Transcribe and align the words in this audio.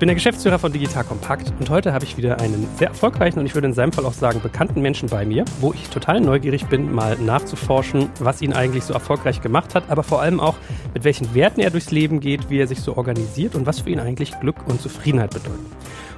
Ich 0.00 0.02
bin 0.02 0.08
der 0.08 0.14
Geschäftsführer 0.14 0.58
von 0.58 0.72
Digital 0.72 1.04
Kompakt 1.04 1.52
und 1.60 1.68
heute 1.68 1.92
habe 1.92 2.06
ich 2.06 2.16
wieder 2.16 2.40
einen 2.40 2.66
sehr 2.78 2.88
erfolgreichen 2.88 3.38
und 3.38 3.44
ich 3.44 3.54
würde 3.54 3.66
in 3.66 3.74
seinem 3.74 3.92
Fall 3.92 4.06
auch 4.06 4.14
sagen 4.14 4.40
bekannten 4.40 4.80
Menschen 4.80 5.10
bei 5.10 5.26
mir, 5.26 5.44
wo 5.60 5.74
ich 5.74 5.90
total 5.90 6.22
neugierig 6.22 6.64
bin, 6.68 6.90
mal 6.90 7.18
nachzuforschen, 7.18 8.08
was 8.18 8.40
ihn 8.40 8.54
eigentlich 8.54 8.84
so 8.84 8.94
erfolgreich 8.94 9.42
gemacht 9.42 9.74
hat, 9.74 9.90
aber 9.90 10.02
vor 10.02 10.22
allem 10.22 10.40
auch, 10.40 10.56
mit 10.94 11.04
welchen 11.04 11.34
Werten 11.34 11.60
er 11.60 11.68
durchs 11.68 11.90
Leben 11.90 12.20
geht, 12.20 12.48
wie 12.48 12.60
er 12.60 12.66
sich 12.66 12.80
so 12.80 12.96
organisiert 12.96 13.54
und 13.54 13.66
was 13.66 13.80
für 13.80 13.90
ihn 13.90 14.00
eigentlich 14.00 14.40
Glück 14.40 14.66
und 14.66 14.80
Zufriedenheit 14.80 15.34
bedeutet. 15.34 15.66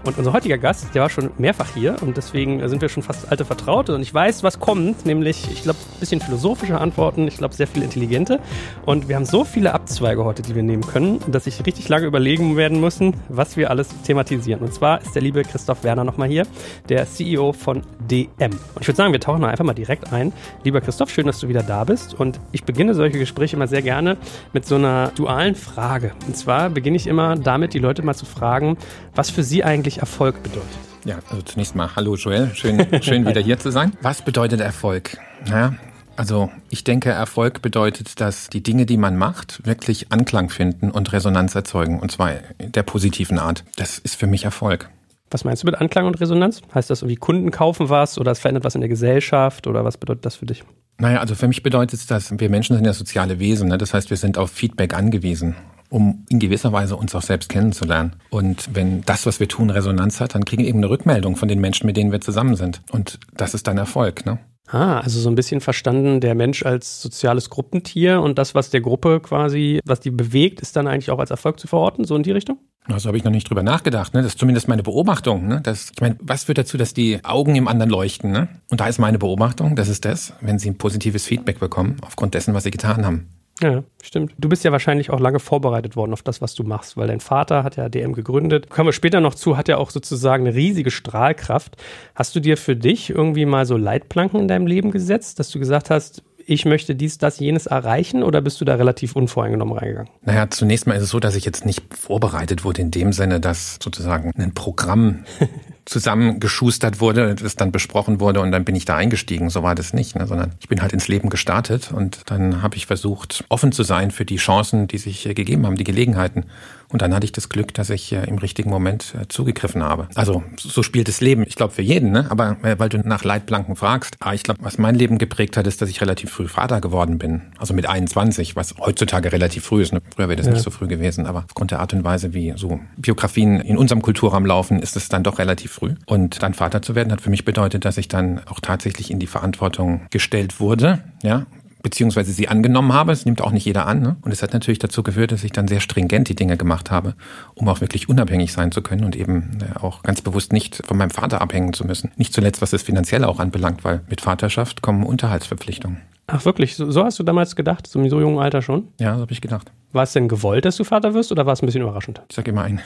Und 0.04 0.18
unser 0.18 0.32
heutiger 0.32 0.58
Gast, 0.58 0.94
der 0.94 1.02
war 1.02 1.10
schon 1.10 1.30
mehrfach 1.38 1.68
hier 1.74 1.96
und 2.00 2.16
deswegen 2.16 2.66
sind 2.68 2.82
wir 2.82 2.88
schon 2.88 3.04
fast 3.04 3.30
alte 3.30 3.44
Vertraute 3.44 3.94
und 3.94 4.02
ich 4.02 4.12
weiß, 4.12 4.42
was 4.42 4.58
kommt, 4.58 5.06
nämlich, 5.06 5.48
ich 5.52 5.62
glaube, 5.62 5.78
ein 5.78 6.00
bisschen 6.00 6.20
philosophische 6.20 6.80
Antworten, 6.80 7.28
ich 7.28 7.36
glaube, 7.36 7.54
sehr 7.54 7.68
viel 7.68 7.82
intelligente. 7.82 8.40
Und 8.84 9.08
wir 9.08 9.14
haben 9.14 9.24
so 9.24 9.44
viele 9.44 9.72
Abzweige 9.72 10.24
heute, 10.24 10.42
die 10.42 10.56
wir 10.56 10.64
nehmen 10.64 10.84
können, 10.84 11.20
dass 11.28 11.46
ich 11.46 11.64
richtig 11.64 11.88
lange 11.88 12.06
überlegen 12.06 12.56
werden 12.56 12.80
müssen, 12.80 13.14
was 13.28 13.56
wir 13.56 13.70
alles 13.70 13.88
thematisieren. 14.02 14.60
Und 14.60 14.74
zwar 14.74 15.00
ist 15.02 15.14
der 15.14 15.22
liebe 15.22 15.42
Christoph 15.42 15.84
Werner 15.84 16.02
nochmal 16.02 16.28
hier, 16.28 16.46
der 16.88 17.08
CEO 17.08 17.52
von 17.52 17.82
DM. 18.10 18.50
Und 18.50 18.80
ich 18.80 18.88
würde 18.88 18.96
sagen, 18.96 19.12
wir 19.12 19.20
tauchen 19.20 19.44
einfach 19.44 19.64
mal 19.64 19.72
direkt 19.72 20.12
ein. 20.12 20.32
Lieber 20.64 20.80
Christoph, 20.80 21.10
schön, 21.10 21.26
dass 21.26 21.38
du 21.38 21.48
wieder 21.48 21.62
da 21.62 21.84
bist. 21.84 22.18
Und 22.18 22.40
ich 22.50 22.64
beginne 22.64 22.94
solche 22.94 23.18
Gespräche 23.18 23.54
immer 23.54 23.68
sehr 23.68 23.82
gerne 23.82 24.16
mit 24.52 24.66
so 24.66 24.74
einer 24.74 25.12
dualen 25.14 25.54
Frage. 25.54 26.12
Und 26.26 26.36
zwar 26.36 26.70
beginne 26.70 26.96
ich 26.96 27.06
immer 27.06 27.36
damit, 27.36 27.72
die 27.72 27.78
Leute 27.78 28.02
mal 28.02 28.14
zu 28.14 28.26
fragen, 28.26 28.76
was 29.14 29.30
für 29.30 29.44
sie 29.44 29.62
eigentlich 29.62 29.91
wirklich 29.92 29.98
Erfolg 29.98 30.42
bedeutet. 30.42 30.78
Ja, 31.04 31.18
also 31.28 31.42
zunächst 31.42 31.74
mal 31.74 31.94
Hallo 31.96 32.14
Joel, 32.14 32.50
schön, 32.54 32.86
schön 33.02 33.26
wieder 33.26 33.40
hier 33.40 33.58
zu 33.58 33.70
sein. 33.70 33.92
Was 34.02 34.22
bedeutet 34.22 34.60
Erfolg? 34.60 35.18
Ja, 35.46 35.74
also 36.16 36.50
ich 36.70 36.84
denke, 36.84 37.10
Erfolg 37.10 37.62
bedeutet, 37.62 38.20
dass 38.20 38.48
die 38.48 38.62
Dinge, 38.62 38.86
die 38.86 38.96
man 38.96 39.16
macht, 39.16 39.66
wirklich 39.66 40.12
Anklang 40.12 40.50
finden 40.50 40.90
und 40.90 41.12
Resonanz 41.12 41.54
erzeugen, 41.54 42.00
und 42.00 42.12
zwar 42.12 42.32
der 42.58 42.82
positiven 42.82 43.38
Art. 43.38 43.64
Das 43.76 43.98
ist 43.98 44.16
für 44.16 44.26
mich 44.26 44.44
Erfolg. 44.44 44.88
Was 45.30 45.44
meinst 45.44 45.62
du 45.62 45.66
mit 45.66 45.74
Anklang 45.74 46.06
und 46.06 46.20
Resonanz? 46.20 46.60
Heißt 46.74 46.90
das 46.90 47.02
irgendwie 47.02 47.16
Kunden 47.16 47.50
kaufen 47.50 47.88
was 47.88 48.18
oder 48.18 48.32
es 48.32 48.38
verändert 48.38 48.64
was 48.64 48.74
in 48.74 48.82
der 48.82 48.90
Gesellschaft 48.90 49.66
oder 49.66 49.84
was 49.84 49.96
bedeutet 49.96 50.26
das 50.26 50.36
für 50.36 50.46
dich? 50.46 50.62
Naja, 50.98 51.20
also 51.20 51.34
für 51.34 51.48
mich 51.48 51.62
bedeutet 51.62 52.00
es, 52.00 52.06
dass 52.06 52.38
wir 52.38 52.50
Menschen 52.50 52.76
sind 52.76 52.84
ja 52.84 52.92
soziale 52.92 53.38
Wesen. 53.38 53.68
Ne? 53.68 53.78
Das 53.78 53.94
heißt, 53.94 54.10
wir 54.10 54.18
sind 54.18 54.36
auf 54.36 54.50
Feedback 54.50 54.94
angewiesen 54.94 55.56
um 55.92 56.24
in 56.30 56.38
gewisser 56.38 56.72
Weise 56.72 56.96
uns 56.96 57.14
auch 57.14 57.22
selbst 57.22 57.50
kennenzulernen. 57.50 58.16
Und 58.30 58.70
wenn 58.72 59.02
das, 59.02 59.26
was 59.26 59.40
wir 59.40 59.48
tun, 59.48 59.68
Resonanz 59.68 60.20
hat, 60.20 60.34
dann 60.34 60.44
kriegen 60.44 60.62
wir 60.62 60.68
eben 60.68 60.78
eine 60.78 60.88
Rückmeldung 60.88 61.36
von 61.36 61.48
den 61.48 61.60
Menschen, 61.60 61.86
mit 61.86 61.96
denen 61.96 62.12
wir 62.12 62.20
zusammen 62.20 62.56
sind. 62.56 62.80
Und 62.90 63.20
das 63.36 63.52
ist 63.52 63.66
dann 63.66 63.76
Erfolg. 63.76 64.24
Ne? 64.24 64.38
Ah, 64.68 65.00
also 65.00 65.20
so 65.20 65.28
ein 65.28 65.34
bisschen 65.34 65.60
verstanden, 65.60 66.20
der 66.20 66.34
Mensch 66.34 66.64
als 66.64 67.02
soziales 67.02 67.50
Gruppentier 67.50 68.22
und 68.22 68.38
das, 68.38 68.54
was 68.54 68.70
der 68.70 68.80
Gruppe 68.80 69.20
quasi, 69.20 69.80
was 69.84 70.00
die 70.00 70.10
bewegt, 70.10 70.60
ist 70.60 70.76
dann 70.76 70.86
eigentlich 70.86 71.10
auch 71.10 71.18
als 71.18 71.30
Erfolg 71.30 71.60
zu 71.60 71.66
verorten, 71.66 72.06
so 72.06 72.16
in 72.16 72.22
die 72.22 72.32
Richtung? 72.32 72.58
Also 72.86 73.08
habe 73.08 73.18
ich 73.18 73.24
noch 73.24 73.30
nicht 73.30 73.48
drüber 73.48 73.62
nachgedacht. 73.62 74.14
Ne? 74.14 74.22
Das 74.22 74.32
ist 74.32 74.38
zumindest 74.38 74.68
meine 74.68 74.82
Beobachtung. 74.82 75.46
Ne? 75.46 75.60
Das, 75.62 75.90
ich 75.94 76.00
meine, 76.00 76.16
was 76.22 76.44
führt 76.44 76.58
dazu, 76.58 76.78
dass 76.78 76.94
die 76.94 77.22
Augen 77.22 77.54
im 77.54 77.68
anderen 77.68 77.90
leuchten? 77.90 78.32
Ne? 78.32 78.48
Und 78.70 78.80
da 78.80 78.86
ist 78.86 78.98
meine 78.98 79.18
Beobachtung, 79.18 79.76
das 79.76 79.88
ist 79.88 80.06
das, 80.06 80.32
wenn 80.40 80.58
sie 80.58 80.70
ein 80.70 80.78
positives 80.78 81.26
Feedback 81.26 81.60
bekommen 81.60 81.96
aufgrund 82.00 82.32
dessen, 82.32 82.54
was 82.54 82.64
sie 82.64 82.70
getan 82.70 83.04
haben. 83.04 83.28
Ja, 83.60 83.84
stimmt. 84.02 84.34
Du 84.38 84.48
bist 84.48 84.64
ja 84.64 84.72
wahrscheinlich 84.72 85.10
auch 85.10 85.20
lange 85.20 85.38
vorbereitet 85.38 85.94
worden 85.94 86.12
auf 86.12 86.22
das, 86.22 86.40
was 86.40 86.54
du 86.54 86.64
machst, 86.64 86.96
weil 86.96 87.06
dein 87.06 87.20
Vater 87.20 87.62
hat 87.62 87.76
ja 87.76 87.88
DM 87.88 88.12
gegründet. 88.12 88.70
Kommen 88.70 88.88
wir 88.88 88.92
später 88.92 89.20
noch 89.20 89.34
zu, 89.34 89.56
hat 89.56 89.68
ja 89.68 89.76
auch 89.76 89.90
sozusagen 89.90 90.46
eine 90.46 90.56
riesige 90.56 90.90
Strahlkraft. 90.90 91.76
Hast 92.14 92.34
du 92.34 92.40
dir 92.40 92.56
für 92.56 92.74
dich 92.74 93.10
irgendwie 93.10 93.46
mal 93.46 93.66
so 93.66 93.76
Leitplanken 93.76 94.40
in 94.40 94.48
deinem 94.48 94.66
Leben 94.66 94.90
gesetzt, 94.90 95.38
dass 95.38 95.50
du 95.50 95.58
gesagt 95.58 95.90
hast, 95.90 96.22
ich 96.44 96.64
möchte 96.64 96.94
dies, 96.94 97.18
das, 97.18 97.38
jenes 97.38 97.66
erreichen 97.66 98.22
oder 98.22 98.40
bist 98.40 98.60
du 98.60 98.64
da 98.64 98.74
relativ 98.74 99.14
unvoreingenommen 99.14 99.76
reingegangen? 99.78 100.10
Naja, 100.22 100.50
zunächst 100.50 100.86
mal 100.86 100.94
ist 100.94 101.04
es 101.04 101.10
so, 101.10 101.20
dass 101.20 101.36
ich 101.36 101.44
jetzt 101.44 101.64
nicht 101.64 101.82
vorbereitet 101.94 102.64
wurde 102.64 102.82
in 102.82 102.90
dem 102.90 103.12
Sinne, 103.12 103.38
dass 103.38 103.78
sozusagen 103.82 104.32
ein 104.36 104.54
Programm 104.54 105.24
zusammengeschustert 105.84 107.00
wurde, 107.00 107.34
das 107.34 107.56
dann 107.56 107.72
besprochen 107.72 108.20
wurde 108.20 108.40
und 108.40 108.52
dann 108.52 108.64
bin 108.64 108.76
ich 108.76 108.84
da 108.84 108.96
eingestiegen. 108.96 109.50
So 109.50 109.62
war 109.62 109.74
das 109.74 109.92
nicht, 109.92 110.16
ne? 110.16 110.26
sondern 110.26 110.52
ich 110.60 110.68
bin 110.68 110.80
halt 110.80 110.92
ins 110.92 111.08
Leben 111.08 111.28
gestartet 111.28 111.90
und 111.92 112.22
dann 112.26 112.62
habe 112.62 112.76
ich 112.76 112.86
versucht, 112.86 113.44
offen 113.48 113.72
zu 113.72 113.82
sein 113.82 114.10
für 114.10 114.24
die 114.24 114.36
Chancen, 114.36 114.86
die 114.86 114.98
sich 114.98 115.24
gegeben 115.24 115.66
haben, 115.66 115.76
die 115.76 115.84
Gelegenheiten. 115.84 116.44
Und 116.92 117.02
dann 117.02 117.14
hatte 117.14 117.24
ich 117.24 117.32
das 117.32 117.48
Glück, 117.48 117.74
dass 117.74 117.90
ich 117.90 118.12
im 118.12 118.38
richtigen 118.38 118.70
Moment 118.70 119.14
äh, 119.20 119.26
zugegriffen 119.28 119.82
habe. 119.82 120.08
Also 120.14 120.42
so 120.58 120.82
spielt 120.82 121.08
das 121.08 121.20
Leben, 121.20 121.44
ich 121.46 121.56
glaube 121.56 121.72
für 121.72 121.82
jeden, 121.82 122.12
ne? 122.12 122.26
aber 122.30 122.58
äh, 122.62 122.78
weil 122.78 122.88
du 122.88 122.98
nach 122.98 123.24
Leitplanken 123.24 123.76
fragst, 123.76 124.16
ah, 124.20 124.34
ich 124.34 124.42
glaube, 124.42 124.60
was 124.62 124.78
mein 124.78 124.94
Leben 124.94 125.18
geprägt 125.18 125.56
hat, 125.56 125.66
ist, 125.66 125.80
dass 125.80 125.88
ich 125.88 126.00
relativ 126.00 126.30
früh 126.30 126.48
Vater 126.48 126.80
geworden 126.80 127.18
bin. 127.18 127.42
Also 127.58 127.72
mit 127.74 127.88
21, 127.88 128.56
was 128.56 128.74
heutzutage 128.78 129.32
relativ 129.32 129.64
früh 129.64 129.82
ist. 129.82 129.92
Ne? 129.92 130.02
Früher 130.14 130.28
wäre 130.28 130.36
das 130.36 130.46
ja. 130.46 130.52
nicht 130.52 130.62
so 130.62 130.70
früh 130.70 130.86
gewesen, 130.86 131.26
aber 131.26 131.44
aufgrund 131.48 131.70
der 131.70 131.80
Art 131.80 131.94
und 131.94 132.04
Weise, 132.04 132.34
wie 132.34 132.52
so 132.56 132.80
Biografien 132.96 133.60
in 133.60 133.78
unserem 133.78 134.02
Kulturraum 134.02 134.44
laufen, 134.44 134.80
ist 134.80 134.96
es 134.96 135.08
dann 135.08 135.22
doch 135.22 135.38
relativ 135.38 135.72
früh. 135.72 135.94
Und 136.06 136.42
dann 136.42 136.54
Vater 136.54 136.82
zu 136.82 136.94
werden, 136.94 137.12
hat 137.12 137.22
für 137.22 137.30
mich 137.30 137.44
bedeutet, 137.44 137.84
dass 137.84 137.96
ich 137.96 138.08
dann 138.08 138.42
auch 138.46 138.60
tatsächlich 138.60 139.10
in 139.10 139.18
die 139.18 139.26
Verantwortung 139.26 140.02
gestellt 140.10 140.60
wurde, 140.60 141.02
ja, 141.22 141.46
beziehungsweise 141.82 142.32
sie 142.32 142.48
angenommen 142.48 142.92
habe. 142.92 143.12
Es 143.12 143.24
nimmt 143.24 143.40
auch 143.40 143.50
nicht 143.50 143.64
jeder 143.64 143.86
an. 143.86 144.00
Ne? 144.00 144.16
Und 144.22 144.32
es 144.32 144.42
hat 144.42 144.52
natürlich 144.52 144.78
dazu 144.78 145.02
geführt, 145.02 145.32
dass 145.32 145.44
ich 145.44 145.52
dann 145.52 145.68
sehr 145.68 145.80
stringent 145.80 146.28
die 146.28 146.34
Dinge 146.34 146.56
gemacht 146.56 146.90
habe, 146.90 147.14
um 147.54 147.68
auch 147.68 147.80
wirklich 147.80 148.08
unabhängig 148.08 148.52
sein 148.52 148.72
zu 148.72 148.82
können 148.82 149.04
und 149.04 149.16
eben 149.16 149.58
äh, 149.60 149.78
auch 149.78 150.02
ganz 150.02 150.20
bewusst 150.20 150.52
nicht 150.52 150.82
von 150.86 150.96
meinem 150.96 151.10
Vater 151.10 151.40
abhängen 151.40 151.72
zu 151.72 151.86
müssen. 151.86 152.10
Nicht 152.16 152.32
zuletzt, 152.32 152.62
was 152.62 152.70
das 152.70 152.82
Finanzielle 152.82 153.28
auch 153.28 153.38
anbelangt, 153.38 153.84
weil 153.84 154.00
mit 154.08 154.20
Vaterschaft 154.20 154.82
kommen 154.82 155.04
Unterhaltsverpflichtungen. 155.04 155.98
Ach 156.28 156.44
wirklich, 156.44 156.76
so, 156.76 156.90
so 156.90 157.04
hast 157.04 157.18
du 157.18 157.24
damals 157.24 157.56
gedacht, 157.56 157.86
so 157.86 158.00
in 158.00 158.08
so 158.08 158.20
jungen 158.20 158.38
Alter 158.38 158.62
schon? 158.62 158.88
Ja, 159.00 159.14
so 159.16 159.22
habe 159.22 159.32
ich 159.32 159.40
gedacht. 159.40 159.70
War 159.92 160.04
es 160.04 160.12
denn 160.12 160.28
gewollt, 160.28 160.64
dass 160.64 160.76
du 160.76 160.84
Vater 160.84 161.12
wirst 161.12 161.32
oder 161.32 161.44
war 161.44 161.52
es 161.52 161.62
ein 161.62 161.66
bisschen 161.66 161.82
überraschend? 161.82 162.22
Ich 162.28 162.36
sage 162.36 162.50
immer 162.50 162.62
ein. 162.62 162.80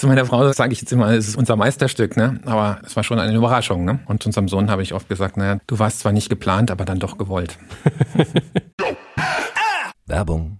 Zu 0.00 0.06
meiner 0.06 0.24
Frau 0.24 0.50
sage 0.52 0.72
ich 0.72 0.80
jetzt 0.80 0.92
immer, 0.92 1.10
es 1.10 1.28
ist 1.28 1.36
unser 1.36 1.56
Meisterstück, 1.56 2.16
ne? 2.16 2.40
Aber 2.46 2.80
es 2.84 2.96
war 2.96 3.04
schon 3.04 3.18
eine 3.18 3.36
Überraschung, 3.36 3.84
ne? 3.84 4.00
Und 4.06 4.22
zu 4.22 4.30
unserem 4.30 4.48
Sohn 4.48 4.70
habe 4.70 4.82
ich 4.82 4.94
oft 4.94 5.08
gesagt, 5.08 5.36
naja, 5.36 5.58
du 5.66 5.78
warst 5.78 6.00
zwar 6.00 6.12
nicht 6.12 6.30
geplant, 6.30 6.70
aber 6.70 6.86
dann 6.86 6.98
doch 6.98 7.18
gewollt. 7.18 7.58
Werbung. 10.06 10.59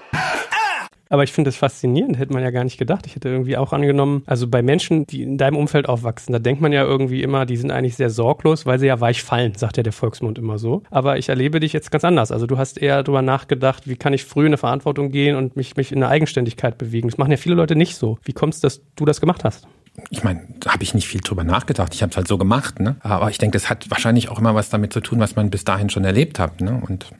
Aber 1.11 1.25
ich 1.25 1.33
finde 1.33 1.49
das 1.49 1.57
faszinierend, 1.57 2.17
hätte 2.17 2.31
man 2.31 2.41
ja 2.41 2.51
gar 2.51 2.63
nicht 2.63 2.77
gedacht. 2.77 3.05
Ich 3.05 3.15
hätte 3.15 3.27
irgendwie 3.27 3.57
auch 3.57 3.73
angenommen, 3.73 4.23
also 4.27 4.47
bei 4.47 4.61
Menschen, 4.61 5.05
die 5.07 5.23
in 5.23 5.37
deinem 5.37 5.57
Umfeld 5.57 5.89
aufwachsen, 5.89 6.31
da 6.31 6.39
denkt 6.39 6.61
man 6.61 6.71
ja 6.71 6.83
irgendwie 6.83 7.21
immer, 7.21 7.45
die 7.45 7.57
sind 7.57 7.69
eigentlich 7.69 7.97
sehr 7.97 8.09
sorglos, 8.09 8.65
weil 8.65 8.79
sie 8.79 8.87
ja 8.87 9.01
weich 9.01 9.21
fallen, 9.21 9.53
sagt 9.55 9.75
ja 9.75 9.83
der 9.83 9.91
Volksmund 9.91 10.37
immer 10.37 10.57
so. 10.57 10.83
Aber 10.89 11.17
ich 11.17 11.27
erlebe 11.27 11.59
dich 11.59 11.73
jetzt 11.73 11.91
ganz 11.91 12.05
anders. 12.05 12.31
Also 12.31 12.47
du 12.47 12.57
hast 12.57 12.81
eher 12.81 13.03
darüber 13.03 13.21
nachgedacht, 13.21 13.89
wie 13.89 13.97
kann 13.97 14.13
ich 14.13 14.23
früh 14.23 14.43
in 14.43 14.47
eine 14.47 14.57
Verantwortung 14.57 15.11
gehen 15.11 15.35
und 15.35 15.57
mich, 15.57 15.75
mich 15.75 15.91
in 15.91 15.97
eine 15.97 16.07
Eigenständigkeit 16.07 16.77
bewegen. 16.77 17.09
Das 17.09 17.17
machen 17.17 17.31
ja 17.31 17.37
viele 17.37 17.55
Leute 17.55 17.75
nicht 17.75 17.97
so. 17.97 18.17
Wie 18.23 18.31
kommst 18.31 18.63
du, 18.63 18.67
dass 18.67 18.81
du 18.95 19.03
das 19.03 19.19
gemacht 19.19 19.43
hast? 19.43 19.67
ich 20.09 20.23
meine, 20.23 20.47
da 20.61 20.71
habe 20.71 20.83
ich 20.83 20.93
nicht 20.93 21.07
viel 21.07 21.19
drüber 21.19 21.43
nachgedacht. 21.43 21.93
Ich 21.93 22.01
habe 22.01 22.11
es 22.11 22.15
halt 22.17 22.27
so 22.27 22.37
gemacht. 22.37 22.79
Ne? 22.79 22.95
Aber 23.01 23.29
ich 23.29 23.37
denke, 23.37 23.57
das 23.57 23.69
hat 23.69 23.91
wahrscheinlich 23.91 24.29
auch 24.29 24.39
immer 24.39 24.55
was 24.55 24.69
damit 24.69 24.93
zu 24.93 25.01
tun, 25.01 25.19
was 25.19 25.35
man 25.35 25.49
bis 25.49 25.65
dahin 25.65 25.89
schon 25.89 26.05
erlebt 26.05 26.39
hat. 26.39 26.61
Ne? 26.61 26.81
Und 26.87 27.11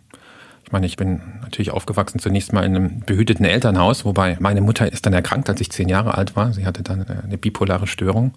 Ich 0.72 0.74
meine, 0.74 0.86
ich 0.86 0.96
bin 0.96 1.20
natürlich 1.42 1.72
aufgewachsen 1.72 2.20
zunächst 2.20 2.54
mal 2.54 2.64
in 2.64 2.78
einem 2.78 3.00
behüteten 3.02 3.44
Elternhaus, 3.44 4.06
wobei 4.06 4.38
meine 4.40 4.62
Mutter 4.62 4.90
ist 4.90 5.06
dann 5.06 5.12
erkrankt, 5.12 5.50
als 5.50 5.60
ich 5.60 5.70
zehn 5.70 5.90
Jahre 5.90 6.18
alt 6.18 6.38
war. 6.38 6.54
Sie 6.54 6.66
hatte 6.66 6.82
dann 6.82 7.06
eine 7.06 7.38
bipolare 7.38 7.88
Störung. 7.88 8.32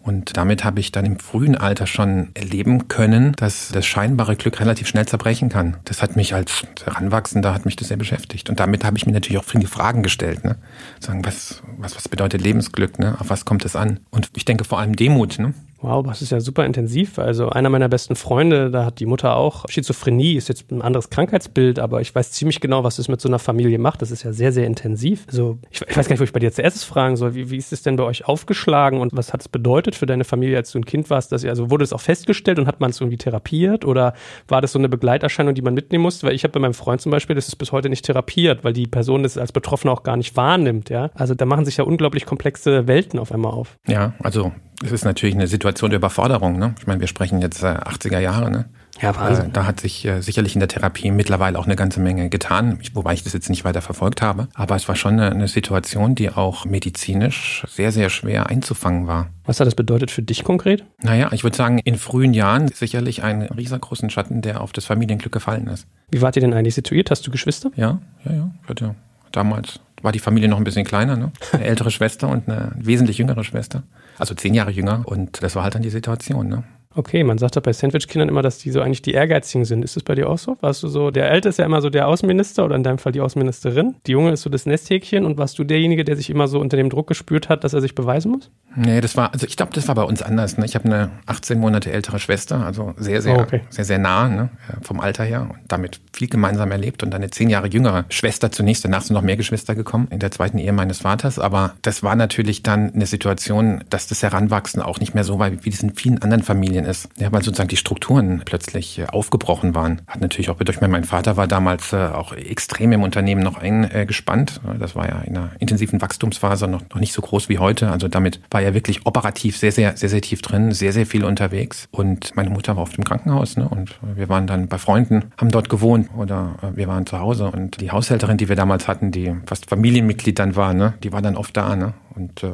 Und 0.00 0.34
damit 0.38 0.64
habe 0.64 0.80
ich 0.80 0.92
dann 0.92 1.04
im 1.04 1.18
frühen 1.18 1.58
Alter 1.58 1.86
schon 1.86 2.30
erleben 2.32 2.88
können, 2.88 3.32
dass 3.32 3.68
das 3.68 3.84
scheinbare 3.84 4.34
Glück 4.34 4.60
relativ 4.60 4.88
schnell 4.88 5.04
zerbrechen 5.04 5.50
kann. 5.50 5.76
Das 5.84 6.00
hat 6.00 6.16
mich 6.16 6.34
als 6.34 6.66
Heranwachsender 6.82 7.52
hat 7.52 7.66
mich 7.66 7.76
das 7.76 7.88
sehr 7.88 7.98
beschäftigt. 7.98 8.48
Und 8.48 8.60
damit 8.60 8.82
habe 8.82 8.96
ich 8.96 9.04
mir 9.04 9.12
natürlich 9.12 9.38
auch 9.38 9.44
viele 9.44 9.66
Fragen 9.66 10.02
gestellt. 10.02 10.42
Ne? 10.42 10.56
Sagen, 11.00 11.22
was, 11.26 11.62
was, 11.76 11.96
was 11.96 12.08
bedeutet 12.08 12.40
Lebensglück? 12.40 12.98
Ne? 12.98 13.16
Auf 13.18 13.28
was 13.28 13.44
kommt 13.44 13.66
es 13.66 13.76
an? 13.76 14.00
Und 14.08 14.30
ich 14.34 14.46
denke 14.46 14.64
vor 14.64 14.78
allem 14.78 14.96
Demut. 14.96 15.38
Ne? 15.38 15.52
Wow, 15.84 16.02
das 16.02 16.22
ist 16.22 16.32
ja 16.32 16.40
super 16.40 16.64
intensiv. 16.64 17.18
Also 17.18 17.50
einer 17.50 17.68
meiner 17.68 17.90
besten 17.90 18.16
Freunde, 18.16 18.70
da 18.70 18.86
hat 18.86 19.00
die 19.00 19.06
Mutter 19.06 19.36
auch 19.36 19.66
Schizophrenie, 19.68 20.36
ist 20.36 20.48
jetzt 20.48 20.72
ein 20.72 20.80
anderes 20.80 21.10
Krankheitsbild, 21.10 21.78
aber 21.78 22.00
ich 22.00 22.14
weiß 22.14 22.30
ziemlich 22.32 22.60
genau, 22.60 22.84
was 22.84 22.98
es 22.98 23.08
mit 23.08 23.20
so 23.20 23.28
einer 23.28 23.38
Familie 23.38 23.78
macht. 23.78 24.00
Das 24.00 24.10
ist 24.10 24.22
ja 24.22 24.32
sehr, 24.32 24.50
sehr 24.50 24.66
intensiv. 24.66 25.26
Also 25.26 25.58
ich, 25.70 25.82
ich 25.82 25.94
weiß 25.94 26.08
gar 26.08 26.14
nicht, 26.14 26.20
wo 26.20 26.24
ich 26.24 26.32
bei 26.32 26.40
dir 26.40 26.50
zuerst 26.52 26.86
fragen 26.86 27.16
soll. 27.16 27.34
Wie, 27.34 27.50
wie 27.50 27.58
ist 27.58 27.70
es 27.70 27.82
denn 27.82 27.96
bei 27.96 28.04
euch 28.04 28.24
aufgeschlagen 28.26 28.98
und 28.98 29.14
was 29.14 29.34
hat 29.34 29.42
es 29.42 29.48
bedeutet 29.50 29.94
für 29.94 30.06
deine 30.06 30.24
Familie, 30.24 30.56
als 30.56 30.72
du 30.72 30.78
ein 30.78 30.86
Kind 30.86 31.10
warst? 31.10 31.32
Dass 31.32 31.44
ihr, 31.44 31.50
also 31.50 31.70
wurde 31.70 31.84
es 31.84 31.92
auch 31.92 32.00
festgestellt 32.00 32.58
und 32.58 32.66
hat 32.66 32.80
man 32.80 32.88
es 32.88 33.02
irgendwie 33.02 33.18
therapiert 33.18 33.84
oder 33.84 34.14
war 34.48 34.62
das 34.62 34.72
so 34.72 34.78
eine 34.78 34.88
Begleiterscheinung, 34.88 35.54
die 35.54 35.60
man 35.60 35.74
mitnehmen 35.74 36.02
musste? 36.02 36.26
Weil 36.26 36.34
ich 36.34 36.44
habe 36.44 36.52
bei 36.52 36.60
meinem 36.60 36.72
Freund 36.72 37.02
zum 37.02 37.12
Beispiel, 37.12 37.36
das 37.36 37.48
ist 37.48 37.56
bis 37.56 37.72
heute 37.72 37.90
nicht 37.90 38.06
therapiert, 38.06 38.64
weil 38.64 38.72
die 38.72 38.86
Person 38.86 39.22
das 39.22 39.36
als 39.36 39.52
Betroffener 39.52 39.92
auch 39.92 40.02
gar 40.02 40.16
nicht 40.16 40.34
wahrnimmt. 40.34 40.88
Ja, 40.88 41.10
also 41.12 41.34
da 41.34 41.44
machen 41.44 41.66
sich 41.66 41.76
ja 41.76 41.84
unglaublich 41.84 42.24
komplexe 42.24 42.88
Welten 42.88 43.18
auf 43.18 43.32
einmal 43.32 43.52
auf. 43.52 43.76
Ja, 43.86 44.14
also 44.22 44.50
es 44.82 44.92
ist 44.92 45.04
natürlich 45.04 45.34
eine 45.34 45.46
Situation 45.46 45.73
der 45.82 45.96
Überforderung. 45.96 46.58
Ne? 46.58 46.74
Ich 46.78 46.86
meine, 46.86 47.00
wir 47.00 47.06
sprechen 47.06 47.40
jetzt 47.40 47.62
äh, 47.62 47.66
80er 47.66 48.18
Jahre. 48.18 48.50
Ne? 48.50 48.66
Ja, 49.00 49.16
Wahnsinn. 49.16 49.46
Äh, 49.46 49.52
da 49.52 49.66
hat 49.66 49.80
sich 49.80 50.04
äh, 50.04 50.20
sicherlich 50.20 50.54
in 50.54 50.60
der 50.60 50.68
Therapie 50.68 51.10
mittlerweile 51.10 51.58
auch 51.58 51.66
eine 51.66 51.76
ganze 51.76 52.00
Menge 52.00 52.28
getan, 52.28 52.78
ich, 52.80 52.94
wobei 52.94 53.14
ich 53.14 53.24
das 53.24 53.32
jetzt 53.32 53.50
nicht 53.50 53.64
weiter 53.64 53.82
verfolgt 53.82 54.22
habe. 54.22 54.48
Aber 54.54 54.76
es 54.76 54.88
war 54.88 54.96
schon 54.96 55.14
eine, 55.14 55.30
eine 55.30 55.48
Situation, 55.48 56.14
die 56.14 56.30
auch 56.30 56.64
medizinisch 56.64 57.64
sehr, 57.68 57.92
sehr 57.92 58.08
schwer 58.10 58.48
einzufangen 58.48 59.06
war. 59.06 59.30
Was 59.44 59.60
hat 59.60 59.66
das 59.66 59.74
bedeutet 59.74 60.10
für 60.10 60.22
dich 60.22 60.44
konkret? 60.44 60.84
Naja, 61.02 61.30
ich 61.32 61.42
würde 61.42 61.56
sagen, 61.56 61.78
in 61.78 61.96
frühen 61.96 62.34
Jahren 62.34 62.68
sicherlich 62.68 63.22
einen 63.22 63.42
riesengroßen 63.42 64.10
Schatten, 64.10 64.42
der 64.42 64.60
auf 64.60 64.72
das 64.72 64.84
Familienglück 64.84 65.32
gefallen 65.32 65.66
ist. 65.66 65.86
Wie 66.10 66.22
wart 66.22 66.36
ihr 66.36 66.40
denn 66.40 66.54
eigentlich 66.54 66.74
situiert? 66.74 67.10
Hast 67.10 67.26
du 67.26 67.30
Geschwister? 67.30 67.70
Ja, 67.76 68.00
ja, 68.24 68.32
ja. 68.32 68.50
Ich 68.62 68.68
hatte 68.68 68.94
damals 69.32 69.80
war 70.04 70.12
die 70.12 70.18
Familie 70.18 70.48
noch 70.48 70.58
ein 70.58 70.64
bisschen 70.64 70.84
kleiner, 70.84 71.16
ne? 71.16 71.32
Eine 71.52 71.64
ältere 71.64 71.90
Schwester 71.90 72.28
und 72.28 72.48
eine 72.48 72.72
wesentlich 72.76 73.18
jüngere 73.18 73.42
Schwester. 73.42 73.82
Also 74.18 74.34
zehn 74.34 74.54
Jahre 74.54 74.70
jünger. 74.70 75.02
Und 75.06 75.42
das 75.42 75.56
war 75.56 75.64
halt 75.64 75.74
dann 75.74 75.82
die 75.82 75.90
Situation, 75.90 76.48
ne? 76.48 76.64
Okay, 76.96 77.24
man 77.24 77.38
sagt 77.38 77.56
doch 77.56 77.62
bei 77.62 77.72
Sandwich-Kindern 77.72 78.28
immer, 78.28 78.42
dass 78.42 78.58
die 78.58 78.70
so 78.70 78.80
eigentlich 78.80 79.02
die 79.02 79.12
Ehrgeizigen 79.12 79.64
sind. 79.64 79.84
Ist 79.84 79.96
das 79.96 80.02
bei 80.02 80.14
dir 80.14 80.28
auch 80.28 80.38
so? 80.38 80.56
Warst 80.60 80.82
du 80.82 80.88
so, 80.88 81.10
der 81.10 81.30
Ältere 81.30 81.50
ist 81.50 81.58
ja 81.58 81.64
immer 81.64 81.80
so 81.80 81.90
der 81.90 82.06
Außenminister 82.08 82.64
oder 82.64 82.76
in 82.76 82.82
deinem 82.82 82.98
Fall 82.98 83.12
die 83.12 83.20
Außenministerin. 83.20 83.96
Die 84.06 84.12
Junge 84.12 84.32
ist 84.32 84.42
so 84.42 84.50
das 84.50 84.66
Nesthäkchen 84.66 85.24
und 85.24 85.36
warst 85.38 85.58
du 85.58 85.64
derjenige, 85.64 86.04
der 86.04 86.16
sich 86.16 86.30
immer 86.30 86.46
so 86.48 86.60
unter 86.60 86.76
dem 86.76 86.90
Druck 86.90 87.06
gespürt 87.08 87.48
hat, 87.48 87.64
dass 87.64 87.74
er 87.74 87.80
sich 87.80 87.94
beweisen 87.94 88.32
muss? 88.32 88.50
Nee, 88.76 89.00
das 89.00 89.16
war, 89.16 89.32
also 89.32 89.46
ich 89.46 89.56
glaube, 89.56 89.72
das 89.74 89.88
war 89.88 89.94
bei 89.94 90.02
uns 90.02 90.22
anders. 90.22 90.58
Ne? 90.58 90.64
Ich 90.64 90.74
habe 90.74 90.84
eine 90.86 91.10
18 91.26 91.58
Monate 91.58 91.92
ältere 91.92 92.18
Schwester, 92.18 92.64
also 92.64 92.94
sehr, 92.96 93.22
sehr, 93.22 93.36
Oh, 93.36 93.40
okay. 93.40 93.62
sehr, 93.70 93.84
sehr 93.84 93.98
nah 93.98 94.28
ne? 94.28 94.50
vom 94.82 95.00
Alter 95.00 95.24
her 95.24 95.48
und 95.50 95.58
damit 95.68 96.00
viel 96.12 96.28
gemeinsam 96.28 96.70
erlebt 96.70 97.02
und 97.02 97.14
eine 97.14 97.30
zehn 97.30 97.50
Jahre 97.50 97.68
jüngere 97.68 98.04
Schwester 98.08 98.52
zunächst. 98.52 98.84
Danach 98.84 99.02
sind 99.02 99.14
noch 99.14 99.22
mehr 99.22 99.36
Geschwister 99.36 99.74
gekommen 99.74 100.08
in 100.10 100.20
der 100.20 100.30
zweiten 100.30 100.58
Ehe 100.58 100.72
meines 100.72 101.00
Vaters. 101.00 101.38
Aber 101.38 101.74
das 101.82 102.02
war 102.02 102.14
natürlich 102.16 102.62
dann 102.62 102.92
eine 102.94 103.06
Situation, 103.06 103.82
dass 103.90 104.06
das 104.06 104.22
Heranwachsen 104.22 104.82
auch 104.82 105.00
nicht 105.00 105.14
mehr 105.14 105.24
so 105.24 105.38
war, 105.38 105.50
wie 105.64 105.70
das 105.70 105.82
in 105.82 105.94
vielen 105.94 106.22
anderen 106.22 106.42
Familien 106.42 106.83
ist. 106.84 107.08
Ja, 107.16 107.32
weil 107.32 107.42
sozusagen 107.42 107.68
die 107.68 107.76
Strukturen 107.76 108.42
plötzlich 108.44 108.98
äh, 108.98 109.06
aufgebrochen 109.06 109.74
waren. 109.74 110.02
Hat 110.06 110.20
natürlich 110.20 110.50
auch 110.50 110.56
bedeutet, 110.56 110.82
mein 110.82 111.04
Vater 111.04 111.36
war 111.36 111.46
damals 111.46 111.92
äh, 111.92 111.96
auch 111.96 112.32
extrem 112.32 112.92
im 112.92 113.02
Unternehmen 113.02 113.42
noch 113.42 113.56
eingespannt. 113.56 114.60
Das 114.78 114.94
war 114.94 115.08
ja 115.08 115.20
in 115.20 115.36
einer 115.36 115.50
intensiven 115.58 116.00
Wachstumsphase 116.00 116.68
noch, 116.68 116.82
noch 116.90 117.00
nicht 117.00 117.12
so 117.12 117.22
groß 117.22 117.48
wie 117.48 117.58
heute. 117.58 117.90
Also 117.90 118.08
damit 118.08 118.40
war 118.50 118.62
er 118.62 118.74
wirklich 118.74 119.06
operativ 119.06 119.56
sehr, 119.56 119.72
sehr, 119.72 119.96
sehr, 119.96 120.08
sehr 120.08 120.20
tief 120.20 120.42
drin, 120.42 120.72
sehr, 120.72 120.92
sehr 120.92 121.06
viel 121.06 121.24
unterwegs. 121.24 121.88
Und 121.90 122.34
meine 122.36 122.50
Mutter 122.50 122.76
war 122.76 122.82
auf 122.82 122.92
dem 122.92 123.04
Krankenhaus 123.04 123.56
ne? 123.56 123.68
und 123.68 123.98
wir 124.14 124.28
waren 124.28 124.46
dann 124.46 124.68
bei 124.68 124.78
Freunden, 124.78 125.32
haben 125.38 125.50
dort 125.50 125.68
gewohnt 125.68 126.10
oder 126.16 126.56
äh, 126.62 126.76
wir 126.76 126.88
waren 126.88 127.06
zu 127.06 127.18
Hause. 127.18 127.46
Und 127.46 127.80
die 127.80 127.90
Haushälterin, 127.90 128.36
die 128.36 128.48
wir 128.48 128.56
damals 128.56 128.88
hatten, 128.88 129.10
die 129.10 129.34
fast 129.46 129.66
Familienmitglied 129.66 130.38
dann 130.38 130.56
war, 130.56 130.74
ne? 130.74 130.94
die 131.02 131.12
war 131.12 131.22
dann 131.22 131.36
oft 131.36 131.56
da. 131.56 131.76
Ne? 131.76 131.94
Und 132.14 132.42
äh, 132.42 132.52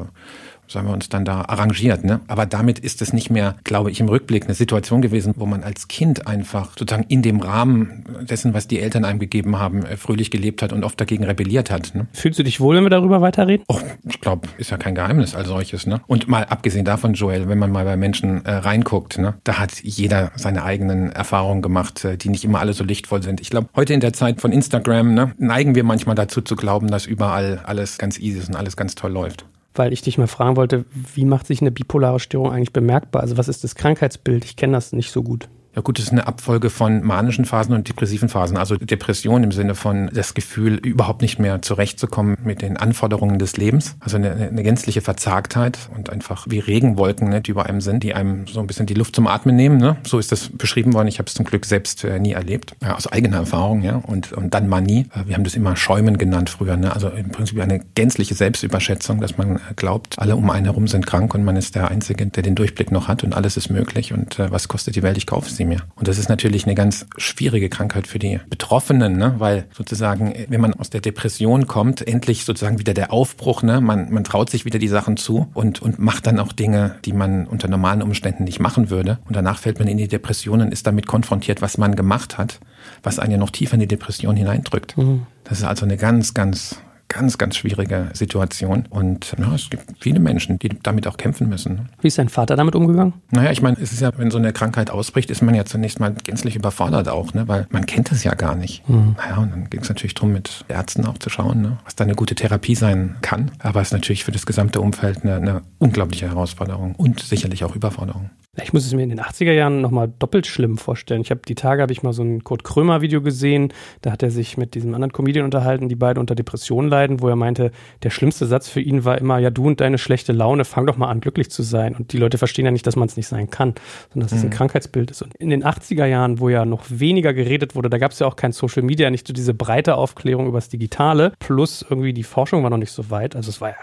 so 0.71 0.79
haben 0.79 0.87
wir 0.87 0.93
uns 0.93 1.09
dann 1.09 1.25
da 1.25 1.41
arrangiert. 1.41 2.03
Ne? 2.03 2.21
Aber 2.27 2.45
damit 2.45 2.79
ist 2.79 3.01
es 3.01 3.13
nicht 3.13 3.29
mehr, 3.29 3.55
glaube 3.63 3.91
ich, 3.91 3.99
im 3.99 4.07
Rückblick 4.07 4.45
eine 4.45 4.53
Situation 4.53 5.01
gewesen, 5.01 5.33
wo 5.35 5.45
man 5.45 5.63
als 5.63 5.87
Kind 5.87 6.27
einfach 6.27 6.77
sozusagen 6.77 7.05
in 7.09 7.21
dem 7.21 7.41
Rahmen 7.41 8.05
dessen, 8.21 8.53
was 8.53 8.67
die 8.67 8.79
Eltern 8.79 9.03
einem 9.03 9.19
gegeben 9.19 9.59
haben, 9.59 9.85
äh, 9.85 9.97
fröhlich 9.97 10.31
gelebt 10.31 10.61
hat 10.61 10.71
und 10.71 10.83
oft 10.83 10.99
dagegen 10.99 11.25
rebelliert 11.25 11.69
hat. 11.71 11.93
Ne? 11.93 12.07
Fühlst 12.13 12.39
du 12.39 12.43
dich 12.43 12.59
wohl, 12.59 12.77
wenn 12.77 12.83
wir 12.83 12.89
darüber 12.89 13.21
weiterreden? 13.21 13.65
Oh, 13.67 13.79
ich 14.07 14.21
glaube, 14.21 14.47
ist 14.57 14.71
ja 14.71 14.77
kein 14.77 14.95
Geheimnis 14.95 15.35
als 15.35 15.49
solches. 15.49 15.85
Ne? 15.85 16.01
Und 16.07 16.27
mal 16.27 16.45
abgesehen 16.45 16.85
davon, 16.85 17.13
Joel, 17.13 17.49
wenn 17.49 17.59
man 17.59 17.71
mal 17.71 17.83
bei 17.83 17.97
Menschen 17.97 18.45
äh, 18.45 18.51
reinguckt, 18.51 19.17
ne, 19.17 19.33
da 19.43 19.59
hat 19.59 19.81
jeder 19.83 20.31
seine 20.35 20.63
eigenen 20.63 21.11
Erfahrungen 21.11 21.61
gemacht, 21.61 22.05
äh, 22.05 22.17
die 22.17 22.29
nicht 22.29 22.45
immer 22.45 22.59
alle 22.59 22.73
so 22.73 22.83
lichtvoll 22.83 23.21
sind. 23.23 23.41
Ich 23.41 23.49
glaube, 23.49 23.67
heute 23.75 23.93
in 23.93 23.99
der 23.99 24.13
Zeit 24.13 24.39
von 24.39 24.51
Instagram 24.51 25.13
ne, 25.13 25.33
neigen 25.37 25.75
wir 25.75 25.83
manchmal 25.83 26.15
dazu 26.15 26.41
zu 26.41 26.55
glauben, 26.55 26.87
dass 26.89 27.05
überall 27.05 27.59
alles 27.65 27.97
ganz 27.97 28.17
easy 28.19 28.39
ist 28.39 28.49
und 28.49 28.55
alles 28.55 28.77
ganz 28.77 28.95
toll 28.95 29.11
läuft 29.11 29.45
weil 29.73 29.93
ich 29.93 30.01
dich 30.01 30.17
mal 30.17 30.27
fragen 30.27 30.55
wollte, 30.55 30.85
wie 31.15 31.25
macht 31.25 31.47
sich 31.47 31.61
eine 31.61 31.71
bipolare 31.71 32.19
Störung 32.19 32.51
eigentlich 32.51 32.73
bemerkbar? 32.73 33.21
Also 33.21 33.37
was 33.37 33.47
ist 33.47 33.63
das 33.63 33.75
Krankheitsbild? 33.75 34.45
Ich 34.45 34.55
kenne 34.55 34.73
das 34.73 34.93
nicht 34.93 35.11
so 35.11 35.23
gut. 35.23 35.47
Ja 35.73 35.81
gut, 35.81 35.99
das 35.99 36.05
ist 36.05 36.11
eine 36.11 36.27
Abfolge 36.27 36.69
von 36.69 37.01
manischen 37.01 37.45
Phasen 37.45 37.73
und 37.73 37.87
depressiven 37.87 38.27
Phasen. 38.27 38.57
Also 38.57 38.75
Depression 38.75 39.43
im 39.43 39.53
Sinne 39.53 39.73
von 39.73 40.09
das 40.13 40.33
Gefühl, 40.33 40.75
überhaupt 40.75 41.21
nicht 41.21 41.39
mehr 41.39 41.61
zurechtzukommen 41.61 42.37
mit 42.43 42.61
den 42.61 42.75
Anforderungen 42.75 43.39
des 43.39 43.55
Lebens. 43.55 43.95
Also 44.01 44.17
eine, 44.17 44.31
eine 44.33 44.63
gänzliche 44.63 45.01
Verzagtheit 45.01 45.79
und 45.95 46.09
einfach 46.09 46.45
wie 46.49 46.59
Regenwolken, 46.59 47.29
ne, 47.29 47.39
die 47.39 47.51
über 47.51 47.67
einem 47.67 47.79
sind, 47.79 48.03
die 48.03 48.13
einem 48.13 48.47
so 48.47 48.59
ein 48.59 48.67
bisschen 48.67 48.85
die 48.85 48.95
Luft 48.95 49.15
zum 49.15 49.27
Atmen 49.27 49.55
nehmen. 49.55 49.77
Ne? 49.77 49.95
So 50.05 50.19
ist 50.19 50.31
das 50.33 50.49
beschrieben 50.49 50.93
worden. 50.93 51.07
Ich 51.07 51.19
habe 51.19 51.27
es 51.27 51.35
zum 51.35 51.45
Glück 51.45 51.65
selbst 51.65 52.03
äh, 52.03 52.19
nie 52.19 52.33
erlebt. 52.33 52.75
Ja, 52.81 52.95
aus 52.97 53.07
eigener 53.07 53.37
Erfahrung, 53.37 53.81
ja. 53.81 53.95
Und, 53.95 54.33
und 54.33 54.53
dann 54.53 54.67
Manie. 54.67 55.07
Äh, 55.15 55.27
wir 55.27 55.35
haben 55.35 55.45
das 55.45 55.55
immer 55.55 55.77
Schäumen 55.77 56.17
genannt 56.17 56.49
früher. 56.49 56.75
Ne? 56.75 56.93
Also 56.93 57.07
im 57.07 57.29
Prinzip 57.29 57.61
eine 57.61 57.79
gänzliche 57.95 58.35
Selbstüberschätzung, 58.35 59.21
dass 59.21 59.37
man 59.37 59.61
glaubt, 59.77 60.19
alle 60.19 60.35
um 60.35 60.49
einen 60.49 60.65
herum 60.65 60.89
sind 60.89 61.07
krank 61.07 61.33
und 61.33 61.45
man 61.45 61.55
ist 61.55 61.75
der 61.75 61.89
Einzige, 61.89 62.25
der 62.25 62.43
den 62.43 62.55
Durchblick 62.55 62.91
noch 62.91 63.07
hat 63.07 63.23
und 63.23 63.33
alles 63.33 63.55
ist 63.55 63.69
möglich. 63.69 64.11
Und 64.11 64.37
äh, 64.37 64.51
was 64.51 64.67
kostet 64.67 64.97
die 64.97 65.03
Welt? 65.03 65.17
Ich 65.17 65.27
kaufe 65.27 65.49
sie 65.49 65.60
mir. 65.65 65.79
Und 65.95 66.07
das 66.07 66.17
ist 66.17 66.29
natürlich 66.29 66.65
eine 66.65 66.75
ganz 66.75 67.05
schwierige 67.17 67.69
Krankheit 67.69 68.07
für 68.07 68.19
die 68.19 68.39
Betroffenen, 68.49 69.17
ne? 69.17 69.35
weil 69.37 69.65
sozusagen, 69.73 70.33
wenn 70.49 70.61
man 70.61 70.73
aus 70.73 70.89
der 70.89 71.01
Depression 71.01 71.67
kommt, 71.67 72.07
endlich 72.07 72.45
sozusagen 72.45 72.79
wieder 72.79 72.93
der 72.93 73.11
Aufbruch, 73.11 73.63
ne? 73.63 73.81
man, 73.81 74.11
man 74.11 74.23
traut 74.23 74.49
sich 74.49 74.65
wieder 74.65 74.79
die 74.79 74.87
Sachen 74.87 75.17
zu 75.17 75.47
und, 75.53 75.81
und 75.81 75.99
macht 75.99 76.27
dann 76.27 76.39
auch 76.39 76.51
Dinge, 76.51 76.95
die 77.05 77.13
man 77.13 77.47
unter 77.47 77.67
normalen 77.67 78.01
Umständen 78.01 78.43
nicht 78.43 78.59
machen 78.59 78.89
würde. 78.89 79.19
Und 79.27 79.35
danach 79.35 79.59
fällt 79.59 79.79
man 79.79 79.87
in 79.87 79.97
die 79.97 80.07
Depression 80.07 80.61
und 80.61 80.71
ist 80.71 80.87
damit 80.87 81.07
konfrontiert, 81.07 81.61
was 81.61 81.77
man 81.77 81.95
gemacht 81.95 82.37
hat, 82.37 82.59
was 83.03 83.19
einen 83.19 83.31
ja 83.31 83.37
noch 83.37 83.51
tiefer 83.51 83.75
in 83.75 83.79
die 83.81 83.87
Depression 83.87 84.35
hineindrückt. 84.35 84.97
Mhm. 84.97 85.25
Das 85.43 85.59
ist 85.59 85.65
also 85.65 85.85
eine 85.85 85.97
ganz, 85.97 86.33
ganz 86.33 86.77
ganz, 87.11 87.37
ganz 87.37 87.57
schwierige 87.57 88.09
Situation. 88.13 88.85
Und 88.89 89.35
ja, 89.37 89.53
es 89.53 89.69
gibt 89.69 89.83
viele 89.99 90.19
Menschen, 90.19 90.57
die 90.59 90.69
damit 90.81 91.07
auch 91.07 91.17
kämpfen 91.17 91.49
müssen. 91.49 91.89
Wie 92.01 92.07
ist 92.07 92.17
dein 92.17 92.29
Vater 92.29 92.55
damit 92.55 92.73
umgegangen? 92.73 93.13
Naja, 93.31 93.51
ich 93.51 93.61
meine, 93.61 93.77
es 93.79 93.91
ist 93.91 94.01
ja, 94.01 94.11
wenn 94.17 94.31
so 94.31 94.37
eine 94.37 94.53
Krankheit 94.53 94.89
ausbricht, 94.89 95.29
ist 95.29 95.41
man 95.41 95.53
ja 95.53 95.65
zunächst 95.65 95.99
mal 95.99 96.13
gänzlich 96.13 96.55
überfordert 96.55 97.09
auch, 97.09 97.33
ne? 97.33 97.47
weil 97.47 97.67
man 97.69 97.85
kennt 97.85 98.11
es 98.11 98.23
ja 98.23 98.33
gar 98.33 98.55
nicht. 98.55 98.87
Mhm. 98.87 99.15
Naja, 99.17 99.37
und 99.37 99.51
dann 99.51 99.69
ging 99.69 99.81
es 99.81 99.89
natürlich 99.89 100.13
darum, 100.13 100.31
mit 100.31 100.63
Ärzten 100.69 101.05
auch 101.05 101.17
zu 101.17 101.29
schauen, 101.29 101.61
ne? 101.61 101.77
was 101.83 101.95
da 101.95 102.05
eine 102.05 102.15
gute 102.15 102.35
Therapie 102.35 102.75
sein 102.75 103.17
kann. 103.21 103.51
Aber 103.59 103.81
es 103.81 103.89
ist 103.89 103.93
natürlich 103.93 104.23
für 104.23 104.31
das 104.31 104.45
gesamte 104.45 104.79
Umfeld 104.79 105.23
eine, 105.23 105.35
eine 105.35 105.61
unglaubliche 105.79 106.29
Herausforderung 106.29 106.95
und 106.95 107.19
sicherlich 107.19 107.65
auch 107.65 107.75
Überforderung. 107.75 108.29
Ich 108.61 108.73
muss 108.73 108.85
es 108.85 108.93
mir 108.93 109.03
in 109.03 109.09
den 109.09 109.21
80er 109.21 109.53
Jahren 109.53 109.79
nochmal 109.79 110.11
doppelt 110.19 110.45
schlimm 110.45 110.77
vorstellen. 110.77 111.21
Ich 111.21 111.31
habe 111.31 111.39
die 111.47 111.55
Tage 111.55 111.81
habe 111.81 111.93
ich 111.93 112.03
mal 112.03 112.11
so 112.11 112.21
ein 112.21 112.43
Kurt 112.43 112.65
Krömer 112.65 112.99
Video 112.99 113.21
gesehen, 113.21 113.71
da 114.01 114.11
hat 114.11 114.23
er 114.23 114.29
sich 114.29 114.57
mit 114.57 114.75
diesem 114.75 114.93
anderen 114.93 115.13
Comedian 115.13 115.45
unterhalten, 115.45 115.87
die 115.87 115.95
beide 115.95 116.19
unter 116.19 116.35
Depressionen 116.35 116.89
leiden, 116.89 117.00
wo 117.19 117.29
er 117.29 117.35
meinte, 117.35 117.71
der 118.03 118.09
schlimmste 118.09 118.45
Satz 118.45 118.67
für 118.67 118.81
ihn 118.81 119.05
war 119.05 119.17
immer, 119.17 119.39
ja 119.39 119.49
du 119.49 119.67
und 119.67 119.81
deine 119.81 119.97
schlechte 119.97 120.33
Laune, 120.33 120.65
fang 120.65 120.85
doch 120.85 120.97
mal 120.97 121.07
an 121.07 121.21
glücklich 121.21 121.49
zu 121.49 121.63
sein. 121.63 121.95
Und 121.95 122.13
die 122.13 122.17
Leute 122.17 122.37
verstehen 122.37 122.65
ja 122.65 122.71
nicht, 122.71 122.85
dass 122.87 122.95
man 122.95 123.07
es 123.07 123.17
nicht 123.17 123.27
sein 123.27 123.49
kann, 123.49 123.75
sondern 124.09 124.27
dass 124.27 124.31
mhm. 124.31 124.37
es 124.37 124.43
ein 124.45 124.49
Krankheitsbild 124.49 125.11
ist. 125.11 125.21
Und 125.21 125.35
in 125.35 125.49
den 125.49 125.63
80er 125.63 126.05
Jahren, 126.05 126.39
wo 126.39 126.49
ja 126.49 126.65
noch 126.65 126.83
weniger 126.89 127.33
geredet 127.33 127.75
wurde, 127.75 127.89
da 127.89 127.97
gab 127.97 128.11
es 128.11 128.19
ja 128.19 128.27
auch 128.27 128.35
kein 128.35 128.51
Social 128.51 128.83
Media, 128.83 129.09
nicht 129.09 129.27
so 129.27 129.33
diese 129.33 129.53
breite 129.53 129.95
Aufklärung 129.95 130.47
über 130.47 130.57
das 130.57 130.69
Digitale, 130.69 131.33
plus 131.39 131.85
irgendwie 131.87 132.13
die 132.13 132.23
Forschung 132.23 132.63
war 132.63 132.69
noch 132.69 132.77
nicht 132.77 132.91
so 132.91 133.09
weit. 133.09 133.35
Also 133.35 133.49
es 133.49 133.61
war 133.61 133.69
ja, 133.69 133.77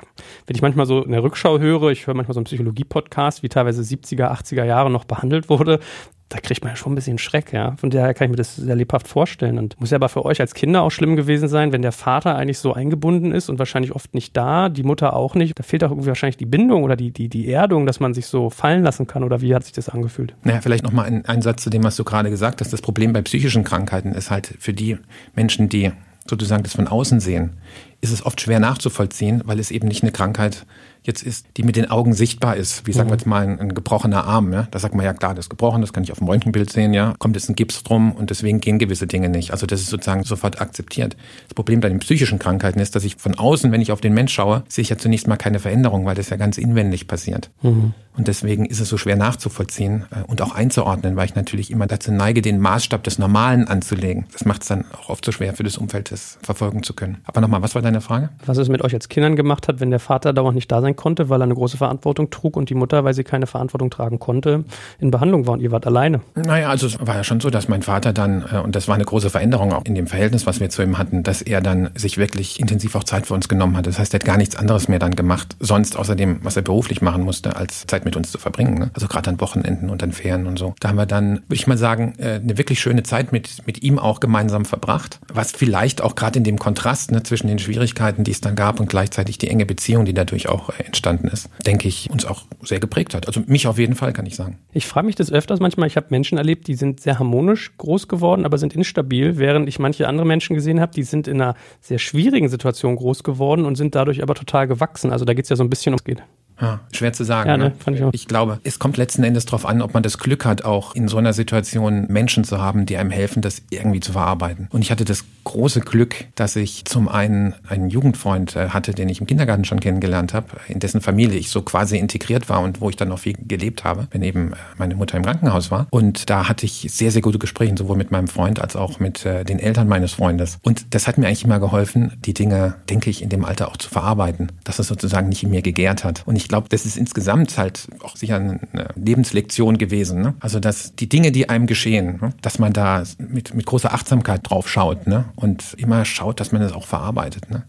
wenn 0.46 0.56
ich 0.56 0.62
manchmal 0.62 0.86
so 0.86 1.04
eine 1.04 1.22
Rückschau 1.22 1.58
höre, 1.58 1.90
ich 1.90 2.06
höre 2.06 2.14
manchmal 2.14 2.34
so 2.34 2.40
einen 2.40 2.46
Psychologie-Podcast, 2.46 3.42
wie 3.42 3.48
teilweise 3.48 3.82
70er, 3.82 4.30
80er 4.30 4.58
80er 4.58 4.64
Jahre 4.64 4.90
noch 4.90 5.04
behandelt 5.04 5.48
wurde, 5.48 5.80
da 6.28 6.38
kriegt 6.38 6.62
man 6.62 6.72
ja 6.72 6.76
schon 6.76 6.92
ein 6.92 6.94
bisschen 6.94 7.16
Schreck, 7.16 7.52
ja. 7.52 7.74
Von 7.76 7.88
daher 7.88 8.12
kann 8.12 8.26
ich 8.26 8.30
mir 8.30 8.36
das 8.36 8.56
sehr 8.56 8.76
lebhaft 8.76 9.08
vorstellen. 9.08 9.58
Und 9.58 9.80
muss 9.80 9.90
ja 9.90 9.96
aber 9.96 10.10
für 10.10 10.24
euch 10.26 10.40
als 10.40 10.52
Kinder 10.52 10.82
auch 10.82 10.90
schlimm 10.90 11.16
gewesen 11.16 11.48
sein, 11.48 11.72
wenn 11.72 11.80
der 11.80 11.92
Vater 11.92 12.36
eigentlich 12.36 12.58
so 12.58 12.74
eingebunden 12.74 13.32
ist 13.32 13.48
und 13.48 13.58
wahrscheinlich 13.58 13.92
oft 13.92 14.12
nicht 14.12 14.36
da, 14.36 14.68
die 14.68 14.82
Mutter 14.82 15.14
auch 15.14 15.34
nicht. 15.34 15.58
Da 15.58 15.62
fehlt 15.62 15.82
auch 15.84 15.90
irgendwie 15.90 16.08
wahrscheinlich 16.08 16.36
die 16.36 16.46
Bindung 16.46 16.82
oder 16.82 16.96
die, 16.96 17.12
die, 17.12 17.28
die 17.28 17.48
Erdung, 17.48 17.86
dass 17.86 17.98
man 17.98 18.12
sich 18.12 18.26
so 18.26 18.50
fallen 18.50 18.82
lassen 18.82 19.06
kann. 19.06 19.24
Oder 19.24 19.40
wie 19.40 19.54
hat 19.54 19.64
sich 19.64 19.72
das 19.72 19.88
angefühlt? 19.88 20.34
Naja, 20.44 20.60
vielleicht 20.60 20.84
nochmal 20.84 21.06
ein, 21.06 21.24
ein 21.24 21.40
Satz 21.40 21.62
zu 21.62 21.70
dem, 21.70 21.82
was 21.82 21.96
du 21.96 22.04
gerade 22.04 22.28
gesagt 22.28 22.60
hast. 22.60 22.72
Das 22.72 22.82
Problem 22.82 23.14
bei 23.14 23.22
psychischen 23.22 23.64
Krankheiten 23.64 24.12
ist 24.12 24.30
halt 24.30 24.54
für 24.58 24.74
die 24.74 24.98
Menschen, 25.34 25.70
die 25.70 25.92
sozusagen 26.28 26.62
das 26.62 26.74
von 26.74 26.88
außen 26.88 27.20
sehen, 27.20 27.54
ist 28.00 28.12
es 28.12 28.24
oft 28.24 28.40
schwer 28.40 28.60
nachzuvollziehen, 28.60 29.42
weil 29.44 29.58
es 29.58 29.70
eben 29.70 29.88
nicht 29.88 30.02
eine 30.02 30.12
Krankheit 30.12 30.66
jetzt 31.02 31.22
ist, 31.22 31.46
die 31.56 31.62
mit 31.62 31.76
den 31.76 31.90
Augen 31.90 32.12
sichtbar 32.12 32.56
ist. 32.56 32.86
Wie 32.86 32.92
sagen 32.92 33.08
wir 33.08 33.14
mhm. 33.14 33.18
jetzt 33.18 33.26
mal 33.26 33.42
ein, 33.42 33.58
ein, 33.58 33.74
gebrochener 33.74 34.24
Arm, 34.24 34.52
ja? 34.52 34.68
Da 34.70 34.78
sagt 34.78 34.94
man 34.94 35.04
ja 35.04 35.14
klar, 35.14 35.34
das 35.34 35.46
ist 35.46 35.48
gebrochen, 35.48 35.80
das 35.80 35.92
kann 35.92 36.04
ich 36.04 36.12
auf 36.12 36.18
dem 36.18 36.28
Röntgenbild 36.28 36.70
sehen, 36.70 36.92
ja. 36.92 37.14
Kommt 37.18 37.34
jetzt 37.34 37.48
ein 37.48 37.56
Gips 37.56 37.82
drum 37.82 38.12
und 38.12 38.30
deswegen 38.30 38.60
gehen 38.60 38.78
gewisse 38.78 39.06
Dinge 39.06 39.28
nicht. 39.28 39.52
Also 39.52 39.66
das 39.66 39.80
ist 39.80 39.88
sozusagen 39.88 40.24
sofort 40.24 40.60
akzeptiert. 40.60 41.16
Das 41.46 41.54
Problem 41.54 41.80
bei 41.80 41.88
den 41.88 41.98
psychischen 42.00 42.38
Krankheiten 42.38 42.78
ist, 42.78 42.94
dass 42.94 43.04
ich 43.04 43.16
von 43.16 43.36
außen, 43.36 43.72
wenn 43.72 43.80
ich 43.80 43.90
auf 43.90 44.00
den 44.00 44.12
Mensch 44.12 44.34
schaue, 44.34 44.64
sehe 44.68 44.82
ich 44.82 44.90
ja 44.90 44.98
zunächst 44.98 45.26
mal 45.26 45.36
keine 45.36 45.60
Veränderung, 45.60 46.04
weil 46.04 46.14
das 46.14 46.28
ja 46.28 46.36
ganz 46.36 46.58
inwendig 46.58 47.06
passiert. 47.08 47.50
Mhm. 47.62 47.94
Und 48.18 48.26
deswegen 48.26 48.66
ist 48.66 48.80
es 48.80 48.88
so 48.88 48.96
schwer 48.98 49.14
nachzuvollziehen 49.14 50.04
äh, 50.10 50.24
und 50.26 50.42
auch 50.42 50.52
einzuordnen, 50.52 51.14
weil 51.14 51.26
ich 51.26 51.36
natürlich 51.36 51.70
immer 51.70 51.86
dazu 51.86 52.10
neige, 52.10 52.42
den 52.42 52.58
Maßstab 52.58 53.04
des 53.04 53.18
Normalen 53.18 53.68
anzulegen. 53.68 54.26
Das 54.32 54.44
macht 54.44 54.62
es 54.62 54.68
dann 54.68 54.84
auch 54.92 55.08
oft 55.08 55.24
so 55.24 55.30
schwer 55.30 55.54
für 55.54 55.62
das 55.62 55.78
Umfeld, 55.78 56.10
das 56.10 56.36
verfolgen 56.42 56.82
zu 56.82 56.94
können. 56.94 57.18
Aber 57.24 57.40
nochmal, 57.40 57.62
was 57.62 57.76
war 57.76 57.82
deine 57.88 58.00
Frage? 58.00 58.30
Was 58.46 58.58
es 58.58 58.68
mit 58.68 58.82
euch 58.82 58.94
als 58.94 59.08
Kindern 59.08 59.36
gemacht 59.36 59.68
hat, 59.68 59.80
wenn 59.80 59.90
der 59.90 59.98
Vater 59.98 60.32
dauernd 60.32 60.54
nicht 60.54 60.70
da 60.70 60.80
sein 60.80 60.96
konnte, 60.96 61.28
weil 61.28 61.40
er 61.40 61.44
eine 61.44 61.54
große 61.54 61.76
Verantwortung 61.76 62.30
trug 62.30 62.56
und 62.56 62.70
die 62.70 62.74
Mutter, 62.74 63.04
weil 63.04 63.14
sie 63.14 63.24
keine 63.24 63.46
Verantwortung 63.46 63.90
tragen 63.90 64.18
konnte, 64.18 64.64
in 64.98 65.10
Behandlung 65.10 65.46
war 65.46 65.54
und 65.54 65.60
ihr 65.60 65.72
wart 65.72 65.86
alleine. 65.86 66.20
Naja, 66.34 66.68
also 66.68 66.86
es 66.86 66.98
war 67.04 67.16
ja 67.16 67.24
schon 67.24 67.40
so, 67.40 67.50
dass 67.50 67.68
mein 67.68 67.82
Vater 67.82 68.12
dann, 68.12 68.44
äh, 68.52 68.58
und 68.58 68.76
das 68.76 68.88
war 68.88 68.94
eine 68.94 69.04
große 69.04 69.30
Veränderung 69.30 69.72
auch 69.72 69.84
in 69.84 69.94
dem 69.94 70.06
Verhältnis, 70.06 70.46
was 70.46 70.60
wir 70.60 70.70
zu 70.70 70.82
ihm 70.82 70.98
hatten, 70.98 71.22
dass 71.22 71.42
er 71.42 71.60
dann 71.60 71.90
sich 71.94 72.18
wirklich 72.18 72.60
intensiv 72.60 72.94
auch 72.94 73.04
Zeit 73.04 73.26
für 73.26 73.34
uns 73.34 73.48
genommen 73.48 73.76
hat. 73.76 73.86
Das 73.86 73.98
heißt, 73.98 74.14
er 74.14 74.20
hat 74.20 74.24
gar 74.24 74.36
nichts 74.36 74.56
anderes 74.56 74.88
mehr 74.88 74.98
dann 74.98 75.16
gemacht, 75.16 75.56
sonst 75.60 75.96
außer 75.96 76.14
dem, 76.14 76.40
was 76.42 76.56
er 76.56 76.62
beruflich 76.62 77.02
machen 77.02 77.22
musste, 77.22 77.56
als 77.56 77.86
Zeit 77.86 78.04
mit 78.04 78.16
uns 78.16 78.30
zu 78.30 78.38
verbringen. 78.38 78.78
Ne? 78.78 78.90
Also 78.94 79.08
gerade 79.08 79.30
an 79.30 79.40
Wochenenden 79.40 79.90
und 79.90 80.02
an 80.02 80.12
Ferien 80.12 80.46
und 80.46 80.58
so. 80.58 80.74
Da 80.80 80.88
haben 80.88 80.96
wir 80.96 81.06
dann, 81.06 81.36
würde 81.46 81.54
ich 81.54 81.66
mal 81.66 81.78
sagen, 81.78 82.14
äh, 82.18 82.34
eine 82.34 82.58
wirklich 82.58 82.80
schöne 82.80 83.02
Zeit 83.02 83.32
mit, 83.32 83.66
mit 83.66 83.82
ihm 83.82 83.98
auch 83.98 84.20
gemeinsam 84.20 84.64
verbracht. 84.64 85.20
Was 85.32 85.52
vielleicht 85.52 86.02
auch 86.02 86.14
gerade 86.14 86.38
in 86.38 86.44
dem 86.44 86.58
Kontrast 86.58 87.10
ne, 87.12 87.22
zwischen 87.22 87.48
den 87.48 87.58
Schwierigkeiten, 87.78 88.24
die 88.24 88.32
es 88.32 88.40
dann 88.40 88.56
gab 88.56 88.80
und 88.80 88.88
gleichzeitig 88.88 89.38
die 89.38 89.48
enge 89.48 89.64
Beziehung, 89.64 90.04
die 90.04 90.12
dadurch 90.12 90.48
auch 90.48 90.70
äh, 90.70 90.82
entstanden 90.82 91.28
ist, 91.28 91.48
denke 91.64 91.86
ich, 91.86 92.10
uns 92.10 92.24
auch 92.24 92.42
sehr 92.62 92.80
geprägt 92.80 93.14
hat. 93.14 93.28
Also 93.28 93.42
mich 93.46 93.68
auf 93.68 93.78
jeden 93.78 93.94
Fall, 93.94 94.12
kann 94.12 94.26
ich 94.26 94.34
sagen. 94.34 94.58
Ich 94.72 94.86
frage 94.86 95.06
mich 95.06 95.14
das 95.14 95.30
öfters 95.30 95.60
manchmal. 95.60 95.86
Ich 95.86 95.96
habe 95.96 96.08
Menschen 96.10 96.38
erlebt, 96.38 96.66
die 96.66 96.74
sind 96.74 97.00
sehr 97.00 97.20
harmonisch 97.20 97.76
groß 97.78 98.08
geworden, 98.08 98.44
aber 98.44 98.58
sind 98.58 98.74
instabil, 98.74 99.38
während 99.38 99.68
ich 99.68 99.78
manche 99.78 100.08
andere 100.08 100.26
Menschen 100.26 100.54
gesehen 100.54 100.80
habe, 100.80 100.92
die 100.92 101.04
sind 101.04 101.28
in 101.28 101.40
einer 101.40 101.54
sehr 101.80 101.98
schwierigen 101.98 102.48
Situation 102.48 102.96
groß 102.96 103.22
geworden 103.22 103.64
und 103.64 103.76
sind 103.76 103.94
dadurch 103.94 104.22
aber 104.22 104.34
total 104.34 104.66
gewachsen. 104.66 105.12
Also 105.12 105.24
da 105.24 105.34
geht 105.34 105.44
es 105.44 105.50
ja 105.50 105.56
so 105.56 105.62
ein 105.62 105.70
bisschen 105.70 105.92
ums 105.92 106.04
Geht. 106.04 106.22
Ja, 106.60 106.80
schwer 106.92 107.12
zu 107.12 107.24
sagen. 107.24 107.48
Ja, 107.48 107.56
ne? 107.56 107.72
Fand 107.78 107.96
ich, 107.96 108.04
auch. 108.04 108.10
ich 108.12 108.26
glaube, 108.26 108.60
es 108.64 108.78
kommt 108.78 108.96
letzten 108.96 109.22
Endes 109.22 109.46
darauf 109.46 109.66
an, 109.66 109.82
ob 109.82 109.94
man 109.94 110.02
das 110.02 110.18
Glück 110.18 110.44
hat, 110.44 110.64
auch 110.64 110.94
in 110.94 111.08
so 111.08 111.16
einer 111.16 111.32
Situation 111.32 112.06
Menschen 112.08 112.44
zu 112.44 112.60
haben, 112.60 112.86
die 112.86 112.96
einem 112.96 113.10
helfen, 113.10 113.42
das 113.42 113.62
irgendwie 113.70 114.00
zu 114.00 114.12
verarbeiten. 114.12 114.68
Und 114.70 114.82
ich 114.82 114.90
hatte 114.90 115.04
das 115.04 115.24
große 115.44 115.80
Glück, 115.80 116.26
dass 116.34 116.56
ich 116.56 116.84
zum 116.84 117.08
einen 117.08 117.54
einen 117.68 117.88
Jugendfreund 117.90 118.56
äh, 118.56 118.70
hatte, 118.70 118.92
den 118.92 119.08
ich 119.08 119.20
im 119.20 119.26
Kindergarten 119.26 119.64
schon 119.64 119.80
kennengelernt 119.80 120.34
habe, 120.34 120.48
in 120.68 120.78
dessen 120.80 121.00
Familie 121.00 121.38
ich 121.38 121.50
so 121.50 121.62
quasi 121.62 121.96
integriert 121.96 122.48
war 122.48 122.60
und 122.60 122.80
wo 122.80 122.90
ich 122.90 122.96
dann 122.96 123.08
noch 123.08 123.20
viel 123.20 123.34
gelebt 123.46 123.84
habe, 123.84 124.08
wenn 124.10 124.22
eben 124.22 124.52
äh, 124.52 124.56
meine 124.76 124.94
Mutter 124.96 125.16
im 125.16 125.24
Krankenhaus 125.24 125.70
war. 125.70 125.86
Und 125.90 126.28
da 126.28 126.48
hatte 126.48 126.66
ich 126.66 126.88
sehr, 126.90 127.10
sehr 127.10 127.22
gute 127.22 127.38
Gespräche, 127.38 127.74
sowohl 127.78 127.96
mit 127.96 128.10
meinem 128.10 128.28
Freund 128.28 128.60
als 128.60 128.76
auch 128.76 129.00
mit 129.00 129.24
äh, 129.24 129.44
den 129.44 129.58
Eltern 129.58 129.88
meines 129.88 130.12
Freundes. 130.12 130.58
Und 130.62 130.94
das 130.94 131.06
hat 131.06 131.18
mir 131.18 131.26
eigentlich 131.26 131.44
immer 131.44 131.60
geholfen, 131.60 132.12
die 132.24 132.34
Dinge, 132.34 132.74
denke 132.90 133.10
ich, 133.10 133.22
in 133.22 133.28
dem 133.28 133.44
Alter 133.44 133.68
auch 133.68 133.76
zu 133.76 133.88
verarbeiten, 133.88 134.52
dass 134.64 134.78
es 134.78 134.88
sozusagen 134.88 135.28
nicht 135.28 135.42
in 135.42 135.50
mir 135.50 135.62
gegärt 135.62 136.04
hat. 136.04 136.22
Und 136.26 136.36
ich 136.36 136.47
ich 136.48 136.50
glaube, 136.50 136.70
das 136.70 136.86
ist 136.86 136.96
insgesamt 136.96 137.58
halt 137.58 137.88
auch 138.02 138.16
sicher 138.16 138.36
eine 138.36 138.58
Lebenslektion 138.94 139.76
gewesen. 139.76 140.22
Ne? 140.22 140.32
Also, 140.40 140.60
dass 140.60 140.94
die 140.94 141.06
Dinge, 141.06 141.30
die 141.30 141.50
einem 141.50 141.66
geschehen, 141.66 142.20
ne? 142.22 142.32
dass 142.40 142.58
man 142.58 142.72
da 142.72 143.02
mit, 143.18 143.52
mit 143.52 143.66
großer 143.66 143.92
Achtsamkeit 143.92 144.48
drauf 144.48 144.66
schaut 144.66 145.06
ne? 145.06 145.26
und 145.36 145.74
immer 145.76 146.06
schaut, 146.06 146.40
dass 146.40 146.50
man 146.50 146.62
das 146.62 146.72
auch 146.72 146.86
verarbeitet. 146.86 147.50
Ne? 147.50 147.64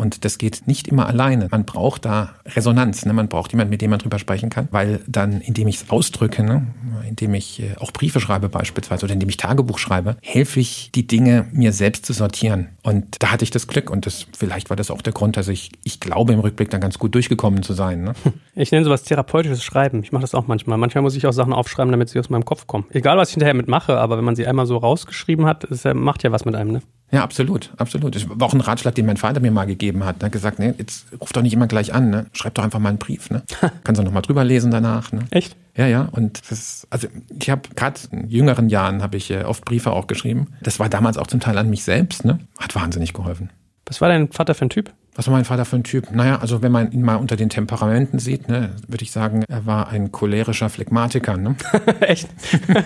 Und 0.00 0.24
das 0.24 0.38
geht 0.38 0.62
nicht 0.66 0.88
immer 0.88 1.06
alleine. 1.06 1.48
Man 1.50 1.66
braucht 1.66 2.06
da 2.06 2.30
Resonanz. 2.46 3.04
Ne? 3.04 3.12
Man 3.12 3.28
braucht 3.28 3.52
jemanden, 3.52 3.70
mit 3.70 3.82
dem 3.82 3.90
man 3.90 3.98
drüber 3.98 4.18
sprechen 4.18 4.48
kann, 4.48 4.66
weil 4.70 5.00
dann, 5.06 5.42
indem 5.42 5.68
ich 5.68 5.76
es 5.76 5.90
ausdrücke, 5.90 6.42
ne? 6.42 6.66
indem 7.06 7.34
ich 7.34 7.62
äh, 7.62 7.76
auch 7.78 7.92
Briefe 7.92 8.18
schreibe 8.18 8.48
beispielsweise 8.48 9.04
oder 9.04 9.12
indem 9.12 9.28
ich 9.28 9.36
Tagebuch 9.36 9.78
schreibe, 9.78 10.16
helfe 10.22 10.58
ich, 10.58 10.90
die 10.94 11.06
Dinge 11.06 11.48
mir 11.52 11.74
selbst 11.74 12.06
zu 12.06 12.14
sortieren. 12.14 12.68
Und 12.82 13.22
da 13.22 13.30
hatte 13.30 13.44
ich 13.44 13.50
das 13.50 13.66
Glück 13.66 13.90
und 13.90 14.06
das, 14.06 14.26
vielleicht 14.34 14.70
war 14.70 14.76
das 14.76 14.90
auch 14.90 15.02
der 15.02 15.12
Grund, 15.12 15.36
dass 15.36 15.48
ich, 15.48 15.70
ich 15.84 16.00
glaube, 16.00 16.32
im 16.32 16.40
Rückblick 16.40 16.70
dann 16.70 16.80
ganz 16.80 16.98
gut 16.98 17.14
durchgekommen 17.14 17.62
zu 17.62 17.74
sein. 17.74 18.02
Ne? 18.02 18.14
Ich 18.54 18.72
nenne 18.72 18.84
sowas 18.84 19.04
therapeutisches 19.04 19.62
Schreiben. 19.62 20.02
Ich 20.02 20.12
mache 20.12 20.22
das 20.22 20.34
auch 20.34 20.46
manchmal. 20.46 20.76
Manchmal 20.76 21.02
muss 21.02 21.16
ich 21.16 21.26
auch 21.26 21.32
Sachen 21.32 21.52
aufschreiben, 21.52 21.92
damit 21.92 22.10
sie 22.10 22.18
aus 22.18 22.28
meinem 22.28 22.44
Kopf 22.44 22.66
kommen. 22.66 22.84
Egal, 22.90 23.16
was 23.16 23.28
ich 23.28 23.34
hinterher 23.34 23.54
mitmache, 23.54 23.96
aber 23.98 24.18
wenn 24.18 24.24
man 24.24 24.36
sie 24.36 24.46
einmal 24.46 24.66
so 24.66 24.76
rausgeschrieben 24.76 25.46
hat, 25.46 25.66
das 25.70 25.84
macht 25.94 26.22
ja 26.24 26.32
was 26.32 26.44
mit 26.44 26.54
einem. 26.54 26.72
Ne? 26.72 26.82
Ja, 27.12 27.22
absolut, 27.22 27.72
absolut. 27.76 28.14
Das 28.14 28.28
war 28.28 28.46
auch 28.46 28.54
ein 28.54 28.60
Ratschlag, 28.60 28.94
den 28.94 29.06
mein 29.06 29.16
Vater 29.16 29.40
mir 29.40 29.50
mal 29.50 29.64
gegeben 29.64 30.04
hat. 30.04 30.22
Er 30.22 30.26
hat 30.26 30.32
gesagt, 30.32 30.58
nee, 30.58 30.74
jetzt 30.78 31.06
ruf 31.20 31.32
doch 31.32 31.42
nicht 31.42 31.52
immer 31.52 31.66
gleich 31.66 31.92
an, 31.92 32.10
ne? 32.10 32.26
Schreib 32.32 32.54
doch 32.54 32.62
einfach 32.62 32.78
mal 32.78 32.90
einen 32.90 32.98
Brief, 32.98 33.30
ne? 33.30 33.42
Kannst 33.84 34.00
du 34.00 34.04
noch 34.04 34.12
mal 34.12 34.20
drüber 34.20 34.44
lesen 34.44 34.70
danach, 34.70 35.10
ne? 35.12 35.24
Echt? 35.30 35.56
Ja, 35.76 35.86
ja. 35.86 36.08
Und 36.12 36.50
das, 36.50 36.86
also 36.90 37.08
ich 37.36 37.50
habe 37.50 37.62
gerade 37.74 38.00
in 38.12 38.28
jüngeren 38.28 38.68
Jahren 38.68 39.02
habe 39.02 39.16
ich 39.16 39.30
äh, 39.30 39.42
oft 39.42 39.64
Briefe 39.64 39.90
auch 39.90 40.06
geschrieben. 40.06 40.48
Das 40.62 40.78
war 40.78 40.88
damals 40.88 41.18
auch 41.18 41.26
zum 41.26 41.40
Teil 41.40 41.58
an 41.58 41.68
mich 41.68 41.82
selbst, 41.82 42.24
ne? 42.24 42.38
Hat 42.58 42.74
wahnsinnig 42.74 43.12
geholfen. 43.12 43.50
Was 43.86 44.00
war 44.00 44.08
dein 44.08 44.30
Vater 44.30 44.54
für 44.54 44.66
ein 44.66 44.70
Typ? 44.70 44.92
Was 45.14 45.26
war 45.26 45.34
mein 45.34 45.44
Vater 45.44 45.64
für 45.64 45.76
ein 45.76 45.84
Typ? 45.84 46.10
Naja, 46.12 46.38
also 46.38 46.62
wenn 46.62 46.72
man 46.72 46.92
ihn 46.92 47.02
mal 47.02 47.16
unter 47.16 47.36
den 47.36 47.48
Temperamenten 47.48 48.18
sieht, 48.18 48.48
ne, 48.48 48.70
würde 48.86 49.02
ich 49.02 49.10
sagen, 49.10 49.44
er 49.48 49.66
war 49.66 49.88
ein 49.88 50.12
cholerischer 50.12 50.68
Phlegmatiker. 50.68 51.36
Ne? 51.36 51.56
Echt? 52.00 52.28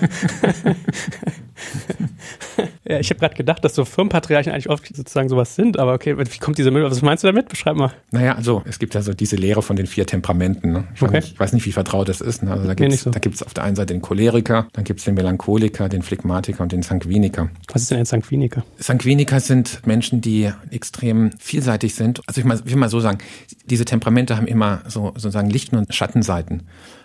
ja, 2.84 2.98
ich 2.98 3.10
habe 3.10 3.20
gerade 3.20 3.34
gedacht, 3.34 3.64
dass 3.64 3.74
so 3.74 3.84
Firmenpatriarchen 3.84 4.52
eigentlich 4.52 4.70
oft 4.70 4.94
sozusagen 4.94 5.28
sowas 5.28 5.54
sind, 5.54 5.78
aber 5.78 5.94
okay, 5.94 6.16
wie 6.18 6.38
kommt 6.38 6.58
diese 6.58 6.70
Müll? 6.70 6.84
Was 6.84 7.02
meinst 7.02 7.24
du 7.24 7.28
damit? 7.28 7.48
Beschreib 7.48 7.76
mal. 7.76 7.92
Naja, 8.10 8.34
also 8.34 8.62
es 8.66 8.78
gibt 8.78 8.94
ja 8.94 9.02
so 9.02 9.14
diese 9.14 9.36
Lehre 9.36 9.62
von 9.62 9.76
den 9.76 9.86
vier 9.86 10.06
Temperamenten. 10.06 10.72
Ne? 10.72 10.84
Ich, 10.94 11.02
okay. 11.02 11.14
weiß 11.14 11.24
nicht, 11.24 11.34
ich, 11.34 11.40
weiß 11.40 11.52
nicht, 11.52 11.66
wie 11.66 11.72
vertraut 11.72 12.08
das 12.08 12.20
ist. 12.20 12.42
Ne? 12.42 12.50
Also 12.50 12.66
da 12.66 12.74
gibt 12.74 12.92
es 12.92 13.02
so. 13.02 13.46
auf 13.46 13.54
der 13.54 13.64
einen 13.64 13.76
Seite 13.76 13.94
den 13.94 14.02
Choleriker, 14.02 14.68
dann 14.72 14.84
gibt 14.84 15.00
es 15.00 15.04
den 15.04 15.14
Melancholiker, 15.14 15.88
den 15.88 16.02
Phlegmatiker 16.02 16.62
und 16.62 16.72
den 16.72 16.82
Sanguiniker. 16.82 17.50
Was 17.72 17.82
ist 17.82 17.90
denn 17.90 17.98
ein 17.98 18.04
Sanguiniker? 18.04 18.64
Sanguiniker 18.78 19.40
sind 19.40 19.86
Menschen, 19.86 20.20
die 20.20 20.50
extrem 20.70 21.30
vielseitig 21.38 21.94
sind. 21.94 22.13
Also 22.26 22.40
ich, 22.40 22.44
mal, 22.44 22.60
ich 22.64 22.70
will 22.70 22.76
mal 22.76 22.88
so 22.88 23.00
sagen, 23.00 23.18
diese 23.66 23.84
Temperamente 23.84 24.36
haben 24.36 24.46
immer 24.46 24.82
so 24.86 25.12
sozusagen 25.14 25.50
Licht- 25.50 25.72
und 25.72 25.92
Schattenseiten. 25.94 26.64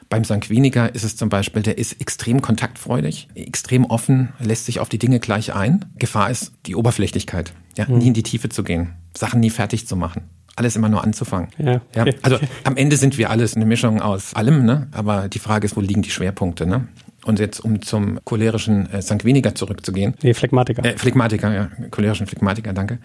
Beim 0.09 0.23
Sanguiniker 0.23 0.93
ist 0.95 1.03
es 1.03 1.15
zum 1.15 1.29
Beispiel, 1.29 1.61
der 1.61 1.77
ist 1.77 2.01
extrem 2.01 2.41
kontaktfreudig, 2.41 3.27
extrem 3.35 3.85
offen, 3.85 4.29
lässt 4.39 4.65
sich 4.65 4.79
auf 4.79 4.89
die 4.89 4.97
Dinge 4.97 5.19
gleich 5.19 5.53
ein. 5.53 5.85
Gefahr 5.97 6.31
ist 6.31 6.51
die 6.65 6.75
Oberflächlichkeit, 6.75 7.53
ja, 7.77 7.85
mhm. 7.87 7.99
nie 7.99 8.07
in 8.07 8.13
die 8.13 8.23
Tiefe 8.23 8.49
zu 8.49 8.63
gehen, 8.63 8.95
Sachen 9.15 9.39
nie 9.39 9.51
fertig 9.51 9.87
zu 9.87 9.95
machen 9.95 10.23
alles 10.59 10.75
immer 10.75 10.89
nur 10.89 11.03
anzufangen. 11.03 11.47
Ja, 11.57 11.81
ja, 11.95 12.05
also 12.21 12.37
am 12.65 12.75
Ende 12.75 12.97
sind 12.97 13.17
wir 13.17 13.29
alles 13.29 13.55
eine 13.55 13.65
Mischung 13.65 14.01
aus 14.01 14.33
allem, 14.35 14.65
ne? 14.65 14.87
aber 14.91 15.29
die 15.29 15.39
Frage 15.39 15.65
ist, 15.65 15.77
wo 15.77 15.81
liegen 15.81 16.01
die 16.01 16.11
Schwerpunkte? 16.11 16.67
Ne? 16.67 16.89
Und 17.23 17.39
jetzt, 17.39 17.61
um 17.61 17.81
zum 17.81 18.19
cholerischen 18.25 18.91
äh, 18.91 19.01
Sanguiniker 19.01 19.55
zurückzugehen. 19.55 20.15
Nee, 20.21 20.33
Phlegmatiker. 20.33 20.83
Äh, 20.83 20.97
Phlegmatiker, 20.97 21.53
ja, 21.53 21.69
cholerischen 21.91 22.27
Phlegmatiker, 22.27 22.73
danke. 22.73 22.99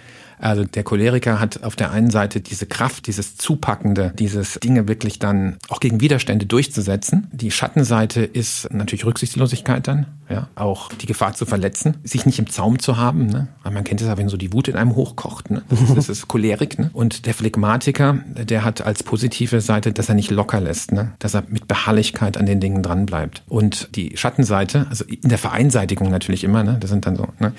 Also 0.45 0.65
der 0.65 0.83
Choleriker 0.83 1.41
hat 1.41 1.65
auf 1.65 1.75
der 1.75 1.91
einen 1.91 2.11
Seite 2.11 2.43
diese 2.43 2.67
Kraft, 2.67 3.07
dieses 3.07 3.39
Zupackende, 3.39 4.13
dieses 4.19 4.61
Dinge 4.63 4.87
wirklich 4.87 5.19
dann 5.19 5.57
auch 5.71 5.81
gegen 5.81 6.03
Widerstände 6.03 6.45
durchzusetzen. 6.45 7.29
Die 7.33 7.51
Schattenseite 7.51 8.23
ist 8.23 8.71
natürlich 8.71 9.07
Rücksichtslosigkeit 9.07 9.89
dann, 9.89 10.07
ja, 10.29 10.49
auch 10.55 10.93
die 10.93 11.07
Gefahr 11.07 11.33
zu 11.33 11.47
verletzen, 11.47 11.97
sich 12.05 12.27
nicht 12.27 12.39
im 12.39 12.51
Zaum 12.51 12.79
zu 12.79 12.99
haben, 12.99 13.27
ne? 13.27 13.49
Weil 13.63 13.73
man 13.73 13.85
kennt 13.85 14.03
es 14.03 14.07
ja, 14.07 14.19
wenn 14.19 14.29
so 14.29 14.37
die 14.37 14.53
Wut 14.53 14.69
in 14.69 14.77
einem 14.77 14.95
hochkocht, 14.95 15.51
ne? 15.51 15.63
Das 15.71 15.81
ist, 15.81 15.97
das 15.97 16.09
ist 16.11 16.29
Cholerik, 16.29 16.79
ne? 16.79 16.91
Und 16.93 17.25
der 17.25 17.33
Phlegmatiker, 17.33 18.19
der 18.37 18.65
hat 18.65 18.83
als 18.83 19.03
positive 19.03 19.63
Seite, 19.63 19.95
dass 19.95 20.11
er 20.11 20.15
nicht 20.15 20.31
locker 20.31 20.61
lässt, 20.61 20.93
ne? 20.93 21.13
Dass 21.21 21.33
er 21.33 21.45
mit 21.49 21.69
Beharrlichkeit 21.69 22.37
an 22.37 22.45
den 22.45 22.61
Dingen 22.61 22.83
dranbleibt. 22.83 23.43
Und 23.49 23.97
die 23.97 24.19
Schattenseite, 24.19 24.89
also 24.91 25.07
in 25.07 25.31
der 25.31 25.39
Vereinseitigung 25.39 26.11
natürlich 26.11 26.45
immer, 26.45 26.65
ne? 26.65 26.77
Das 26.79 26.91
sind 26.91 27.07
dann 27.07 27.17
so, 27.17 27.29
ne? 27.39 27.55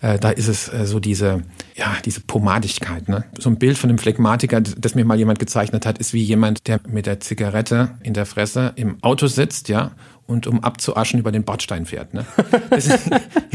Äh, 0.00 0.18
da 0.18 0.30
ist 0.30 0.48
es 0.48 0.72
äh, 0.72 0.86
so 0.86 1.00
diese, 1.00 1.42
ja, 1.74 1.96
diese 2.04 2.20
Pomadigkeit. 2.20 3.08
Ne? 3.08 3.24
So 3.38 3.50
ein 3.50 3.58
Bild 3.58 3.78
von 3.78 3.90
einem 3.90 3.98
Phlegmatiker, 3.98 4.60
das 4.60 4.94
mir 4.94 5.04
mal 5.04 5.18
jemand 5.18 5.38
gezeichnet 5.38 5.86
hat, 5.86 5.98
ist 5.98 6.12
wie 6.12 6.22
jemand, 6.22 6.68
der 6.68 6.80
mit 6.88 7.06
der 7.06 7.20
Zigarette 7.20 7.90
in 8.02 8.14
der 8.14 8.26
Fresse 8.26 8.72
im 8.76 9.02
Auto 9.02 9.26
sitzt, 9.26 9.68
ja, 9.68 9.92
und 10.28 10.46
um 10.46 10.62
abzuaschen 10.62 11.18
über 11.18 11.32
den 11.32 11.42
Bordstein 11.42 11.86
fährt. 11.86 12.14
Ne? 12.14 12.24
Das 12.70 12.86
ist 12.86 13.10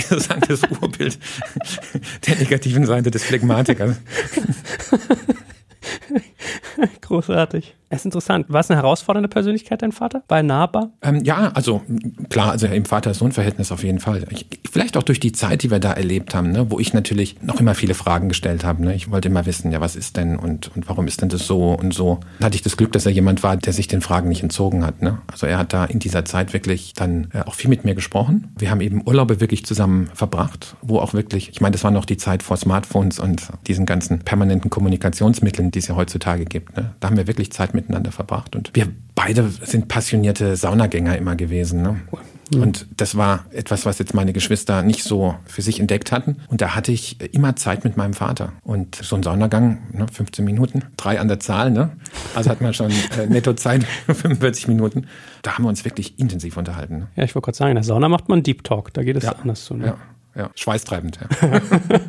sozusagen 0.10 0.42
das 0.48 0.64
Urbild 0.82 1.18
der 2.28 2.36
negativen 2.38 2.86
Seite 2.86 3.12
des 3.12 3.24
Phlegmatikers. 3.24 3.96
Großartig. 7.02 7.76
Das 7.94 8.02
ist 8.02 8.06
interessant. 8.06 8.48
War 8.50 8.60
es 8.60 8.72
eine 8.72 8.82
herausfordernde 8.82 9.30
Persönlichkeit, 9.30 9.84
dein 9.84 9.92
Vater? 9.92 10.24
War 10.28 10.38
er 10.38 10.44
nahbar? 10.44 10.90
Ähm, 11.04 11.24
ja, 11.24 11.52
also 11.54 11.84
klar, 12.30 12.50
also 12.50 12.66
im 12.66 12.86
Vater-Sohn-Verhältnis 12.86 13.72
auf 13.72 13.84
jeden 13.84 14.00
Fall. 14.00 14.26
Ich, 14.32 14.48
vielleicht 14.68 14.98
auch 14.98 15.04
durch 15.04 15.20
die 15.20 15.32
Zeit, 15.32 15.62
die 15.62 15.70
wir 15.70 15.78
da 15.78 15.94
erlebt 15.94 16.34
haben, 16.34 16.52
ne, 16.52 16.72
wo 16.72 16.80
ich 16.80 16.96
natürlich 16.96 17.36
noch 17.44 17.60
immer 17.60 17.76
viele 17.76 17.94
Fragen 17.94 18.30
gestellt 18.30 18.64
habe. 18.64 18.84
Ne. 18.84 18.96
Ich 18.96 19.12
wollte 19.12 19.28
immer 19.28 19.46
wissen, 19.46 19.72
ja, 19.72 19.80
was 19.80 19.96
ist 19.96 20.18
denn 20.18 20.38
und, 20.38 20.76
und 20.76 20.90
warum 20.90 21.06
ist 21.06 21.22
denn 21.22 21.30
das 21.30 21.46
so 21.46 21.74
und 21.74 21.94
so. 21.94 22.20
Dann 22.40 22.48
hatte 22.48 22.56
ich 22.56 22.64
das 22.64 22.78
Glück, 22.78 22.92
dass 22.94 23.06
er 23.06 23.12
jemand 23.12 23.44
war, 23.44 23.58
der 23.58 23.74
sich 23.74 23.88
den 23.88 24.02
Fragen 24.02 24.28
nicht 24.28 24.42
entzogen 24.42 24.84
hat. 24.84 25.04
Ne. 25.04 25.20
Also 25.32 25.46
er 25.46 25.60
hat 25.60 25.72
da 25.72 25.86
in 25.86 26.00
dieser 26.00 26.26
Zeit 26.26 26.52
wirklich 26.52 26.94
dann 26.96 27.28
äh, 27.32 27.42
auch 27.42 27.54
viel 27.54 27.70
mit 27.70 27.86
mir 27.86 27.94
gesprochen. 27.94 28.56
Wir 28.58 28.72
haben 28.72 28.82
eben 28.82 29.04
Urlaube 29.06 29.40
wirklich 29.40 29.68
zusammen 29.68 30.10
verbracht, 30.16 30.78
wo 30.82 30.98
auch 30.98 31.14
wirklich, 31.14 31.50
ich 31.50 31.62
meine, 31.62 31.74
das 31.74 31.84
war 31.84 31.92
noch 31.92 32.06
die 32.06 32.18
Zeit 32.18 32.42
vor 32.42 32.58
Smartphones 32.58 33.20
und 33.20 33.50
diesen 33.68 33.86
ganzen 33.86 34.22
permanenten 34.22 34.72
Kommunikationsmitteln, 34.72 35.70
die 35.70 35.78
es 35.78 35.90
ja 35.90 35.96
heutzutage 35.96 36.46
gibt. 36.46 36.76
Ne. 36.76 36.96
Da 37.00 37.08
haben 37.08 37.18
wir 37.18 37.28
wirklich 37.28 37.52
Zeit 37.52 37.76
miteinander 37.84 38.12
verbracht 38.12 38.56
und 38.56 38.72
wir 38.74 38.88
beide 39.16 39.48
sind 39.50 39.88
passionierte 39.88 40.56
Saunagänger 40.56 41.18
immer 41.18 41.36
gewesen. 41.36 41.82
Ne? 41.82 42.02
Und 42.56 42.86
das 42.98 43.16
war 43.16 43.46
etwas, 43.52 43.86
was 43.86 43.98
jetzt 44.00 44.14
meine 44.14 44.32
Geschwister 44.34 44.84
nicht 44.84 45.04
so 45.04 45.34
für 45.46 45.62
sich 45.64 45.80
entdeckt 45.80 46.12
hatten. 46.12 46.38
Und 46.50 46.62
da 46.62 46.76
hatte 46.76 46.92
ich 46.92 47.18
immer 47.34 47.56
Zeit 47.56 47.84
mit 47.84 47.98
meinem 47.98 48.14
Vater. 48.14 48.52
Und 48.64 48.96
so 48.96 49.16
ein 49.16 49.24
Saunagang, 49.24 49.80
ne, 49.92 50.06
15 50.12 50.46
Minuten, 50.46 50.84
drei 50.98 51.20
an 51.20 51.28
der 51.30 51.40
Zahl, 51.40 51.72
ne? 51.72 51.92
Also 52.36 52.52
hat 52.52 52.62
man 52.62 52.74
schon 52.74 52.92
äh, 52.92 53.26
netto 53.30 53.54
Zeit, 53.54 53.84
45 54.06 54.68
Minuten. 54.68 55.08
Da 55.42 55.54
haben 55.54 55.64
wir 55.64 55.70
uns 55.70 55.84
wirklich 55.86 56.20
intensiv 56.20 56.58
unterhalten. 56.58 57.00
Ne? 57.00 57.08
Ja, 57.16 57.24
ich 57.24 57.34
wollte 57.34 57.46
gerade 57.46 57.58
sagen, 57.58 57.72
in 57.72 57.76
der 57.76 57.84
Sauna 57.84 58.08
macht 58.10 58.30
man 58.30 58.44
Deep 58.44 58.64
Talk, 58.64 58.94
da 58.94 59.04
geht 59.04 59.16
es 59.18 59.24
Ja. 59.24 59.32
anders 59.42 59.66
zu. 59.66 59.76
Ne? 59.76 59.88
Ja, 59.88 59.98
ja, 60.36 60.50
schweißtreibend. 60.56 61.20
Ja. 61.42 61.60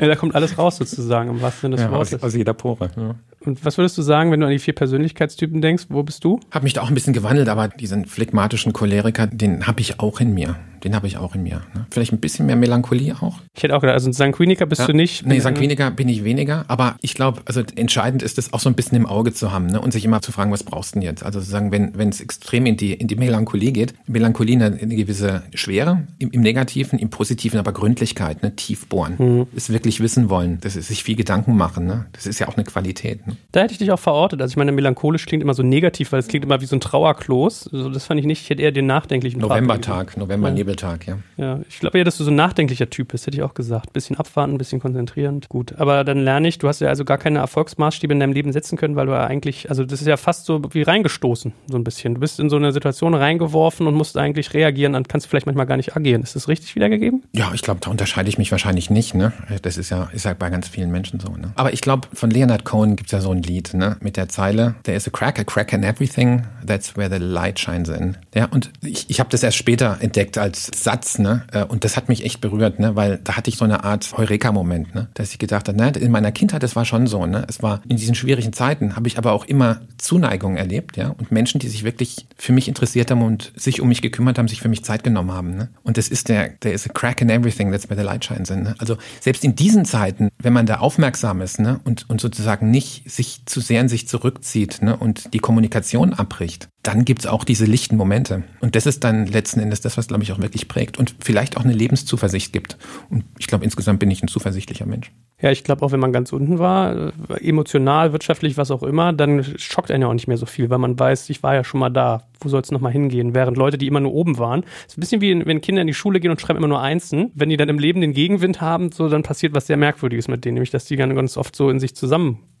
Ja, 0.00 0.08
da 0.08 0.16
kommt 0.16 0.34
alles 0.34 0.58
raus 0.58 0.76
sozusagen, 0.76 1.30
im 1.30 1.40
wahrsten 1.40 1.60
Sinne 1.62 1.76
des 1.76 1.84
Ja, 1.84 1.90
aus, 1.90 2.10
Wortes. 2.12 2.22
aus 2.24 2.34
jeder 2.34 2.52
Pore. 2.52 2.90
Ja. 2.96 3.14
Und 3.46 3.64
was 3.64 3.78
würdest 3.78 3.96
du 3.96 4.02
sagen, 4.02 4.32
wenn 4.32 4.40
du 4.40 4.46
an 4.46 4.52
die 4.52 4.58
vier 4.58 4.74
Persönlichkeitstypen 4.74 5.60
denkst? 5.62 5.84
Wo 5.88 6.02
bist 6.02 6.24
du? 6.24 6.40
Habe 6.50 6.64
mich 6.64 6.72
da 6.72 6.82
auch 6.82 6.88
ein 6.88 6.94
bisschen 6.94 7.12
gewandelt, 7.12 7.48
aber 7.48 7.68
diesen 7.68 8.04
phlegmatischen 8.06 8.72
Choleriker, 8.72 9.28
den 9.28 9.66
habe 9.68 9.80
ich 9.80 10.00
auch 10.00 10.20
in 10.20 10.34
mir. 10.34 10.56
Den 10.84 10.94
habe 10.94 11.06
ich 11.06 11.16
auch 11.16 11.34
in 11.34 11.42
mir. 11.42 11.62
Ne? 11.74 11.86
Vielleicht 11.90 12.12
ein 12.12 12.20
bisschen 12.20 12.46
mehr 12.46 12.56
Melancholie 12.56 13.14
auch. 13.20 13.38
Ich 13.56 13.62
hätte 13.62 13.74
auch 13.74 13.80
gedacht, 13.80 13.94
also 13.94 14.10
ein 14.10 14.12
Sanguiniker 14.12 14.66
bist 14.66 14.82
Ja. 14.82 14.86
du 14.86 14.92
nicht. 14.92 15.26
Nee, 15.26 15.40
Sanguiniker 15.40 15.90
bin 15.90 16.08
ich 16.08 16.24
weniger, 16.24 16.64
aber 16.68 16.96
ich 17.00 17.14
glaube, 17.14 17.40
also 17.46 17.62
entscheidend 17.76 18.22
ist 18.22 18.38
es 18.38 18.52
auch 18.52 18.60
so 18.60 18.68
ein 18.68 18.74
bisschen 18.74 18.96
im 18.96 19.06
Auge 19.06 19.32
zu 19.32 19.50
haben 19.52 19.66
ne? 19.66 19.80
und 19.80 19.92
sich 19.92 20.04
immer 20.04 20.20
zu 20.20 20.30
fragen, 20.32 20.52
was 20.52 20.62
brauchst 20.62 20.94
du 20.94 21.00
denn 21.00 21.08
jetzt? 21.08 21.24
Also 21.24 21.40
sozusagen, 21.40 21.72
wenn 21.72 21.96
wenn 21.96 22.10
es 22.10 22.20
extrem 22.20 22.66
in 22.66 22.76
die 22.76 22.92
in 22.92 23.08
die 23.08 23.16
Melancholie 23.16 23.72
geht, 23.72 23.94
Melancholie 24.06 24.56
eine, 24.56 24.76
eine 24.76 24.94
gewisse 24.94 25.42
Schwere 25.54 26.06
im, 26.18 26.30
im 26.30 26.40
Negativen, 26.42 26.98
im 26.98 27.10
Positiven 27.10 27.58
aber 27.58 27.72
Gründlichkeit, 27.72 28.42
ne? 28.42 28.54
tief 28.54 28.86
bohren, 28.88 29.46
es 29.56 29.70
wirklich 29.70 30.00
wissen 30.00 30.28
wollen, 30.28 30.58
das 30.60 30.76
ist 30.76 30.88
sich 30.88 31.02
viel 31.02 31.16
Gedanken 31.16 31.56
machen, 31.56 31.86
ne? 31.86 32.06
das 32.12 32.26
ist 32.26 32.38
ja 32.38 32.48
auch 32.48 32.56
eine 32.56 32.64
Qualität. 32.64 33.26
Ne? 33.26 33.36
Da 33.52 33.60
hätte 33.62 33.72
ich 33.72 33.78
dich 33.78 33.90
auch 33.90 33.98
verortet. 33.98 34.42
Also 34.42 34.52
ich 34.52 34.56
meine, 34.56 34.72
melancholisch 34.72 35.26
klingt 35.26 35.42
immer 35.42 35.54
so 35.54 35.62
negativ, 35.62 36.12
weil 36.12 36.20
es 36.20 36.28
klingt 36.28 36.44
immer 36.44 36.60
wie 36.60 36.66
so 36.66 36.76
ein 36.76 36.80
Trauerklos. 36.80 37.68
Also 37.72 37.88
das 37.88 38.04
fand 38.04 38.20
ich 38.20 38.26
nicht. 38.26 38.42
Ich 38.42 38.50
hätte 38.50 38.62
eher 38.62 38.72
den 38.72 38.86
nachdenklichen 38.86 39.40
Novembertag, 39.40 40.16
November 40.16 40.50
Nebeltag, 40.74 41.06
ja. 41.06 41.18
Ja, 41.36 41.60
ich 41.68 41.80
glaube 41.80 41.98
eher, 41.98 42.04
dass 42.04 42.18
du 42.18 42.24
so 42.24 42.30
ein 42.30 42.36
nachdenklicher 42.36 42.90
Typ 42.90 43.08
bist, 43.08 43.26
hätte 43.26 43.36
ich 43.36 43.42
auch 43.42 43.54
gesagt. 43.54 43.92
Bisschen 43.92 44.16
abwarten, 44.16 44.58
bisschen 44.58 44.80
konzentrierend. 44.80 45.48
Gut. 45.48 45.74
Aber 45.78 46.04
dann 46.04 46.18
lerne 46.18 46.48
ich, 46.48 46.58
du 46.58 46.68
hast 46.68 46.80
ja 46.80 46.88
also 46.88 47.04
gar 47.04 47.18
keine 47.18 47.38
Erfolgsmaßstäbe 47.38 48.12
in 48.12 48.20
deinem 48.20 48.32
Leben 48.32 48.52
setzen 48.52 48.76
können, 48.76 48.96
weil 48.96 49.06
du 49.06 49.12
ja 49.12 49.24
eigentlich, 49.24 49.70
also 49.70 49.84
das 49.84 50.00
ist 50.00 50.06
ja 50.06 50.16
fast 50.16 50.46
so 50.46 50.62
wie 50.72 50.82
reingestoßen, 50.82 51.52
so 51.68 51.76
ein 51.76 51.84
bisschen. 51.84 52.14
Du 52.14 52.20
bist 52.20 52.40
in 52.40 52.50
so 52.50 52.56
eine 52.56 52.72
Situation 52.72 53.14
reingeworfen 53.14 53.86
und 53.86 53.94
musst 53.94 54.16
eigentlich 54.16 54.54
reagieren, 54.54 54.94
dann 54.94 55.04
kannst 55.04 55.26
du 55.26 55.30
vielleicht 55.30 55.46
manchmal 55.46 55.66
gar 55.66 55.76
nicht 55.76 55.96
agieren. 55.96 56.22
Ist 56.22 56.36
das 56.36 56.48
richtig 56.48 56.74
wiedergegeben? 56.74 57.22
Ja, 57.32 57.52
ich 57.54 57.62
glaube, 57.62 57.80
da 57.80 57.90
unterscheide 57.90 58.28
ich 58.28 58.38
mich 58.38 58.50
wahrscheinlich 58.50 58.90
nicht. 58.90 59.14
Ne? 59.14 59.32
Das 59.62 59.76
ist 59.76 59.90
ja, 59.90 60.08
ist 60.12 60.24
ja 60.24 60.34
bei 60.34 60.50
ganz 60.50 60.68
vielen 60.68 60.90
Menschen 60.90 61.20
so. 61.20 61.28
Ne? 61.36 61.52
Aber 61.54 61.72
ich 61.72 61.80
glaube, 61.80 62.08
von 62.12 62.30
Leonard 62.30 62.64
Cohen 62.64 62.96
gibt's 62.96 63.12
ja 63.12 63.20
so 63.20 63.30
ein 63.30 63.42
Lied 63.42 63.74
ne? 63.74 63.96
mit 64.00 64.16
der 64.16 64.28
Zeile, 64.28 64.74
There 64.82 64.96
is 64.96 65.06
a 65.06 65.10
crack, 65.10 65.38
a 65.38 65.44
crack 65.44 65.72
in 65.72 65.82
everything, 65.82 66.42
that's 66.66 66.96
where 66.96 67.10
the 67.10 67.24
light 67.24 67.58
shines 67.58 67.88
in. 67.88 68.16
Ja, 68.34 68.46
und 68.46 68.70
ich, 68.82 69.08
ich 69.08 69.20
habe 69.20 69.30
das 69.30 69.42
erst 69.42 69.56
später 69.56 69.98
entdeckt 70.00 70.38
als 70.38 70.63
Satz, 70.72 71.18
ne? 71.18 71.44
Äh, 71.52 71.64
Und 71.64 71.84
das 71.84 71.96
hat 71.96 72.08
mich 72.08 72.24
echt 72.24 72.40
berührt, 72.40 72.78
ne? 72.78 72.96
weil 72.96 73.18
da 73.22 73.36
hatte 73.36 73.50
ich 73.50 73.56
so 73.56 73.64
eine 73.64 73.84
Art 73.84 74.16
Heureka-Moment, 74.16 74.94
ne? 74.94 75.08
dass 75.14 75.32
ich 75.32 75.38
gedacht 75.38 75.68
habe, 75.68 75.76
ne? 75.76 75.90
in 75.90 76.10
meiner 76.10 76.32
Kindheit, 76.32 76.62
das 76.62 76.76
war 76.76 76.84
schon 76.84 77.06
so. 77.06 77.26
Ne? 77.26 77.44
Es 77.48 77.62
war 77.62 77.80
in 77.88 77.96
diesen 77.96 78.14
schwierigen 78.14 78.52
Zeiten, 78.52 78.96
habe 78.96 79.08
ich 79.08 79.18
aber 79.18 79.32
auch 79.32 79.44
immer 79.44 79.80
Zuneigung 79.98 80.56
erlebt 80.56 80.96
ja? 80.96 81.08
und 81.08 81.32
Menschen, 81.32 81.58
die 81.58 81.68
sich 81.68 81.84
wirklich 81.84 82.26
für 82.36 82.52
mich 82.52 82.68
interessiert 82.68 83.10
haben 83.10 83.22
und 83.22 83.52
sich 83.56 83.80
um 83.80 83.88
mich 83.88 84.02
gekümmert 84.02 84.38
haben, 84.38 84.48
sich 84.48 84.60
für 84.60 84.68
mich 84.68 84.84
Zeit 84.84 85.04
genommen 85.04 85.32
haben. 85.32 85.56
Ne? 85.56 85.68
Und 85.82 85.96
das 85.96 86.08
ist 86.08 86.28
der, 86.28 86.58
there 86.60 86.74
is 86.74 86.88
a 86.88 86.92
crack 86.92 87.20
in 87.20 87.30
everything, 87.30 87.72
that's 87.72 87.88
where 87.88 88.00
the 88.00 88.06
light 88.06 88.24
shines 88.24 88.50
in. 88.50 88.62
Ne? 88.62 88.74
Also 88.78 88.96
selbst 89.20 89.44
in 89.44 89.56
diesen 89.56 89.84
Zeiten, 89.84 90.28
wenn 90.38 90.52
man 90.52 90.66
da 90.66 90.78
aufmerksam 90.78 91.40
ist 91.40 91.60
ne? 91.60 91.80
und, 91.84 92.08
und 92.08 92.20
sozusagen 92.20 92.70
nicht 92.70 93.10
sich 93.10 93.46
zu 93.46 93.60
sehr 93.60 93.80
in 93.80 93.88
sich 93.88 94.08
zurückzieht 94.08 94.82
ne? 94.82 94.96
und 94.96 95.32
die 95.34 95.38
Kommunikation 95.38 96.12
abbricht, 96.12 96.68
dann 96.84 97.04
gibt's 97.04 97.26
auch 97.26 97.44
diese 97.44 97.64
lichten 97.64 97.96
Momente. 97.96 98.44
Und 98.60 98.76
das 98.76 98.86
ist 98.86 99.04
dann 99.04 99.26
letzten 99.26 99.60
Endes 99.60 99.80
das, 99.80 99.96
was, 99.96 100.06
glaube 100.06 100.22
ich, 100.22 100.32
auch 100.32 100.40
wirklich 100.40 100.68
prägt 100.68 100.98
und 100.98 101.16
vielleicht 101.18 101.56
auch 101.56 101.64
eine 101.64 101.72
Lebenszuversicht 101.72 102.52
gibt. 102.52 102.76
Und 103.10 103.24
ich 103.38 103.46
glaube, 103.46 103.64
insgesamt 103.64 104.00
bin 104.00 104.10
ich 104.10 104.22
ein 104.22 104.28
zuversichtlicher 104.28 104.86
Mensch. 104.86 105.10
Ja, 105.40 105.50
ich 105.50 105.64
glaube 105.64 105.84
auch, 105.84 105.92
wenn 105.92 106.00
man 106.00 106.12
ganz 106.12 106.32
unten 106.32 106.58
war, 106.58 107.12
emotional, 107.40 108.12
wirtschaftlich, 108.12 108.56
was 108.56 108.70
auch 108.70 108.82
immer, 108.82 109.12
dann 109.12 109.44
schockt 109.56 109.90
einen 109.90 110.02
ja 110.02 110.08
auch 110.08 110.14
nicht 110.14 110.28
mehr 110.28 110.36
so 110.36 110.46
viel, 110.46 110.70
weil 110.70 110.78
man 110.78 110.98
weiß, 110.98 111.28
ich 111.30 111.42
war 111.42 111.54
ja 111.54 111.64
schon 111.64 111.80
mal 111.80 111.90
da. 111.90 112.28
Wo 112.40 112.48
soll 112.50 112.60
es 112.60 112.70
nochmal 112.70 112.92
hingehen? 112.92 113.34
Während 113.34 113.56
Leute, 113.56 113.78
die 113.78 113.86
immer 113.86 114.00
nur 114.00 114.12
oben 114.12 114.38
waren, 114.38 114.64
ist 114.86 114.98
ein 114.98 115.00
bisschen 115.00 115.22
wie 115.22 115.46
wenn 115.46 115.62
Kinder 115.62 115.80
in 115.80 115.86
die 115.86 115.94
Schule 115.94 116.20
gehen 116.20 116.30
und 116.30 116.40
schreiben 116.40 116.58
immer 116.58 116.68
nur 116.68 116.82
Einsen. 116.82 117.30
Wenn 117.34 117.48
die 117.48 117.56
dann 117.56 117.70
im 117.70 117.78
Leben 117.78 118.02
den 118.02 118.12
Gegenwind 118.12 118.60
haben, 118.60 118.92
so 118.92 119.08
dann 119.08 119.22
passiert 119.22 119.54
was 119.54 119.66
sehr 119.66 119.78
Merkwürdiges 119.78 120.28
mit 120.28 120.44
denen, 120.44 120.54
nämlich 120.54 120.70
dass 120.70 120.84
die 120.84 120.96
ganz 120.96 121.36
oft 121.38 121.56
so 121.56 121.70
in 121.70 121.80
sich 121.80 121.94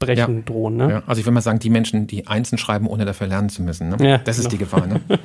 zusammenbrechen 0.04 0.36
Ja. 0.36 0.42
drohen. 0.44 0.76
Ne? 0.76 0.90
Ja, 0.90 1.02
also 1.06 1.20
ich 1.20 1.26
will 1.26 1.32
mal 1.32 1.40
sagen, 1.40 1.58
die 1.58 1.70
Menschen, 1.70 2.06
die 2.06 2.26
Einsen 2.26 2.58
schreiben, 2.58 2.86
ohne 2.86 3.04
dafür 3.04 3.26
lernen 3.26 3.48
zu 3.48 3.62
müssen. 3.62 3.88
Ne? 3.88 3.96
Ja, 4.00 4.18
das 4.18 4.38
ist 4.38 4.44
genau. 4.44 4.50
die 4.50 4.58
Gefahr. 4.58 4.86
Ne? 4.86 5.00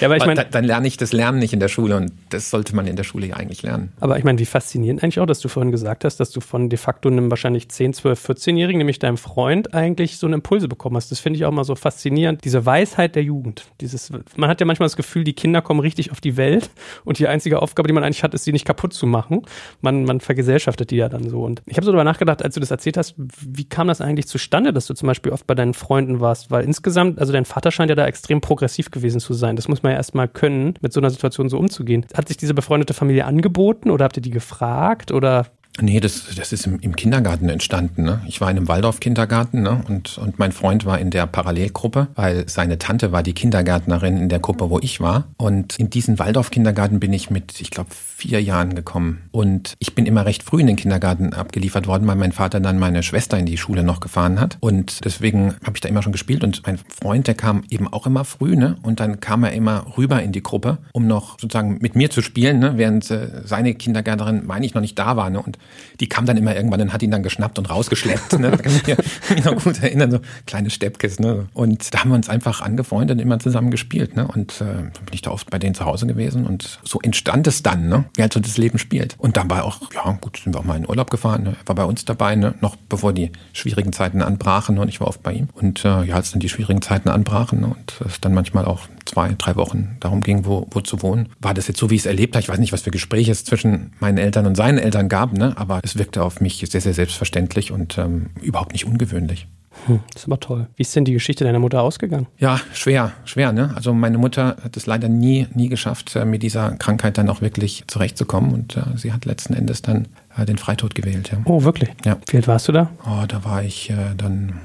Ja, 0.00 0.08
aber 0.08 0.16
ich 0.16 0.26
meine, 0.26 0.42
da, 0.42 0.44
dann 0.44 0.64
lerne 0.64 0.86
ich 0.86 0.96
das 0.96 1.12
Lernen 1.12 1.38
nicht 1.38 1.54
in 1.54 1.60
der 1.60 1.68
Schule 1.68 1.96
und 1.96 2.12
das 2.28 2.50
sollte 2.50 2.76
man 2.76 2.86
in 2.86 2.96
der 2.96 3.04
Schule 3.04 3.28
ja 3.28 3.36
eigentlich 3.36 3.62
lernen. 3.62 3.92
Aber 4.00 4.18
ich 4.18 4.24
meine, 4.24 4.38
wie 4.38 4.44
faszinierend 4.44 5.02
eigentlich 5.02 5.20
auch, 5.20 5.26
dass 5.26 5.40
du 5.40 5.48
vorhin 5.48 5.72
gesagt 5.72 6.04
hast, 6.04 6.18
dass 6.18 6.30
du 6.30 6.40
von 6.40 6.68
de 6.68 6.78
facto 6.78 7.08
einem 7.08 7.30
wahrscheinlich 7.30 7.68
10, 7.68 7.94
12, 7.94 8.28
14-Jährigen, 8.28 8.78
nämlich 8.78 8.98
deinem 8.98 9.16
Freund, 9.16 9.72
eigentlich 9.72 10.18
so 10.18 10.26
eine 10.26 10.34
Impulse 10.36 10.68
bekommen 10.68 10.96
hast. 10.96 11.10
Das 11.10 11.20
finde 11.20 11.38
ich 11.38 11.44
auch 11.46 11.52
mal 11.52 11.64
so 11.64 11.74
faszinierend. 11.76 12.44
Diese 12.44 12.66
Weisheit 12.66 13.14
der 13.14 13.22
Jugend. 13.22 13.66
Dieses, 13.80 14.12
man 14.36 14.50
hat 14.50 14.60
ja 14.60 14.66
manchmal 14.66 14.86
das 14.86 14.96
Gefühl, 14.96 15.24
die 15.24 15.32
Kinder 15.32 15.62
kommen 15.62 15.80
richtig 15.80 16.10
auf 16.10 16.20
die 16.20 16.36
Welt 16.36 16.70
und 17.04 17.18
die 17.18 17.28
einzige 17.28 17.62
Aufgabe, 17.62 17.86
die 17.86 17.94
man 17.94 18.04
eigentlich 18.04 18.22
hat, 18.22 18.34
ist, 18.34 18.44
sie 18.44 18.52
nicht 18.52 18.66
kaputt 18.66 18.92
zu 18.92 19.06
machen. 19.06 19.42
Man, 19.80 20.04
man 20.04 20.20
vergesellschaftet 20.20 20.90
die 20.90 20.96
ja 20.96 21.08
dann 21.08 21.28
so. 21.28 21.42
Und 21.42 21.62
ich 21.66 21.76
habe 21.76 21.84
so 21.86 21.92
darüber 21.92 22.04
nachgedacht, 22.04 22.42
als 22.42 22.54
du 22.54 22.60
das 22.60 22.70
erzählt 22.70 22.96
hast, 22.96 23.14
wie 23.56 23.64
kam 23.64 23.88
das 23.88 24.00
eigentlich 24.00 24.26
zustande, 24.26 24.72
dass 24.72 24.86
du 24.86 24.94
zum 24.94 25.06
Beispiel 25.06 25.32
oft 25.32 25.46
bei 25.46 25.54
deinen 25.54 25.74
Freunden 25.74 26.20
warst? 26.20 26.50
Weil 26.50 26.64
insgesamt, 26.64 27.18
also 27.18 27.32
dein 27.32 27.44
Vater 27.44 27.70
scheint 27.70 27.90
ja 27.90 27.94
da 27.94 28.06
extrem 28.06 28.40
progressiv 28.40 28.90
gewesen 28.90 29.20
zu 29.20 29.34
sein. 29.34 29.56
Das 29.56 29.68
muss 29.68 29.82
man 29.82 29.92
ja 29.92 29.98
erstmal 29.98 30.28
können, 30.28 30.74
mit 30.80 30.92
so 30.92 31.00
einer 31.00 31.10
Situation 31.10 31.48
so 31.48 31.58
umzugehen. 31.58 32.06
Hat 32.14 32.28
sich 32.28 32.36
diese 32.36 32.54
befreundete 32.54 32.94
Familie 32.94 33.24
angeboten 33.24 33.90
oder 33.90 34.04
habt 34.04 34.16
ihr 34.16 34.22
die 34.22 34.30
gefragt 34.30 35.12
oder 35.12 35.46
Nee, 35.80 35.98
das, 35.98 36.26
das 36.36 36.52
ist 36.52 36.66
im, 36.66 36.78
im 36.80 36.94
Kindergarten 36.94 37.48
entstanden. 37.48 38.04
Ne? 38.04 38.20
Ich 38.28 38.40
war 38.40 38.48
in 38.50 38.56
einem 38.56 38.68
Waldorf-Kindergarten 38.68 39.62
ne? 39.62 39.82
und, 39.88 40.18
und 40.18 40.38
mein 40.38 40.52
Freund 40.52 40.86
war 40.86 41.00
in 41.00 41.10
der 41.10 41.26
Parallelgruppe, 41.26 42.08
weil 42.14 42.48
seine 42.48 42.78
Tante 42.78 43.10
war 43.10 43.24
die 43.24 43.32
Kindergärtnerin 43.32 44.16
in 44.16 44.28
der 44.28 44.38
Gruppe, 44.38 44.70
wo 44.70 44.78
ich 44.78 45.00
war. 45.00 45.24
Und 45.36 45.76
in 45.78 45.90
diesen 45.90 46.20
Waldorf-Kindergarten 46.20 47.00
bin 47.00 47.12
ich 47.12 47.28
mit, 47.28 47.60
ich 47.60 47.70
glaube, 47.70 47.90
vier 47.92 48.40
Jahren 48.40 48.76
gekommen. 48.76 49.28
Und 49.32 49.74
ich 49.80 49.96
bin 49.96 50.06
immer 50.06 50.24
recht 50.24 50.44
früh 50.44 50.60
in 50.60 50.68
den 50.68 50.76
Kindergarten 50.76 51.32
abgeliefert 51.32 51.88
worden, 51.88 52.06
weil 52.06 52.16
mein 52.16 52.32
Vater 52.32 52.60
dann 52.60 52.78
meine 52.78 53.02
Schwester 53.02 53.36
in 53.36 53.46
die 53.46 53.58
Schule 53.58 53.82
noch 53.82 53.98
gefahren 53.98 54.40
hat. 54.40 54.56
Und 54.60 55.04
deswegen 55.04 55.54
habe 55.64 55.76
ich 55.76 55.80
da 55.80 55.88
immer 55.88 56.02
schon 56.02 56.12
gespielt. 56.12 56.44
Und 56.44 56.64
mein 56.64 56.78
Freund, 56.78 57.26
der 57.26 57.34
kam 57.34 57.64
eben 57.68 57.92
auch 57.92 58.06
immer 58.06 58.24
früh, 58.24 58.54
ne? 58.54 58.76
Und 58.82 59.00
dann 59.00 59.18
kam 59.18 59.42
er 59.42 59.52
immer 59.52 59.86
rüber 59.98 60.22
in 60.22 60.30
die 60.30 60.42
Gruppe, 60.42 60.78
um 60.92 61.08
noch 61.08 61.40
sozusagen 61.40 61.78
mit 61.80 61.96
mir 61.96 62.10
zu 62.10 62.22
spielen, 62.22 62.60
ne? 62.60 62.74
während 62.76 63.10
äh, 63.10 63.42
seine 63.44 63.74
Kindergärtnerin, 63.74 64.46
meine 64.46 64.64
ich, 64.64 64.74
noch 64.74 64.80
nicht 64.80 64.98
da 64.98 65.16
war. 65.16 65.30
Ne? 65.30 65.42
Und 65.42 65.58
die 66.00 66.08
kam 66.08 66.26
dann 66.26 66.36
immer 66.36 66.54
irgendwann 66.56 66.80
und 66.80 66.92
hat 66.92 67.02
ihn 67.02 67.10
dann 67.10 67.22
geschnappt 67.22 67.58
und 67.58 67.70
rausgeschleppt. 67.70 68.38
Ne? 68.38 68.50
Da 68.50 68.56
kann 68.56 68.72
ich 68.74 68.86
mich 69.30 69.44
noch 69.44 69.62
gut 69.62 69.82
erinnern, 69.82 70.10
so 70.10 70.20
kleine 70.46 70.70
Steppkes. 70.70 71.20
Ne? 71.20 71.46
Und 71.54 71.94
da 71.94 72.00
haben 72.00 72.10
wir 72.10 72.16
uns 72.16 72.28
einfach 72.28 72.60
angefreundet 72.60 73.16
und 73.16 73.22
immer 73.22 73.38
zusammen 73.38 73.70
gespielt. 73.70 74.16
Ne? 74.16 74.26
Und 74.26 74.60
äh, 74.60 74.64
bin 74.64 75.12
ich 75.12 75.22
da 75.22 75.30
oft 75.30 75.50
bei 75.50 75.58
denen 75.58 75.74
zu 75.74 75.84
Hause 75.84 76.06
gewesen 76.06 76.46
und 76.46 76.80
so 76.82 77.00
entstand 77.00 77.46
es 77.46 77.62
dann, 77.62 77.88
ne? 77.88 78.04
wie 78.16 78.22
halt 78.22 78.32
so 78.32 78.40
das 78.40 78.58
Leben 78.58 78.78
spielt. 78.78 79.14
Und 79.18 79.36
dann 79.36 79.48
war 79.50 79.64
auch, 79.64 79.80
ja 79.92 80.18
gut, 80.20 80.40
sind 80.42 80.54
wir 80.54 80.60
auch 80.60 80.64
mal 80.64 80.76
in 80.76 80.88
Urlaub 80.88 81.10
gefahren. 81.10 81.44
Ne? 81.44 81.56
War 81.66 81.74
bei 81.74 81.84
uns 81.84 82.04
dabei, 82.04 82.34
ne? 82.34 82.54
noch 82.60 82.76
bevor 82.76 83.12
die 83.12 83.30
schwierigen 83.52 83.92
Zeiten 83.92 84.22
anbrachen 84.22 84.76
ne? 84.76 84.80
und 84.80 84.88
ich 84.88 85.00
war 85.00 85.08
oft 85.08 85.22
bei 85.22 85.32
ihm. 85.32 85.48
Und 85.54 85.84
äh, 85.84 86.04
ja, 86.04 86.16
als 86.16 86.32
dann 86.32 86.40
die 86.40 86.48
schwierigen 86.48 86.82
Zeiten 86.82 87.08
anbrachen 87.08 87.60
ne? 87.60 87.68
und 87.68 88.00
es 88.04 88.20
dann 88.20 88.34
manchmal 88.34 88.64
auch 88.64 88.88
zwei, 89.04 89.34
drei 89.36 89.56
Wochen 89.56 89.96
darum 90.00 90.20
ging, 90.20 90.44
wo, 90.44 90.66
wo 90.70 90.80
zu 90.80 91.02
wohnen, 91.02 91.28
war 91.40 91.54
das 91.54 91.68
jetzt 91.68 91.78
so, 91.78 91.90
wie 91.90 91.94
ich 91.94 92.02
es 92.02 92.06
erlebt 92.06 92.34
habe. 92.34 92.42
Ich 92.42 92.48
weiß 92.48 92.58
nicht, 92.58 92.72
was 92.72 92.82
für 92.82 92.90
Gespräche 92.90 93.32
es 93.32 93.44
zwischen 93.44 93.92
meinen 94.00 94.18
Eltern 94.18 94.46
und 94.46 94.56
seinen 94.56 94.78
Eltern 94.78 95.08
gab, 95.08 95.32
ne? 95.32 95.54
aber 95.56 95.80
es 95.82 95.98
wirkte 95.98 96.22
auf 96.22 96.40
mich 96.40 96.64
sehr, 96.68 96.80
sehr 96.80 96.94
selbstverständlich 96.94 97.72
und 97.72 97.98
ähm, 97.98 98.30
überhaupt 98.40 98.72
nicht 98.72 98.86
ungewöhnlich. 98.86 99.46
Hm, 99.86 100.00
das 100.12 100.22
ist 100.22 100.28
aber 100.28 100.40
toll. 100.40 100.68
Wie 100.76 100.82
ist 100.82 100.94
denn 100.94 101.04
die 101.04 101.12
Geschichte 101.12 101.44
deiner 101.44 101.58
Mutter 101.58 101.82
ausgegangen? 101.82 102.26
Ja, 102.38 102.60
schwer, 102.72 103.12
schwer, 103.24 103.52
ne? 103.52 103.72
Also 103.74 103.92
meine 103.92 104.18
Mutter 104.18 104.56
hat 104.62 104.76
es 104.76 104.86
leider 104.86 105.08
nie, 105.08 105.46
nie 105.52 105.68
geschafft, 105.68 106.14
äh, 106.16 106.24
mit 106.24 106.42
dieser 106.42 106.70
Krankheit 106.76 107.18
dann 107.18 107.28
auch 107.28 107.40
wirklich 107.40 107.84
zurechtzukommen 107.86 108.52
und 108.52 108.76
äh, 108.76 108.82
sie 108.96 109.12
hat 109.12 109.24
letzten 109.24 109.54
Endes 109.54 109.82
dann 109.82 110.08
äh, 110.36 110.46
den 110.46 110.58
Freitod 110.58 110.94
gewählt, 110.94 111.30
ja. 111.32 111.38
Oh, 111.44 111.64
wirklich? 111.64 111.90
Ja. 112.04 112.16
Wie 112.28 112.36
alt 112.36 112.48
warst 112.48 112.68
du 112.68 112.72
da? 112.72 112.90
Oh, 113.04 113.24
da 113.26 113.44
war 113.44 113.62
ich 113.62 113.90
äh, 113.90 114.14
dann 114.16 114.60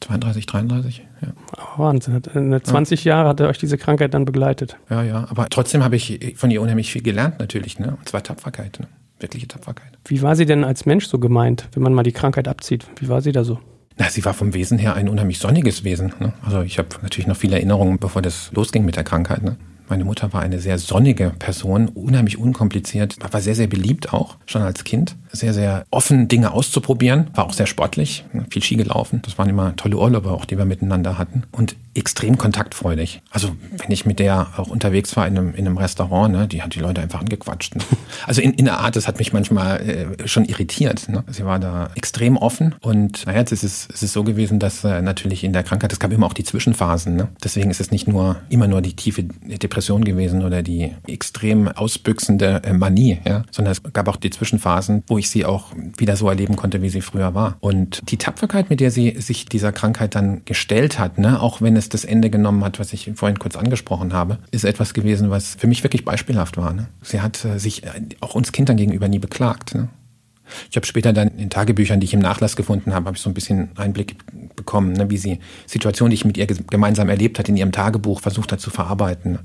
32, 0.00 0.46
33, 0.46 1.05
ja. 1.22 1.28
Oh, 1.56 1.78
Wahnsinn. 1.78 2.22
20 2.62 3.04
ja. 3.04 3.16
Jahre 3.16 3.28
hat 3.30 3.40
er 3.40 3.48
euch 3.48 3.58
diese 3.58 3.78
Krankheit 3.78 4.14
dann 4.14 4.24
begleitet. 4.24 4.76
Ja, 4.90 5.02
ja. 5.02 5.26
Aber 5.30 5.48
trotzdem 5.48 5.82
habe 5.84 5.96
ich 5.96 6.34
von 6.36 6.50
ihr 6.50 6.60
unheimlich 6.60 6.92
viel 6.92 7.02
gelernt, 7.02 7.38
natürlich, 7.38 7.78
ne? 7.78 7.96
Und 7.98 8.08
zwar 8.08 8.22
Tapferkeit, 8.22 8.78
ne? 8.80 8.88
Wirkliche 9.18 9.48
Tapferkeit. 9.48 9.98
Wie 10.04 10.20
war 10.20 10.36
sie 10.36 10.44
denn 10.44 10.62
als 10.62 10.84
Mensch 10.84 11.06
so 11.06 11.18
gemeint, 11.18 11.68
wenn 11.72 11.82
man 11.82 11.94
mal 11.94 12.02
die 12.02 12.12
Krankheit 12.12 12.48
abzieht? 12.48 12.86
Wie 13.00 13.08
war 13.08 13.22
sie 13.22 13.32
da 13.32 13.44
so? 13.44 13.58
Na, 13.96 14.10
sie 14.10 14.22
war 14.26 14.34
vom 14.34 14.52
Wesen 14.52 14.78
her 14.78 14.94
ein 14.94 15.08
unheimlich 15.08 15.38
sonniges 15.38 15.84
Wesen. 15.84 16.12
Ne? 16.20 16.34
Also 16.42 16.60
ich 16.60 16.76
habe 16.78 16.88
natürlich 17.00 17.26
noch 17.26 17.36
viele 17.36 17.56
Erinnerungen, 17.56 17.98
bevor 17.98 18.20
das 18.20 18.52
losging 18.52 18.84
mit 18.84 18.96
der 18.96 19.04
Krankheit. 19.04 19.42
Ne? 19.42 19.56
Meine 19.88 20.04
Mutter 20.04 20.32
war 20.32 20.42
eine 20.42 20.58
sehr 20.58 20.78
sonnige 20.78 21.30
Person, 21.38 21.88
unheimlich 21.88 22.38
unkompliziert, 22.38 23.16
war 23.32 23.40
sehr, 23.40 23.54
sehr 23.54 23.66
beliebt 23.66 24.12
auch, 24.12 24.36
schon 24.46 24.62
als 24.62 24.84
Kind. 24.84 25.16
Sehr, 25.32 25.52
sehr 25.52 25.84
offen, 25.90 26.28
Dinge 26.28 26.52
auszuprobieren, 26.52 27.28
war 27.34 27.46
auch 27.46 27.52
sehr 27.52 27.66
sportlich, 27.66 28.24
viel 28.50 28.62
Ski 28.62 28.76
gelaufen. 28.76 29.20
Das 29.22 29.36
waren 29.38 29.48
immer 29.48 29.76
tolle 29.76 29.98
Urlaube 29.98 30.30
auch, 30.30 30.44
die 30.44 30.56
wir 30.56 30.64
miteinander 30.64 31.18
hatten. 31.18 31.42
Und 31.52 31.76
extrem 31.94 32.38
kontaktfreudig. 32.38 33.22
Also 33.30 33.56
wenn 33.76 33.90
ich 33.90 34.06
mit 34.06 34.18
der 34.18 34.48
auch 34.56 34.68
unterwegs 34.68 35.16
war 35.16 35.26
in 35.26 35.38
einem, 35.38 35.54
in 35.54 35.66
einem 35.66 35.78
Restaurant, 35.78 36.32
ne, 36.32 36.46
die 36.46 36.62
hat 36.62 36.74
die 36.74 36.80
Leute 36.80 37.00
einfach 37.00 37.20
angequatscht. 37.20 37.76
Ne? 37.76 37.82
Also 38.26 38.40
in, 38.40 38.54
in 38.54 38.64
der 38.64 38.78
Art, 38.78 38.96
das 38.96 39.06
hat 39.06 39.18
mich 39.18 39.32
manchmal 39.32 39.80
äh, 39.80 40.28
schon 40.28 40.44
irritiert. 40.44 41.08
Ne? 41.08 41.22
Sie 41.28 41.44
war 41.44 41.58
da 41.58 41.90
extrem 41.94 42.36
offen 42.36 42.74
und 42.80 43.24
naja, 43.26 43.40
jetzt 43.40 43.52
ist 43.52 43.62
es, 43.62 43.88
es 43.92 44.02
ist 44.02 44.12
so 44.12 44.24
gewesen, 44.24 44.58
dass 44.58 44.84
äh, 44.84 45.00
natürlich 45.00 45.44
in 45.44 45.52
der 45.52 45.62
Krankheit, 45.62 45.92
es 45.92 46.00
gab 46.00 46.12
immer 46.12 46.26
auch 46.26 46.32
die 46.32 46.44
Zwischenphasen. 46.44 47.14
Ne? 47.14 47.28
Deswegen 47.42 47.70
ist 47.70 47.80
es 47.80 47.90
nicht 47.90 48.08
nur 48.08 48.36
immer 48.48 48.68
nur 48.68 48.82
die 48.82 48.96
tiefe 48.96 49.22
Depression 49.22 49.75
gewesen 50.04 50.44
oder 50.44 50.62
die 50.62 50.92
extrem 51.06 51.68
ausbüchsende 51.68 52.62
äh, 52.64 52.72
Manie, 52.72 53.18
ja? 53.24 53.44
sondern 53.50 53.72
es 53.72 53.82
gab 53.92 54.08
auch 54.08 54.16
die 54.16 54.30
Zwischenphasen, 54.30 55.02
wo 55.06 55.16
ich 55.16 55.30
sie 55.30 55.44
auch 55.44 55.72
wieder 55.96 56.16
so 56.16 56.28
erleben 56.28 56.56
konnte, 56.56 56.82
wie 56.82 56.90
sie 56.90 57.00
früher 57.00 57.34
war. 57.34 57.56
Und 57.60 58.02
die 58.10 58.18
Tapferkeit, 58.18 58.68
mit 58.70 58.80
der 58.80 58.90
sie 58.90 59.18
sich 59.18 59.46
dieser 59.46 59.72
Krankheit 59.72 60.14
dann 60.14 60.42
gestellt 60.44 60.98
hat, 60.98 61.18
ne, 61.18 61.40
auch 61.40 61.62
wenn 61.62 61.76
es 61.76 61.86
es 61.86 61.88
das 61.88 62.04
Ende 62.04 62.30
genommen 62.30 62.64
hat, 62.64 62.78
was 62.78 62.92
ich 62.92 63.10
vorhin 63.14 63.38
kurz 63.38 63.56
angesprochen 63.56 64.12
habe, 64.12 64.38
ist 64.50 64.64
etwas 64.64 64.94
gewesen, 64.94 65.30
was 65.30 65.54
für 65.54 65.66
mich 65.66 65.82
wirklich 65.82 66.04
beispielhaft 66.04 66.56
war. 66.56 66.72
Ne? 66.72 66.88
Sie 67.02 67.20
hat 67.20 67.44
äh, 67.44 67.58
sich 67.58 67.84
äh, 67.84 67.90
auch 68.20 68.34
uns 68.34 68.52
Kindern 68.52 68.76
gegenüber 68.76 69.08
nie 69.08 69.18
beklagt. 69.18 69.74
Ne? 69.74 69.88
Ich 70.70 70.76
habe 70.76 70.86
später 70.86 71.12
dann 71.12 71.28
in 71.36 71.50
Tagebüchern, 71.50 72.00
die 72.00 72.04
ich 72.04 72.14
im 72.14 72.20
Nachlass 72.20 72.56
gefunden 72.56 72.94
habe, 72.94 73.06
habe 73.06 73.16
ich 73.16 73.22
so 73.22 73.30
ein 73.30 73.34
bisschen 73.34 73.70
Einblick 73.76 74.16
bekommen, 74.56 74.92
ne, 74.92 75.10
wie 75.10 75.18
sie 75.18 75.40
Situationen, 75.66 76.10
die 76.10 76.16
ich 76.16 76.24
mit 76.24 76.36
ihr 76.36 76.46
gemeinsam 76.46 77.08
erlebt 77.08 77.38
hat, 77.38 77.48
in 77.48 77.56
ihrem 77.56 77.72
Tagebuch 77.72 78.20
versucht 78.20 78.52
hat 78.52 78.60
zu 78.60 78.70
verarbeiten. 78.70 79.40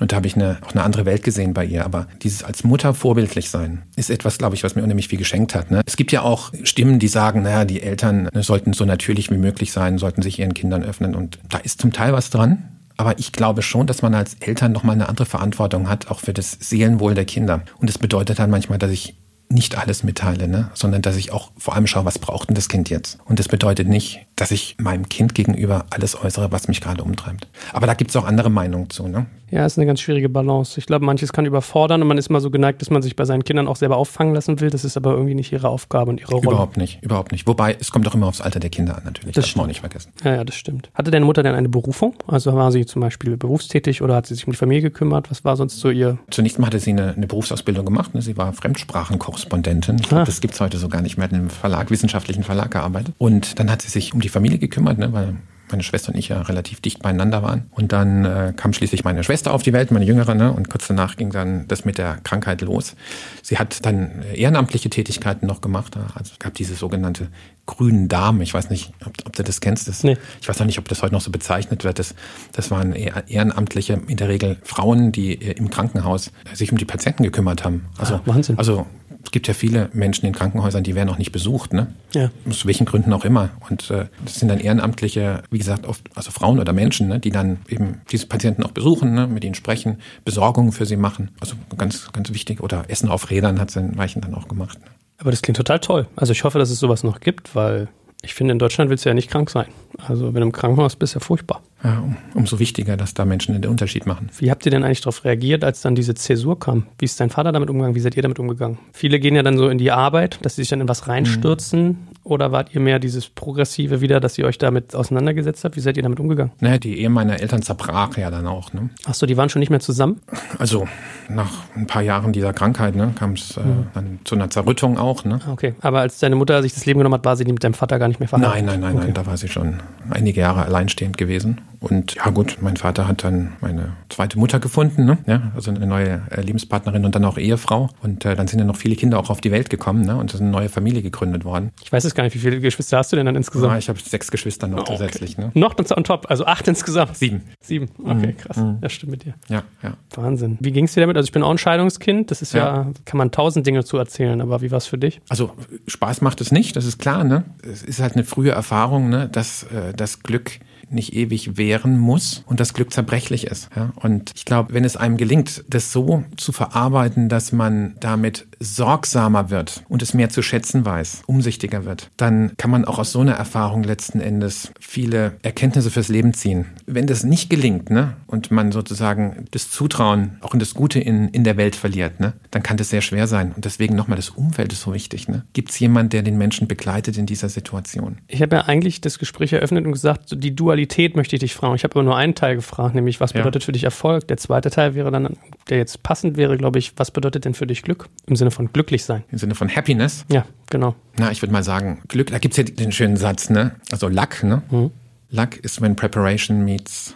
Und 0.00 0.12
da 0.12 0.16
habe 0.16 0.26
ich 0.26 0.36
eine, 0.36 0.58
auch 0.64 0.72
eine 0.72 0.84
andere 0.84 1.06
Welt 1.06 1.24
gesehen 1.24 1.54
bei 1.54 1.64
ihr. 1.64 1.84
Aber 1.84 2.06
dieses 2.22 2.44
als 2.44 2.64
Mutter 2.64 2.94
vorbildlich 2.94 3.50
sein 3.50 3.82
ist 3.96 4.10
etwas, 4.10 4.38
glaube 4.38 4.54
ich, 4.54 4.62
was 4.62 4.74
mir 4.74 4.82
unheimlich 4.82 5.08
viel 5.08 5.18
geschenkt 5.18 5.54
hat. 5.54 5.70
Ne? 5.70 5.82
Es 5.86 5.96
gibt 5.96 6.12
ja 6.12 6.22
auch 6.22 6.52
Stimmen, 6.62 6.98
die 6.98 7.08
sagen, 7.08 7.42
naja, 7.42 7.64
die 7.64 7.82
Eltern 7.82 8.28
ne, 8.32 8.42
sollten 8.42 8.72
so 8.72 8.84
natürlich 8.84 9.30
wie 9.30 9.38
möglich 9.38 9.72
sein, 9.72 9.98
sollten 9.98 10.22
sich 10.22 10.38
ihren 10.38 10.54
Kindern 10.54 10.84
öffnen. 10.84 11.14
Und 11.14 11.38
da 11.48 11.58
ist 11.58 11.80
zum 11.80 11.92
Teil 11.92 12.12
was 12.12 12.30
dran. 12.30 12.68
Aber 12.96 13.18
ich 13.18 13.30
glaube 13.30 13.62
schon, 13.62 13.86
dass 13.86 14.02
man 14.02 14.14
als 14.14 14.34
Eltern 14.40 14.72
nochmal 14.72 14.96
eine 14.96 15.08
andere 15.08 15.26
Verantwortung 15.26 15.88
hat, 15.88 16.10
auch 16.10 16.18
für 16.18 16.32
das 16.32 16.50
Seelenwohl 16.60 17.14
der 17.14 17.24
Kinder. 17.24 17.62
Und 17.78 17.88
das 17.88 17.98
bedeutet 17.98 18.40
dann 18.40 18.50
manchmal, 18.50 18.78
dass 18.78 18.90
ich 18.90 19.16
nicht 19.50 19.78
alles 19.78 20.02
mitteile, 20.02 20.46
ne? 20.46 20.70
sondern 20.74 21.02
dass 21.02 21.16
ich 21.16 21.32
auch 21.32 21.50
vor 21.56 21.74
allem 21.74 21.86
schaue, 21.86 22.04
was 22.04 22.18
braucht 22.18 22.48
denn 22.48 22.54
das 22.54 22.68
Kind 22.68 22.90
jetzt? 22.90 23.18
Und 23.24 23.38
das 23.38 23.48
bedeutet 23.48 23.88
nicht, 23.88 24.26
dass 24.36 24.50
ich 24.50 24.76
meinem 24.78 25.08
Kind 25.08 25.34
gegenüber 25.34 25.86
alles 25.90 26.20
äußere, 26.20 26.52
was 26.52 26.68
mich 26.68 26.80
gerade 26.80 27.02
umtreibt. 27.02 27.46
Aber 27.72 27.86
da 27.86 27.94
gibt 27.94 28.10
es 28.10 28.16
auch 28.16 28.24
andere 28.24 28.50
Meinungen 28.50 28.90
zu. 28.90 29.08
Ne? 29.08 29.26
Ja, 29.50 29.64
ist 29.64 29.78
eine 29.78 29.86
ganz 29.86 30.00
schwierige 30.00 30.28
Balance. 30.28 30.78
Ich 30.78 30.86
glaube, 30.86 31.04
manches 31.04 31.32
kann 31.32 31.46
überfordern 31.46 32.02
und 32.02 32.08
man 32.08 32.18
ist 32.18 32.28
mal 32.28 32.40
so 32.40 32.50
geneigt, 32.50 32.82
dass 32.82 32.90
man 32.90 33.02
sich 33.02 33.16
bei 33.16 33.24
seinen 33.24 33.44
Kindern 33.44 33.66
auch 33.66 33.76
selber 33.76 33.96
auffangen 33.96 34.34
lassen 34.34 34.60
will. 34.60 34.70
Das 34.70 34.84
ist 34.84 34.96
aber 34.96 35.12
irgendwie 35.12 35.34
nicht 35.34 35.52
ihre 35.52 35.68
Aufgabe 35.68 36.10
und 36.10 36.20
ihre 36.20 36.32
Rolle. 36.34 36.48
Überhaupt 36.48 36.76
nicht, 36.76 37.02
überhaupt 37.02 37.32
nicht. 37.32 37.46
Wobei, 37.46 37.76
es 37.80 37.90
kommt 37.90 38.06
auch 38.06 38.14
immer 38.14 38.26
aufs 38.26 38.40
Alter 38.40 38.60
der 38.60 38.70
Kinder 38.70 38.96
an, 38.96 39.04
natürlich. 39.04 39.34
Das, 39.34 39.46
das 39.46 39.56
man 39.56 39.66
nicht 39.66 39.80
vergessen. 39.80 40.12
Ja, 40.24 40.36
ja, 40.36 40.44
das 40.44 40.54
stimmt. 40.54 40.90
Hatte 40.94 41.10
deine 41.10 41.24
Mutter 41.24 41.42
denn 41.42 41.54
eine 41.54 41.68
Berufung? 41.68 42.14
Also 42.26 42.54
war 42.54 42.72
sie 42.72 42.84
zum 42.86 43.00
Beispiel 43.00 43.36
berufstätig 43.36 44.02
oder 44.02 44.16
hat 44.16 44.26
sie 44.26 44.34
sich 44.34 44.46
um 44.46 44.52
die 44.52 44.58
Familie 44.58 44.82
gekümmert? 44.82 45.30
Was 45.30 45.44
war 45.44 45.56
sonst 45.56 45.80
so 45.80 45.90
ihr? 45.90 46.18
Zunächst 46.30 46.58
mal 46.58 46.66
hatte 46.66 46.78
sie 46.78 46.90
eine, 46.90 47.14
eine 47.14 47.26
Berufsausbildung 47.26 47.84
gemacht. 47.84 48.14
Ne? 48.14 48.22
Sie 48.22 48.36
war 48.36 48.52
Fremdsprachenkorrespondentin. 48.52 49.98
Ich 50.00 50.12
ah. 50.12 50.24
das 50.24 50.40
gibt 50.40 50.54
es 50.54 50.60
heute 50.60 50.76
so 50.76 50.88
gar 50.88 51.00
nicht 51.00 51.16
mehr. 51.16 51.24
Hat 51.24 51.32
in 51.32 51.38
einem 51.38 51.50
Verlag, 51.50 51.90
wissenschaftlichen 51.90 52.42
Verlag 52.42 52.70
gearbeitet. 52.70 53.14
Und 53.18 53.58
dann 53.58 53.70
hat 53.70 53.82
sie 53.82 53.88
sich 53.88 54.12
um 54.12 54.20
die 54.20 54.28
Familie 54.28 54.58
gekümmert, 54.58 54.98
ne? 54.98 55.12
weil 55.12 55.36
meine 55.70 55.82
Schwester 55.82 56.12
und 56.12 56.18
ich 56.18 56.28
ja 56.28 56.42
relativ 56.42 56.80
dicht 56.80 57.02
beieinander 57.02 57.42
waren. 57.42 57.66
Und 57.70 57.92
dann 57.92 58.24
äh, 58.24 58.52
kam 58.56 58.72
schließlich 58.72 59.04
meine 59.04 59.24
Schwester 59.24 59.52
auf 59.52 59.62
die 59.62 59.72
Welt, 59.72 59.90
meine 59.90 60.04
Jüngere, 60.04 60.34
ne? 60.34 60.52
und 60.52 60.68
kurz 60.68 60.86
danach 60.86 61.16
ging 61.16 61.30
dann 61.30 61.66
das 61.68 61.84
mit 61.84 61.98
der 61.98 62.18
Krankheit 62.24 62.60
los. 62.62 62.94
Sie 63.42 63.58
hat 63.58 63.84
dann 63.84 64.22
ehrenamtliche 64.34 64.90
Tätigkeiten 64.90 65.46
noch 65.46 65.60
gemacht. 65.60 65.96
Also 66.14 66.32
es 66.32 66.38
gab 66.38 66.54
diese 66.54 66.74
sogenannte 66.74 67.28
grünen 67.66 68.08
Damen. 68.08 68.40
Ich 68.40 68.54
weiß 68.54 68.70
nicht, 68.70 68.92
ob, 69.04 69.12
ob 69.24 69.36
du 69.36 69.42
das 69.42 69.60
kennst. 69.60 69.88
Das, 69.88 70.02
nee. 70.02 70.16
Ich 70.40 70.48
weiß 70.48 70.60
auch 70.60 70.66
nicht, 70.66 70.78
ob 70.78 70.88
das 70.88 71.02
heute 71.02 71.14
noch 71.14 71.20
so 71.20 71.30
bezeichnet 71.30 71.84
wird. 71.84 71.98
Das, 71.98 72.14
das 72.52 72.70
waren 72.70 72.92
ehrenamtliche, 72.92 74.00
in 74.06 74.16
der 74.16 74.28
Regel 74.28 74.56
Frauen, 74.62 75.12
die 75.12 75.34
äh, 75.34 75.52
im 75.52 75.70
Krankenhaus 75.70 76.32
sich 76.54 76.72
um 76.72 76.78
die 76.78 76.84
Patienten 76.84 77.22
gekümmert 77.22 77.64
haben. 77.64 77.86
Also, 77.98 78.14
ah, 78.14 78.22
Wahnsinn. 78.24 78.58
Also 78.58 78.86
es 79.28 79.32
gibt 79.32 79.46
ja 79.46 79.52
viele 79.52 79.90
Menschen 79.92 80.24
in 80.24 80.32
Krankenhäusern, 80.32 80.82
die 80.82 80.94
werden 80.94 81.10
auch 81.10 81.18
nicht 81.18 81.32
besucht, 81.32 81.74
ne? 81.74 81.88
Ja. 82.14 82.30
Aus 82.48 82.64
welchen 82.64 82.86
Gründen 82.86 83.12
auch 83.12 83.26
immer. 83.26 83.50
Und 83.68 83.90
äh, 83.90 84.06
das 84.24 84.36
sind 84.36 84.48
dann 84.48 84.58
ehrenamtliche, 84.58 85.42
wie 85.50 85.58
gesagt, 85.58 85.84
oft 85.84 86.02
also 86.14 86.30
Frauen 86.30 86.58
oder 86.58 86.72
Menschen, 86.72 87.08
ne, 87.08 87.20
die 87.20 87.28
dann 87.30 87.58
eben 87.68 88.00
diese 88.10 88.26
Patienten 88.26 88.62
auch 88.62 88.70
besuchen, 88.70 89.12
ne, 89.12 89.26
mit 89.26 89.44
ihnen 89.44 89.54
sprechen, 89.54 89.98
Besorgungen 90.24 90.72
für 90.72 90.86
sie 90.86 90.96
machen. 90.96 91.30
Also 91.40 91.56
ganz, 91.76 92.10
ganz 92.10 92.32
wichtig. 92.32 92.62
Oder 92.62 92.86
Essen 92.88 93.10
auf 93.10 93.28
Rädern 93.28 93.60
hat 93.60 93.70
sie 93.70 93.80
in 93.80 93.98
Weichen 93.98 94.22
dann 94.22 94.34
auch 94.34 94.48
gemacht. 94.48 94.78
Ne? 94.80 94.86
Aber 95.18 95.30
das 95.30 95.42
klingt 95.42 95.58
total 95.58 95.80
toll. 95.80 96.06
Also 96.16 96.32
ich 96.32 96.44
hoffe, 96.44 96.58
dass 96.58 96.70
es 96.70 96.78
sowas 96.78 97.04
noch 97.04 97.20
gibt, 97.20 97.54
weil 97.54 97.88
ich 98.22 98.32
finde, 98.32 98.52
in 98.52 98.58
Deutschland 98.58 98.88
willst 98.88 99.04
du 99.04 99.10
ja 99.10 99.14
nicht 99.14 99.30
krank 99.30 99.50
sein. 99.50 99.66
Also 99.98 100.32
wenn 100.32 100.40
du 100.40 100.46
im 100.46 100.52
Krankenhaus 100.52 100.96
bist, 100.96 101.12
ja 101.12 101.20
furchtbar. 101.20 101.60
Ja, 101.84 102.02
umso 102.34 102.58
wichtiger, 102.58 102.96
dass 102.96 103.14
da 103.14 103.24
Menschen 103.24 103.60
den 103.60 103.70
Unterschied 103.70 104.04
machen. 104.04 104.30
Wie 104.38 104.50
habt 104.50 104.66
ihr 104.66 104.70
denn 104.70 104.82
eigentlich 104.82 105.00
darauf 105.00 105.24
reagiert, 105.24 105.62
als 105.62 105.80
dann 105.80 105.94
diese 105.94 106.14
Zäsur 106.14 106.58
kam? 106.58 106.86
Wie 106.98 107.04
ist 107.04 107.20
dein 107.20 107.30
Vater 107.30 107.52
damit 107.52 107.70
umgegangen? 107.70 107.94
Wie 107.94 108.00
seid 108.00 108.16
ihr 108.16 108.22
damit 108.22 108.40
umgegangen? 108.40 108.78
Viele 108.92 109.20
gehen 109.20 109.36
ja 109.36 109.44
dann 109.44 109.56
so 109.58 109.68
in 109.68 109.78
die 109.78 109.92
Arbeit, 109.92 110.40
dass 110.42 110.56
sie 110.56 110.62
sich 110.62 110.70
dann 110.70 110.80
in 110.80 110.88
was 110.88 111.06
reinstürzen. 111.06 111.86
Mhm. 111.86 111.96
Oder 112.24 112.52
wart 112.52 112.74
ihr 112.74 112.80
mehr 112.80 112.98
dieses 112.98 113.28
Progressive 113.28 114.00
wieder, 114.00 114.20
dass 114.20 114.36
ihr 114.36 114.44
euch 114.44 114.58
damit 114.58 114.94
auseinandergesetzt 114.94 115.64
habt? 115.64 115.76
Wie 115.76 115.80
seid 115.80 115.96
ihr 115.96 116.02
damit 116.02 116.20
umgegangen? 116.20 116.52
Naja, 116.60 116.78
die 116.78 116.98
Ehe 116.98 117.08
meiner 117.08 117.40
Eltern 117.40 117.62
zerbrach 117.62 118.18
ja 118.18 118.30
dann 118.30 118.46
auch. 118.46 118.72
Ne? 118.72 118.90
Achso, 119.06 119.24
die 119.24 119.36
waren 119.36 119.48
schon 119.48 119.60
nicht 119.60 119.70
mehr 119.70 119.80
zusammen? 119.80 120.20
Also 120.58 120.86
nach 121.28 121.50
ein 121.76 121.86
paar 121.86 122.02
Jahren 122.02 122.32
dieser 122.32 122.52
Krankheit 122.52 122.96
ne, 122.96 123.12
kam 123.16 123.32
es 123.32 123.56
äh, 123.56 123.60
mhm. 123.60 123.86
dann 123.94 124.18
zu 124.24 124.34
einer 124.34 124.50
Zerrüttung 124.50 124.98
auch. 124.98 125.24
Ne? 125.24 125.40
Okay, 125.50 125.74
aber 125.80 126.00
als 126.00 126.18
deine 126.18 126.36
Mutter 126.36 126.60
sich 126.60 126.74
das 126.74 126.84
Leben 126.86 126.98
genommen 126.98 127.14
hat, 127.14 127.24
war 127.24 127.36
sie 127.36 127.44
mit 127.44 127.62
deinem 127.62 127.74
Vater 127.74 127.98
gar 127.98 128.08
nicht 128.08 128.20
mehr 128.20 128.28
verheiratet? 128.28 128.66
Nein, 128.66 128.66
nein, 128.66 128.80
nein, 128.80 128.96
okay. 128.96 129.04
nein, 129.06 129.14
da 129.14 129.24
war 129.24 129.36
sie 129.36 129.48
schon 129.48 129.76
einige 130.10 130.40
Jahre 130.40 130.64
alleinstehend 130.64 131.16
gewesen. 131.16 131.60
Und 131.80 132.14
ja 132.16 132.30
gut, 132.30 132.58
mein 132.60 132.76
Vater 132.76 133.06
hat 133.06 133.24
dann 133.24 133.52
meine 133.60 133.96
zweite 134.08 134.38
Mutter 134.38 134.58
gefunden, 134.58 135.04
ne? 135.04 135.18
ja, 135.26 135.52
also 135.54 135.70
eine 135.70 135.86
neue 135.86 136.22
äh, 136.30 136.40
Lebenspartnerin 136.40 137.04
und 137.04 137.14
dann 137.14 137.24
auch 137.24 137.38
Ehefrau. 137.38 137.90
Und 138.02 138.24
äh, 138.24 138.34
dann 138.34 138.48
sind 138.48 138.58
ja 138.58 138.64
noch 138.64 138.76
viele 138.76 138.96
Kinder 138.96 139.18
auch 139.18 139.30
auf 139.30 139.40
die 139.40 139.52
Welt 139.52 139.70
gekommen 139.70 140.02
ne? 140.02 140.16
und 140.16 140.30
es 140.30 140.34
ist 140.34 140.40
eine 140.40 140.50
neue 140.50 140.68
Familie 140.68 141.02
gegründet 141.02 141.44
worden. 141.44 141.70
Ich 141.82 141.92
weiß 141.92 142.04
jetzt 142.04 142.14
gar 142.14 142.24
nicht, 142.24 142.34
wie 142.34 142.40
viele 142.40 142.60
Geschwister 142.60 142.98
hast 142.98 143.12
du 143.12 143.16
denn 143.16 143.26
dann 143.26 143.36
insgesamt? 143.36 143.72
Ja, 143.72 143.78
ich 143.78 143.88
habe 143.88 143.98
sechs 144.00 144.30
Geschwister 144.30 144.66
noch 144.66 144.80
oh, 144.80 144.92
zusätzlich. 144.92 145.38
Ne? 145.38 145.50
Noch 145.54 145.76
on 145.78 146.04
top, 146.04 146.26
also 146.28 146.46
acht 146.46 146.66
insgesamt? 146.66 147.16
Sieben. 147.16 147.42
Sieben, 147.60 147.88
okay, 148.02 148.28
mhm. 148.28 148.36
krass. 148.36 148.56
Mhm. 148.56 148.78
Ja, 148.82 148.88
stimmt 148.88 149.12
mit 149.12 149.24
dir. 149.24 149.34
Ja, 149.48 149.62
ja. 149.82 149.94
Wahnsinn. 150.14 150.58
Wie 150.60 150.72
ging 150.72 150.86
es 150.86 150.94
dir 150.94 151.00
damit? 151.00 151.16
Also 151.16 151.26
ich 151.26 151.32
bin 151.32 151.42
auch 151.42 151.50
ein 151.50 151.58
Scheidungskind, 151.58 152.30
das 152.30 152.42
ist 152.42 152.54
ja, 152.54 152.58
ja 152.58 152.92
kann 153.04 153.18
man 153.18 153.30
tausend 153.30 153.66
Dinge 153.66 153.84
zu 153.84 153.96
erzählen, 153.96 154.40
aber 154.40 154.62
wie 154.62 154.70
war 154.70 154.78
es 154.78 154.86
für 154.86 154.98
dich? 154.98 155.20
Also 155.28 155.52
Spaß 155.86 156.22
macht 156.22 156.40
es 156.40 156.50
nicht, 156.50 156.74
das 156.76 156.84
ist 156.84 156.98
klar. 156.98 157.22
Ne? 157.22 157.44
Es 157.62 157.82
ist 157.82 158.00
halt 158.00 158.14
eine 158.14 158.24
frühe 158.24 158.50
Erfahrung, 158.50 159.08
ne? 159.08 159.28
dass 159.28 159.64
äh, 159.64 159.92
das 159.94 160.22
Glück 160.22 160.58
nicht 160.90 161.14
ewig 161.14 161.56
währen 161.56 161.98
muss 161.98 162.42
und 162.46 162.60
das 162.60 162.74
Glück 162.74 162.92
zerbrechlich 162.92 163.46
ist. 163.46 163.68
Ja? 163.74 163.92
Und 163.96 164.32
ich 164.34 164.44
glaube, 164.44 164.74
wenn 164.74 164.84
es 164.84 164.96
einem 164.96 165.16
gelingt, 165.16 165.64
das 165.68 165.92
so 165.92 166.24
zu 166.36 166.52
verarbeiten, 166.52 167.28
dass 167.28 167.52
man 167.52 167.94
damit 168.00 168.46
sorgsamer 168.60 169.50
wird 169.50 169.84
und 169.88 170.02
es 170.02 170.14
mehr 170.14 170.30
zu 170.30 170.42
schätzen 170.42 170.84
weiß, 170.84 171.22
umsichtiger 171.26 171.84
wird, 171.84 172.10
dann 172.16 172.52
kann 172.56 172.70
man 172.70 172.84
auch 172.84 172.98
aus 172.98 173.12
so 173.12 173.20
einer 173.20 173.34
Erfahrung 173.34 173.84
letzten 173.84 174.20
Endes 174.20 174.72
viele 174.80 175.36
Erkenntnisse 175.42 175.90
fürs 175.90 176.08
Leben 176.08 176.34
ziehen. 176.34 176.66
Wenn 176.86 177.06
das 177.06 177.24
nicht 177.24 177.50
gelingt, 177.50 177.90
ne, 177.90 178.16
und 178.26 178.50
man 178.50 178.72
sozusagen 178.72 179.46
das 179.50 179.70
Zutrauen 179.70 180.38
auch 180.40 180.54
in 180.54 180.60
das 180.60 180.74
Gute 180.74 180.98
in, 180.98 181.28
in 181.28 181.44
der 181.44 181.56
Welt 181.56 181.76
verliert, 181.76 182.20
ne, 182.20 182.34
dann 182.50 182.62
kann 182.62 182.76
das 182.76 182.90
sehr 182.90 183.02
schwer 183.02 183.26
sein. 183.26 183.52
Und 183.52 183.64
deswegen 183.64 183.94
nochmal, 183.94 184.16
das 184.16 184.30
Umfeld 184.30 184.72
ist 184.72 184.82
so 184.82 184.94
wichtig. 184.94 185.28
Ne? 185.28 185.44
Gibt 185.52 185.70
es 185.70 185.78
jemanden, 185.78 186.10
der 186.10 186.22
den 186.22 186.38
Menschen 186.38 186.68
begleitet 186.68 187.16
in 187.16 187.26
dieser 187.26 187.48
Situation? 187.48 188.18
Ich 188.26 188.42
habe 188.42 188.56
ja 188.56 188.62
eigentlich 188.62 189.00
das 189.00 189.18
Gespräch 189.18 189.52
eröffnet 189.52 189.86
und 189.86 189.92
gesagt, 189.92 190.36
die 190.42 190.54
Dualität 190.54 190.77
möchte 191.14 191.36
ich 191.36 191.40
dich 191.40 191.54
fragen. 191.54 191.74
Ich 191.74 191.84
habe 191.84 191.94
aber 191.94 192.02
nur 192.02 192.16
einen 192.16 192.34
Teil 192.34 192.56
gefragt, 192.56 192.94
nämlich 192.94 193.20
was 193.20 193.32
bedeutet 193.32 193.62
ja. 193.62 193.66
für 193.66 193.72
dich 193.72 193.84
Erfolg? 193.84 194.28
Der 194.28 194.36
zweite 194.36 194.70
Teil 194.70 194.94
wäre 194.94 195.10
dann, 195.10 195.36
der 195.68 195.78
jetzt 195.78 196.02
passend 196.02 196.36
wäre, 196.36 196.56
glaube 196.56 196.78
ich, 196.78 196.92
was 196.96 197.10
bedeutet 197.10 197.44
denn 197.44 197.54
für 197.54 197.66
dich 197.66 197.82
Glück? 197.82 198.08
Im 198.26 198.36
Sinne 198.36 198.50
von 198.50 198.72
glücklich 198.72 199.04
sein. 199.04 199.24
Im 199.30 199.38
Sinne 199.38 199.54
von 199.54 199.68
Happiness? 199.74 200.24
Ja, 200.30 200.44
genau. 200.70 200.94
Na, 201.16 201.30
ich 201.30 201.42
würde 201.42 201.52
mal 201.52 201.62
sagen, 201.62 202.02
Glück, 202.08 202.30
da 202.30 202.38
gibt 202.38 202.52
es 202.52 202.58
ja 202.58 202.64
den 202.64 202.92
schönen 202.92 203.16
Satz, 203.16 203.50
ne? 203.50 203.72
Also 203.90 204.08
Luck, 204.08 204.42
ne? 204.42 204.62
Mhm. 204.70 204.90
Luck 205.30 205.56
is 205.58 205.80
when 205.80 205.96
preparation 205.96 206.64
meets 206.64 207.14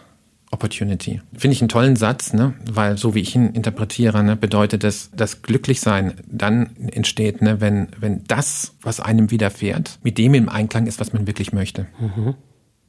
Opportunity. 0.53 1.19
Finde 1.35 1.55
ich 1.55 1.61
einen 1.61 1.69
tollen 1.69 1.95
Satz, 1.95 2.31
ne? 2.31 2.53
weil 2.71 2.95
so 2.97 3.15
wie 3.15 3.19
ich 3.19 3.35
ihn 3.35 3.49
interpretiere, 3.49 4.23
ne, 4.23 4.35
bedeutet 4.35 4.83
das, 4.83 5.09
dass 5.11 5.41
Glücklichsein 5.41 6.13
dann 6.27 6.69
entsteht, 6.91 7.41
ne, 7.41 7.59
wenn, 7.59 7.87
wenn 7.99 8.23
das, 8.25 8.75
was 8.81 8.99
einem 8.99 9.31
widerfährt, 9.31 9.99
mit 10.03 10.19
dem 10.19 10.35
im 10.35 10.49
Einklang 10.49 10.85
ist, 10.85 10.99
was 10.99 11.11
man 11.11 11.25
wirklich 11.25 11.51
möchte. 11.53 11.87
Mhm. 11.99 12.35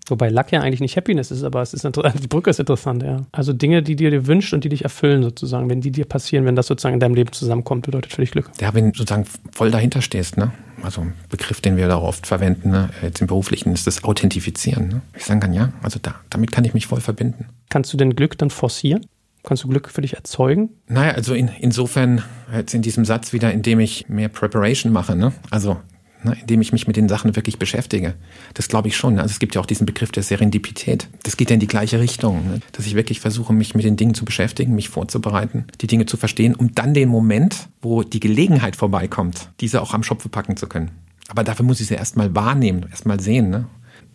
Wobei 0.07 0.29
Luck 0.29 0.53
ja 0.53 0.61
eigentlich 0.61 0.81
nicht 0.81 0.97
Happiness 0.97 1.31
ist, 1.31 1.45
aber 1.45 1.63
es 1.63 1.73
ist 1.73 1.85
die 2.23 2.29
Brücke 2.29 2.51
ist 2.51 2.61
interessant, 2.61 3.03
ja. 3.03 3.23
Also 3.33 3.53
Dinge, 3.53 3.83
die 3.83 3.97
dir 3.97 4.11
dir 4.11 4.27
wünscht 4.27 4.53
und 4.53 4.65
die 4.65 4.69
dich 4.69 4.85
erfüllen 4.85 5.23
sozusagen, 5.23 5.71
wenn 5.71 5.81
die 5.81 5.91
dir 5.91 6.05
passieren, 6.05 6.45
wenn 6.45 6.57
das 6.57 6.67
sozusagen 6.67 6.95
in 6.95 7.01
deinem 7.01 7.15
Leben 7.15 7.33
zusammenkommt, 7.33 7.87
bedeutet 7.87 8.13
für 8.13 8.21
dich 8.21 8.31
Glück. 8.31 8.51
Ja, 8.61 8.75
wenn 8.75 8.93
du 8.93 8.99
sozusagen 8.99 9.27
voll 9.53 9.71
dahinter 9.71 10.03
stehst, 10.03 10.37
ne? 10.37 10.53
Also 10.83 11.01
ein 11.01 11.15
Begriff, 11.31 11.61
den 11.63 11.77
wir 11.77 11.89
da 11.89 11.97
oft 11.97 12.27
verwenden, 12.27 12.71
ne? 12.71 12.91
jetzt 13.01 13.21
im 13.21 13.27
Beruflichen, 13.27 13.73
ist 13.73 13.87
das 13.87 14.05
Authentifizieren. 14.05 14.89
Ne? 14.89 15.01
Ich 15.17 15.25
sagen 15.25 15.41
kann, 15.41 15.55
ja, 15.55 15.73
also 15.83 15.99
da, 16.03 16.17
damit 16.29 16.53
kann 16.53 16.65
ich 16.67 16.75
mich 16.75 16.89
voll 16.89 17.01
verbinden. 17.01 17.47
Kannst 17.71 17.93
du 17.93 17.97
denn 17.97 18.15
Glück 18.15 18.37
dann 18.37 18.51
forcieren? 18.51 19.07
Kannst 19.45 19.65
du 19.65 19.69
Glück 19.69 19.91
für 19.91 20.03
dich 20.03 20.15
erzeugen? 20.15 20.71
Naja, 20.89 21.13
also 21.13 21.35
in, 21.35 21.49
insofern 21.61 22.23
jetzt 22.53 22.75
in 22.75 22.83
diesem 22.83 23.05
Satz 23.05 23.33
wieder, 23.33 23.53
indem 23.53 23.81
ich 23.81 24.09
mehr 24.09 24.29
Preparation 24.29 24.93
mache. 24.93 25.17
Ne? 25.17 25.33
Also 25.51 25.79
ne, 26.25 26.37
indem 26.41 26.61
ich 26.61 26.73
mich 26.73 26.87
mit 26.87 26.97
den 26.97 27.09
Sachen 27.09 27.37
wirklich 27.37 27.59
beschäftige. 27.59 28.15
Das 28.55 28.69
glaube 28.69 28.89
ich 28.89 28.97
schon. 28.97 29.19
Also 29.19 29.33
es 29.33 29.39
gibt 29.39 29.55
ja 29.55 29.61
auch 29.61 29.67
diesen 29.67 29.87
Begriff 29.87 30.11
der 30.11 30.23
Serendipität. 30.23 31.09
Das 31.23 31.37
geht 31.37 31.51
ja 31.51 31.55
in 31.55 31.61
die 31.61 31.67
gleiche 31.67 32.01
Richtung, 32.01 32.49
ne? 32.49 32.61
dass 32.73 32.87
ich 32.87 32.95
wirklich 32.95 33.21
versuche, 33.21 33.53
mich 33.53 33.75
mit 33.75 33.85
den 33.85 33.97
Dingen 33.97 34.15
zu 34.15 34.25
beschäftigen, 34.25 34.75
mich 34.75 34.89
vorzubereiten, 34.89 35.65
die 35.81 35.87
Dinge 35.87 36.07
zu 36.07 36.17
verstehen, 36.17 36.55
um 36.55 36.75
dann 36.75 36.95
den 36.95 37.09
Moment, 37.09 37.69
wo 37.83 38.03
die 38.03 38.21
Gelegenheit 38.21 38.77
vorbeikommt, 38.77 39.51
diese 39.61 39.83
auch 39.83 39.95
am 39.95 40.03
Schopfe 40.03 40.29
packen 40.29 40.57
zu 40.57 40.67
können. 40.67 40.91
Aber 41.29 41.45
dafür 41.45 41.65
muss 41.65 41.81
ich 41.81 41.87
sie 41.87 41.95
erstmal 41.95 42.35
wahrnehmen, 42.35 42.87
erstmal 42.91 43.21
sehen. 43.21 43.51
Ne? 43.51 43.67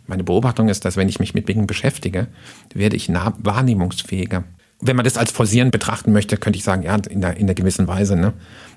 Meine 0.08 0.24
Beobachtung 0.24 0.69
ist, 0.69 0.86
dass 0.86 0.98
wenn 0.98 1.10
ich 1.10 1.19
mich 1.19 1.34
mit 1.34 1.48
Dingen 1.48 1.67
beschäftige, 1.67 2.28
werde 2.74 2.95
ich 2.95 3.10
nah 3.10 3.34
wahrnehmungsfähiger. 3.39 4.43
Wenn 4.82 4.95
man 4.95 5.04
das 5.04 5.17
als 5.17 5.32
Forcieren 5.32 5.72
betrachten 5.72 6.13
möchte, 6.13 6.38
könnte 6.38 6.58
ich 6.58 6.63
sagen, 6.63 6.84
ja, 6.84 6.95
in 6.95 7.22
der, 7.22 7.36
in 7.38 7.48
der 7.48 7.56
gewissen 7.56 7.88
Weise. 7.88 8.15
Ne? 8.15 8.34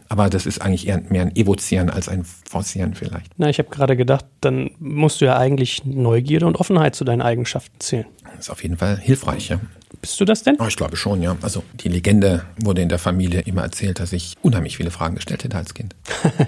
Aber 0.08 0.28
das 0.28 0.46
ist 0.46 0.60
eigentlich 0.60 0.86
eher 0.86 1.00
mehr 1.08 1.22
ein 1.22 1.36
Evozieren 1.36 1.90
als 1.90 2.08
ein 2.08 2.24
Forcieren 2.24 2.94
vielleicht. 2.94 3.32
Na, 3.36 3.48
ich 3.48 3.58
habe 3.58 3.70
gerade 3.70 3.96
gedacht, 3.96 4.24
dann 4.40 4.70
musst 4.78 5.20
du 5.20 5.24
ja 5.24 5.36
eigentlich 5.36 5.84
Neugierde 5.84 6.46
und 6.46 6.56
Offenheit 6.56 6.94
zu 6.94 7.04
deinen 7.04 7.22
Eigenschaften 7.22 7.78
zählen. 7.78 8.06
Das 8.24 8.46
ist 8.46 8.50
auf 8.50 8.62
jeden 8.62 8.76
Fall 8.76 8.98
hilfreich, 8.98 9.48
ja. 9.48 9.60
Bist 10.02 10.20
du 10.20 10.24
das 10.24 10.42
denn? 10.42 10.56
Oh, 10.58 10.66
ich 10.66 10.74
glaube 10.74 10.96
schon, 10.96 11.22
ja. 11.22 11.36
Also 11.42 11.62
die 11.74 11.88
Legende 11.88 12.44
wurde 12.60 12.82
in 12.82 12.88
der 12.88 12.98
Familie 12.98 13.42
immer 13.42 13.62
erzählt, 13.62 14.00
dass 14.00 14.12
ich 14.12 14.34
unheimlich 14.42 14.76
viele 14.76 14.90
Fragen 14.90 15.14
gestellt 15.14 15.44
hätte 15.44 15.56
als 15.56 15.74
Kind. 15.74 15.94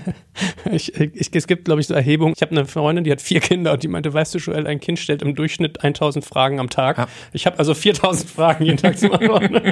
ich, 0.72 0.92
ich, 0.96 1.32
es 1.32 1.46
gibt, 1.46 1.66
glaube 1.66 1.80
ich, 1.80 1.86
so 1.86 1.94
Erhebungen. 1.94 2.34
Ich 2.34 2.42
habe 2.42 2.50
eine 2.50 2.66
Freundin, 2.66 3.04
die 3.04 3.12
hat 3.12 3.22
vier 3.22 3.38
Kinder 3.38 3.72
und 3.72 3.84
die 3.84 3.88
meinte, 3.88 4.12
weißt 4.12 4.34
du, 4.34 4.38
Joel, 4.38 4.66
ein 4.66 4.80
Kind 4.80 4.98
stellt 4.98 5.22
im 5.22 5.36
Durchschnitt 5.36 5.84
1000 5.84 6.24
Fragen 6.24 6.58
am 6.58 6.68
Tag. 6.68 6.98
Ja. 6.98 7.06
Ich 7.32 7.46
habe 7.46 7.60
also 7.60 7.74
4000 7.74 8.28
Fragen 8.28 8.64
jeden 8.64 8.78
Tag 8.78 8.98
zu 8.98 9.08
beantworten. 9.08 9.54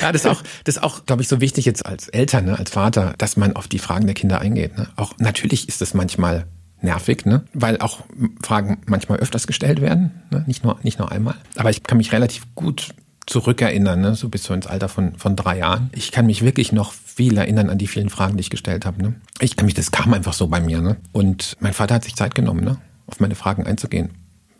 ja, 0.00 0.12
das 0.12 0.24
ist 0.24 0.26
auch, 0.26 0.42
das 0.64 0.76
ist 0.76 0.82
auch, 0.82 1.04
glaube 1.04 1.20
ich, 1.20 1.28
so 1.28 1.42
wichtig 1.42 1.66
jetzt 1.66 1.84
als 1.84 2.08
Eltern, 2.08 2.46
ne, 2.46 2.58
als 2.58 2.70
Vater, 2.70 3.12
dass 3.18 3.36
man 3.36 3.54
auf 3.54 3.68
die 3.68 3.80
Fragen 3.80 4.06
der 4.06 4.14
Kinder 4.14 4.40
eingeht. 4.40 4.78
Ne? 4.78 4.88
Auch 4.96 5.12
natürlich 5.18 5.68
ist 5.68 5.82
es 5.82 5.92
manchmal 5.92 6.46
nervig, 6.86 7.26
ne? 7.26 7.44
weil 7.52 7.78
auch 7.78 8.04
Fragen 8.42 8.78
manchmal 8.86 9.18
öfters 9.18 9.46
gestellt 9.46 9.80
werden, 9.82 10.22
ne? 10.30 10.44
nicht, 10.46 10.64
nur, 10.64 10.78
nicht 10.82 10.98
nur 10.98 11.12
einmal. 11.12 11.34
Aber 11.56 11.68
ich 11.70 11.82
kann 11.82 11.98
mich 11.98 12.12
relativ 12.12 12.46
gut 12.54 12.94
zurückerinnern, 13.26 14.00
ne? 14.00 14.14
so 14.14 14.28
bis 14.28 14.44
so 14.44 14.54
ins 14.54 14.66
Alter 14.66 14.88
von, 14.88 15.16
von 15.16 15.36
drei 15.36 15.58
Jahren. 15.58 15.90
Ich 15.92 16.12
kann 16.12 16.26
mich 16.26 16.42
wirklich 16.42 16.72
noch 16.72 16.92
viel 16.92 17.36
erinnern 17.36 17.68
an 17.68 17.78
die 17.78 17.88
vielen 17.88 18.08
Fragen, 18.08 18.36
die 18.36 18.42
ich 18.42 18.50
gestellt 18.50 18.86
habe. 18.86 19.02
Ne? 19.02 19.14
Ich 19.40 19.56
kann 19.56 19.66
mich, 19.66 19.74
das 19.74 19.90
kam 19.90 20.14
einfach 20.14 20.32
so 20.32 20.46
bei 20.46 20.60
mir. 20.60 20.80
Ne? 20.80 20.96
Und 21.12 21.56
mein 21.60 21.74
Vater 21.74 21.96
hat 21.96 22.04
sich 22.04 22.14
Zeit 22.14 22.34
genommen, 22.34 22.64
ne? 22.64 22.78
auf 23.06 23.20
meine 23.20 23.34
Fragen 23.34 23.66
einzugehen. 23.66 24.10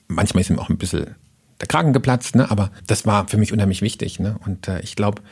Manchmal 0.08 0.42
ist 0.42 0.50
ihm 0.50 0.58
auch 0.58 0.68
ein 0.68 0.78
bisschen 0.78 1.14
der 1.60 1.68
Kragen 1.68 1.92
geplatzt, 1.92 2.34
ne? 2.34 2.50
aber 2.50 2.70
das 2.86 3.06
war 3.06 3.28
für 3.28 3.38
mich 3.38 3.52
unheimlich 3.52 3.82
wichtig. 3.82 4.18
Ne? 4.18 4.36
Und 4.44 4.68
äh, 4.68 4.80
ich 4.80 4.96
glaube, 4.96 5.22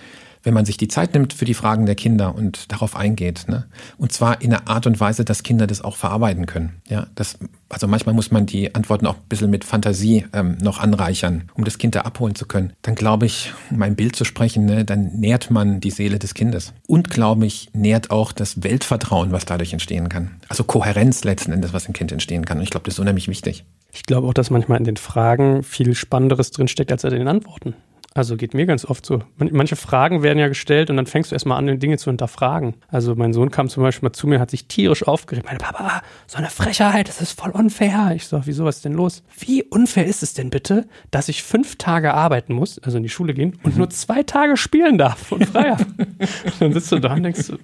wenn 0.45 0.55
man 0.55 0.65
sich 0.65 0.77
die 0.77 0.89
Zeit 0.89 1.15
nimmt 1.15 1.33
für 1.33 1.47
die 1.47 1.55
Fragen 1.55 1.87
der 1.87 1.95
Kinder 1.95 2.35
und 2.35 2.71
darauf 2.71 2.95
eingeht. 2.95 3.47
Ne? 3.49 3.65
Und 3.99 4.13
zwar 4.13 4.41
in 4.41 4.55
einer 4.55 4.69
Art 4.69 4.87
und 4.87 5.01
Weise, 5.01 5.25
dass 5.25 5.43
Kinder 5.43 5.67
das 5.67 5.83
auch 5.83 5.97
verarbeiten 5.97 6.47
können. 6.47 6.81
Ja, 6.89 7.07
das, 7.15 7.39
also 7.69 7.89
manchmal 7.89 8.15
muss 8.15 8.31
man 8.31 8.47
die 8.47 8.75
Antworten 8.75 9.07
auch 9.07 9.17
ein 9.17 9.29
bisschen 9.29 9.51
mit 9.51 9.65
Fantasie 9.65 10.27
ähm, 10.33 10.59
noch 10.61 10.79
anreichern, 10.79 11.51
um 11.55 11.65
das 11.65 11.79
Kind 11.79 11.95
da 11.95 12.03
abholen 12.03 12.35
zu 12.35 12.47
können. 12.47 12.75
Dann 12.83 12.95
glaube 12.95 13.27
ich, 13.27 13.53
um 13.71 13.83
ein 13.83 13.97
Bild 13.97 14.15
zu 14.15 14.25
sprechen, 14.25 14.67
ne, 14.67 14.85
dann 14.85 15.19
nährt 15.19 15.51
man 15.51 15.81
die 15.81 15.91
Seele 15.91 16.19
des 16.19 16.35
Kindes. 16.35 16.75
Und 16.87 17.11
glaube 17.11 17.47
ich, 17.47 17.71
nährt 17.73 18.11
auch 18.11 18.31
das 18.33 18.63
Weltvertrauen, 18.63 19.33
was 19.33 19.47
dadurch 19.47 19.73
entstehen 19.73 20.11
kann. 20.11 20.37
Also 20.49 20.65
Kohärenz 20.65 21.25
letzten 21.25 21.53
Endes, 21.53 21.73
was 21.73 21.87
im 21.87 21.95
Kind 21.95 22.13
entstehen 22.13 22.45
kann. 22.45 22.59
Und 22.59 22.65
ich 22.65 22.71
glaube, 22.71 22.85
das 22.85 22.95
ist 22.95 23.01
unheimlich 23.01 23.29
wichtig. 23.29 23.65
Ich 23.93 24.03
glaube 24.03 24.27
auch, 24.27 24.35
dass 24.35 24.51
manchmal 24.51 24.79
in 24.79 24.85
den 24.85 24.97
Fragen 24.97 25.63
viel 25.63 25.95
Spannenderes 25.95 26.51
drinsteckt 26.51 26.93
als 26.93 27.05
in 27.05 27.11
den 27.11 27.29
Antworten. 27.29 27.75
Also 28.17 28.37
geht 28.37 28.55
mir 28.55 28.65
ganz 28.65 28.85
oft 28.85 29.05
so. 29.05 29.23
Manche 29.39 29.75
Fragen 29.75 30.23
werden 30.23 30.39
ja 30.39 30.47
gestellt 30.47 30.89
und 30.89 30.97
dann 30.97 31.07
fängst 31.07 31.33
du 31.33 31.35
erstmal 31.35 31.59
an, 31.59 31.81
Dinge 31.81 31.99
zu 31.99 32.11
hinterfragen. 32.11 32.75
Also 32.87 33.17
mein 33.17 33.33
Sohn 33.33 33.51
kam 33.51 33.69
zum 33.69 33.83
Beispiel 33.83 34.09
mal 34.09 34.13
zu 34.13 34.29
mir, 34.29 34.39
hat 34.39 34.53
sich 34.53 34.69
tierisch 34.69 35.03
aufgeregt. 35.03 35.47
Meine 35.47 35.59
Papa, 35.59 36.01
so 36.29 36.39
eine 36.39 36.49
Frechheit, 36.49 37.09
das 37.09 37.21
ist 37.21 37.33
voll 37.39 37.51
unfair. 37.51 38.13
Ich 38.15 38.29
sag, 38.29 38.43
wieso, 38.47 38.65
was 38.65 38.77
ist 38.77 38.85
denn 38.85 38.93
los? 38.93 39.25
Wie 39.37 39.65
unfair 39.65 40.07
ist 40.07 40.23
es 40.23 40.33
denn 40.33 40.51
bitte, 40.51 40.87
dass 41.11 41.29
ich 41.29 41.43
fünf 41.43 41.75
Tage 41.75 42.15
arbeiten 42.15 42.55
muss, 42.55 42.79
also 42.79 42.99
in 42.99 43.03
die 43.03 43.09
Schule 43.09 43.35
gehen, 43.35 43.59
und 43.65 43.77
nur 43.77 43.91
zwei 43.91 44.23
Tage 44.23 44.57
spielen 44.57 44.97
darf 44.97 45.33
und 45.33 45.47
frei 45.47 45.71
habe? 45.71 45.87
dann 46.61 46.73
sitzt 46.73 46.93
du 46.93 47.01
da 47.01 47.15
und 47.15 47.25
denkst 47.25 47.49
du, 47.49 47.59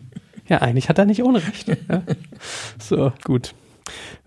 ja, 0.48 0.58
eigentlich 0.58 0.88
hat 0.88 0.98
er 0.98 1.04
nicht 1.04 1.22
Unrecht. 1.22 1.68
Ja? 1.68 2.02
So, 2.80 3.12
gut. 3.22 3.54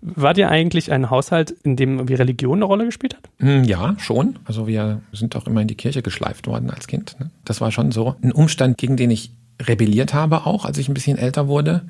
Wart 0.01 0.37
ihr 0.37 0.49
eigentlich 0.49 0.91
ein 0.91 1.09
Haushalt, 1.09 1.51
in 1.63 1.75
dem 1.75 1.95
irgendwie 1.95 2.15
Religion 2.15 2.57
eine 2.57 2.65
Rolle 2.65 2.85
gespielt 2.85 3.15
hat? 3.15 3.29
Hm, 3.39 3.63
ja, 3.63 3.95
schon. 3.99 4.39
Also 4.45 4.67
wir 4.67 5.01
sind 5.13 5.35
auch 5.35 5.47
immer 5.47 5.61
in 5.61 5.67
die 5.67 5.75
Kirche 5.75 6.01
geschleift 6.01 6.47
worden 6.47 6.69
als 6.69 6.87
Kind. 6.87 7.15
Ne? 7.19 7.29
Das 7.45 7.61
war 7.61 7.71
schon 7.71 7.91
so 7.91 8.15
ein 8.21 8.31
Umstand, 8.31 8.77
gegen 8.77 8.97
den 8.97 9.11
ich 9.11 9.31
rebelliert 9.61 10.13
habe, 10.13 10.45
auch 10.45 10.65
als 10.65 10.77
ich 10.77 10.89
ein 10.89 10.93
bisschen 10.93 11.17
älter 11.17 11.47
wurde, 11.47 11.83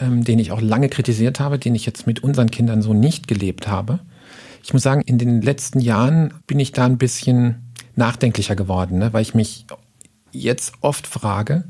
ähm, 0.00 0.24
den 0.24 0.38
ich 0.38 0.52
auch 0.52 0.60
lange 0.60 0.88
kritisiert 0.88 1.40
habe, 1.40 1.58
den 1.58 1.74
ich 1.74 1.86
jetzt 1.86 2.06
mit 2.06 2.22
unseren 2.22 2.50
Kindern 2.50 2.82
so 2.82 2.92
nicht 2.92 3.28
gelebt 3.28 3.68
habe. 3.68 4.00
Ich 4.62 4.72
muss 4.72 4.82
sagen, 4.82 5.02
in 5.02 5.18
den 5.18 5.42
letzten 5.42 5.80
Jahren 5.80 6.34
bin 6.46 6.58
ich 6.58 6.72
da 6.72 6.84
ein 6.86 6.98
bisschen 6.98 7.56
nachdenklicher 7.96 8.56
geworden, 8.56 8.98
ne? 8.98 9.12
weil 9.12 9.22
ich 9.22 9.34
mich 9.34 9.66
jetzt 10.32 10.74
oft 10.80 11.06
frage, 11.06 11.64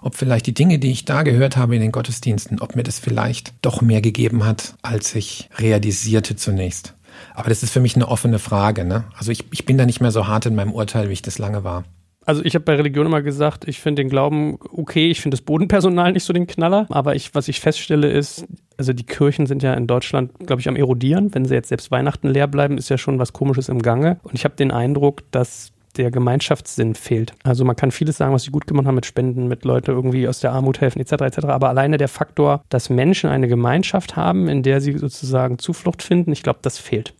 ob 0.00 0.16
vielleicht 0.16 0.46
die 0.46 0.54
Dinge, 0.54 0.78
die 0.78 0.90
ich 0.90 1.04
da 1.04 1.22
gehört 1.22 1.56
habe 1.56 1.74
in 1.74 1.80
den 1.80 1.92
Gottesdiensten, 1.92 2.60
ob 2.60 2.76
mir 2.76 2.82
das 2.82 2.98
vielleicht 2.98 3.54
doch 3.62 3.82
mehr 3.82 4.00
gegeben 4.00 4.44
hat, 4.44 4.74
als 4.82 5.14
ich 5.14 5.48
realisierte 5.58 6.36
zunächst. 6.36 6.94
Aber 7.34 7.48
das 7.48 7.62
ist 7.62 7.72
für 7.72 7.80
mich 7.80 7.96
eine 7.96 8.08
offene 8.08 8.38
Frage. 8.38 8.84
Ne? 8.84 9.04
Also 9.16 9.32
ich, 9.32 9.44
ich 9.52 9.64
bin 9.64 9.78
da 9.78 9.86
nicht 9.86 10.00
mehr 10.00 10.10
so 10.10 10.26
hart 10.26 10.46
in 10.46 10.54
meinem 10.54 10.72
Urteil, 10.72 11.08
wie 11.08 11.14
ich 11.14 11.22
das 11.22 11.38
lange 11.38 11.64
war. 11.64 11.84
Also 12.28 12.44
ich 12.44 12.54
habe 12.54 12.64
bei 12.66 12.74
Religion 12.74 13.06
immer 13.06 13.22
gesagt, 13.22 13.66
ich 13.66 13.80
finde 13.80 14.02
den 14.02 14.10
Glauben 14.10 14.58
okay, 14.70 15.10
ich 15.10 15.22
finde 15.22 15.34
das 15.34 15.40
Bodenpersonal 15.40 16.12
nicht 16.12 16.24
so 16.24 16.34
den 16.34 16.46
Knaller, 16.46 16.86
aber 16.90 17.14
ich, 17.14 17.34
was 17.34 17.48
ich 17.48 17.58
feststelle 17.58 18.10
ist, 18.10 18.46
also 18.76 18.92
die 18.92 19.06
Kirchen 19.06 19.46
sind 19.46 19.62
ja 19.62 19.72
in 19.72 19.86
Deutschland, 19.86 20.32
glaube 20.46 20.60
ich, 20.60 20.68
am 20.68 20.76
erodieren. 20.76 21.34
Wenn 21.34 21.46
sie 21.46 21.54
jetzt 21.54 21.70
selbst 21.70 21.90
Weihnachten 21.90 22.28
leer 22.28 22.46
bleiben, 22.46 22.76
ist 22.76 22.90
ja 22.90 22.98
schon 22.98 23.18
was 23.18 23.32
Komisches 23.32 23.70
im 23.70 23.80
Gange. 23.80 24.20
Und 24.24 24.34
ich 24.34 24.44
habe 24.44 24.56
den 24.56 24.70
Eindruck, 24.70 25.22
dass 25.30 25.72
der 25.98 26.10
Gemeinschaftssinn 26.10 26.94
fehlt. 26.94 27.34
Also 27.42 27.64
man 27.64 27.76
kann 27.76 27.90
vieles 27.90 28.16
sagen, 28.16 28.32
was 28.32 28.44
sie 28.44 28.50
gut 28.50 28.66
gemacht 28.66 28.86
haben 28.86 28.94
mit 28.94 29.06
Spenden, 29.06 29.48
mit 29.48 29.64
Leuten 29.64 29.90
irgendwie 29.90 30.28
aus 30.28 30.40
der 30.40 30.52
Armut 30.52 30.80
helfen 30.80 31.00
etc. 31.00 31.12
etc. 31.12 31.38
Aber 31.46 31.68
alleine 31.68 31.98
der 31.98 32.08
Faktor, 32.08 32.62
dass 32.68 32.88
Menschen 32.88 33.28
eine 33.28 33.48
Gemeinschaft 33.48 34.16
haben, 34.16 34.48
in 34.48 34.62
der 34.62 34.80
sie 34.80 34.96
sozusagen 34.96 35.58
Zuflucht 35.58 36.02
finden, 36.02 36.32
ich 36.32 36.42
glaube, 36.42 36.60
das 36.62 36.78
fehlt. 36.78 37.14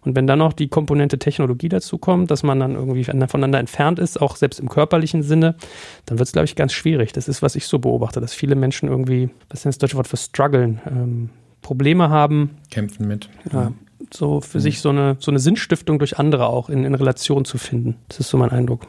Und 0.00 0.16
wenn 0.16 0.26
dann 0.26 0.40
noch 0.40 0.52
die 0.52 0.68
Komponente 0.68 1.18
Technologie 1.18 1.68
dazu 1.68 1.98
kommt, 1.98 2.30
dass 2.30 2.42
man 2.42 2.58
dann 2.58 2.74
irgendwie 2.74 3.04
voneinander 3.04 3.60
entfernt 3.60 3.98
ist, 3.98 4.20
auch 4.20 4.36
selbst 4.36 4.58
im 4.58 4.68
körperlichen 4.68 5.22
Sinne, 5.22 5.54
dann 6.06 6.18
wird 6.18 6.26
es, 6.26 6.32
glaube 6.32 6.46
ich, 6.46 6.56
ganz 6.56 6.72
schwierig. 6.72 7.12
Das 7.12 7.28
ist, 7.28 7.42
was 7.42 7.54
ich 7.54 7.66
so 7.66 7.78
beobachte, 7.78 8.20
dass 8.20 8.34
viele 8.34 8.56
Menschen 8.56 8.88
irgendwie, 8.88 9.30
was 9.48 9.60
ist 9.60 9.66
das 9.66 9.78
deutsche 9.78 9.96
Wort 9.96 10.08
für 10.08 10.16
strugglen, 10.16 10.80
ähm, 10.86 11.30
Probleme 11.60 12.10
haben. 12.10 12.56
Kämpfen 12.70 13.06
mit. 13.06 13.28
Ja, 13.52 13.72
so 14.14 14.40
für 14.40 14.58
mhm. 14.58 14.62
sich 14.62 14.80
so 14.80 14.90
eine, 14.90 15.16
so 15.18 15.30
eine 15.30 15.38
Sinnstiftung 15.38 15.98
durch 15.98 16.18
andere 16.18 16.46
auch 16.46 16.68
in, 16.68 16.84
in 16.84 16.94
Relation 16.94 17.44
zu 17.44 17.58
finden. 17.58 17.96
Das 18.08 18.20
ist 18.20 18.28
so 18.28 18.38
mein 18.38 18.50
Eindruck. 18.50 18.86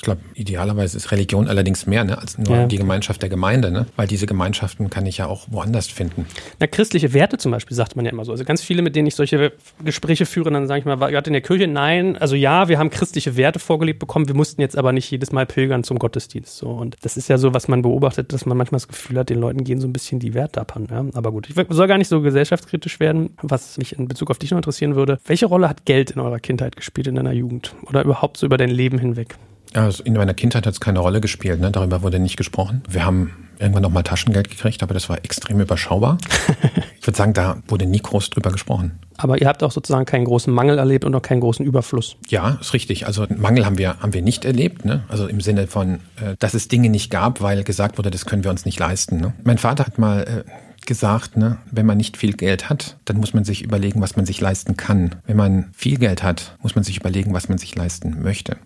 Ich 0.00 0.04
glaube, 0.04 0.22
idealerweise 0.32 0.96
ist 0.96 1.12
Religion 1.12 1.46
allerdings 1.46 1.84
mehr 1.84 2.04
ne, 2.04 2.16
als 2.16 2.38
nur 2.38 2.56
ja. 2.56 2.66
die 2.66 2.78
Gemeinschaft 2.78 3.20
der 3.20 3.28
Gemeinde, 3.28 3.70
ne? 3.70 3.84
weil 3.96 4.06
diese 4.06 4.24
Gemeinschaften 4.24 4.88
kann 4.88 5.04
ich 5.04 5.18
ja 5.18 5.26
auch 5.26 5.48
woanders 5.50 5.88
finden. 5.88 6.24
Na, 6.58 6.66
christliche 6.66 7.12
Werte 7.12 7.36
zum 7.36 7.52
Beispiel 7.52 7.76
sagt 7.76 7.96
man 7.96 8.06
ja 8.06 8.10
immer 8.10 8.24
so. 8.24 8.32
Also 8.32 8.44
ganz 8.44 8.62
viele, 8.62 8.80
mit 8.80 8.96
denen 8.96 9.08
ich 9.08 9.14
solche 9.14 9.52
Gespräche 9.84 10.24
führe, 10.24 10.50
dann 10.50 10.66
sage 10.66 10.78
ich 10.78 10.86
mal, 10.86 11.00
war 11.00 11.10
gerade 11.10 11.28
in 11.28 11.34
der 11.34 11.42
Kirche? 11.42 11.66
Nein, 11.66 12.16
also 12.16 12.34
ja, 12.34 12.68
wir 12.68 12.78
haben 12.78 12.88
christliche 12.88 13.36
Werte 13.36 13.58
vorgelebt 13.58 13.98
bekommen, 13.98 14.26
wir 14.26 14.34
mussten 14.34 14.62
jetzt 14.62 14.78
aber 14.78 14.92
nicht 14.92 15.10
jedes 15.10 15.32
Mal 15.32 15.44
pilgern 15.44 15.84
zum 15.84 15.98
Gottesdienst. 15.98 16.56
So. 16.56 16.68
Und 16.68 16.96
das 17.02 17.18
ist 17.18 17.28
ja 17.28 17.36
so, 17.36 17.52
was 17.52 17.68
man 17.68 17.82
beobachtet, 17.82 18.32
dass 18.32 18.46
man 18.46 18.56
manchmal 18.56 18.78
das 18.78 18.88
Gefühl 18.88 19.18
hat, 19.18 19.28
den 19.28 19.38
Leuten 19.38 19.64
gehen 19.64 19.82
so 19.82 19.86
ein 19.86 19.92
bisschen 19.92 20.18
die 20.18 20.32
Werte 20.32 20.62
abhanden. 20.62 20.94
Ja? 20.94 21.04
Aber 21.12 21.30
gut, 21.30 21.50
ich 21.50 21.56
soll 21.68 21.88
gar 21.88 21.98
nicht 21.98 22.08
so 22.08 22.22
gesellschaftskritisch 22.22 23.00
werden. 23.00 23.36
Was 23.42 23.76
mich 23.76 23.98
in 23.98 24.08
Bezug 24.08 24.30
auf 24.30 24.38
dich 24.38 24.50
noch 24.50 24.58
interessieren 24.58 24.94
würde, 24.94 25.18
welche 25.26 25.44
Rolle 25.44 25.68
hat 25.68 25.84
Geld 25.84 26.12
in 26.12 26.20
eurer 26.20 26.38
Kindheit 26.38 26.74
gespielt, 26.74 27.06
in 27.06 27.16
deiner 27.16 27.32
Jugend? 27.32 27.74
Oder 27.86 28.02
überhaupt 28.02 28.38
so 28.38 28.46
über 28.46 28.56
dein 28.56 28.70
Leben 28.70 28.98
hinweg? 28.98 29.36
Also 29.74 30.02
in 30.02 30.14
meiner 30.14 30.34
Kindheit 30.34 30.66
hat 30.66 30.74
es 30.74 30.80
keine 30.80 30.98
Rolle 30.98 31.20
gespielt, 31.20 31.60
ne? 31.60 31.70
darüber 31.70 32.02
wurde 32.02 32.18
nicht 32.18 32.36
gesprochen. 32.36 32.82
Wir 32.88 33.04
haben 33.04 33.32
irgendwann 33.60 33.82
nochmal 33.82 34.02
Taschengeld 34.02 34.48
gekriegt, 34.48 34.82
aber 34.82 34.94
das 34.94 35.08
war 35.08 35.18
extrem 35.18 35.60
überschaubar. 35.60 36.18
ich 36.98 37.06
würde 37.06 37.16
sagen, 37.16 37.34
da 37.34 37.62
wurde 37.68 37.86
nie 37.86 38.00
groß 38.00 38.30
drüber 38.30 38.50
gesprochen. 38.50 38.98
Aber 39.18 39.40
ihr 39.40 39.46
habt 39.46 39.62
auch 39.62 39.70
sozusagen 39.70 40.06
keinen 40.06 40.24
großen 40.24 40.52
Mangel 40.52 40.78
erlebt 40.78 41.04
und 41.04 41.14
auch 41.14 41.22
keinen 41.22 41.40
großen 41.40 41.64
Überfluss. 41.64 42.16
Ja, 42.28 42.58
ist 42.60 42.72
richtig. 42.72 43.06
Also 43.06 43.26
Mangel 43.36 43.66
haben 43.66 43.76
wir, 43.76 43.98
haben 44.00 44.14
wir 44.14 44.22
nicht 44.22 44.46
erlebt. 44.46 44.86
Ne? 44.86 45.04
Also 45.08 45.26
im 45.26 45.42
Sinne 45.42 45.66
von, 45.66 45.96
äh, 46.16 46.36
dass 46.38 46.54
es 46.54 46.68
Dinge 46.68 46.88
nicht 46.88 47.10
gab, 47.10 47.42
weil 47.42 47.62
gesagt 47.62 47.98
wurde, 47.98 48.10
das 48.10 48.24
können 48.24 48.44
wir 48.44 48.50
uns 48.50 48.64
nicht 48.64 48.78
leisten. 48.78 49.18
Ne? 49.18 49.34
Mein 49.44 49.58
Vater 49.58 49.84
hat 49.84 49.98
mal 49.98 50.44
äh, 50.46 50.50
gesagt, 50.86 51.36
ne, 51.36 51.58
wenn 51.70 51.86
man 51.86 51.98
nicht 51.98 52.16
viel 52.16 52.32
Geld 52.32 52.70
hat, 52.70 52.96
dann 53.04 53.18
muss 53.18 53.34
man 53.34 53.44
sich 53.44 53.62
überlegen, 53.62 54.00
was 54.00 54.16
man 54.16 54.24
sich 54.24 54.40
leisten 54.40 54.76
kann. 54.76 55.16
Wenn 55.26 55.36
man 55.36 55.70
viel 55.72 55.98
Geld 55.98 56.22
hat, 56.22 56.56
muss 56.62 56.74
man 56.74 56.84
sich 56.84 56.96
überlegen, 56.96 57.34
was 57.34 57.48
man 57.48 57.58
sich 57.58 57.74
leisten 57.76 58.22
möchte. 58.22 58.56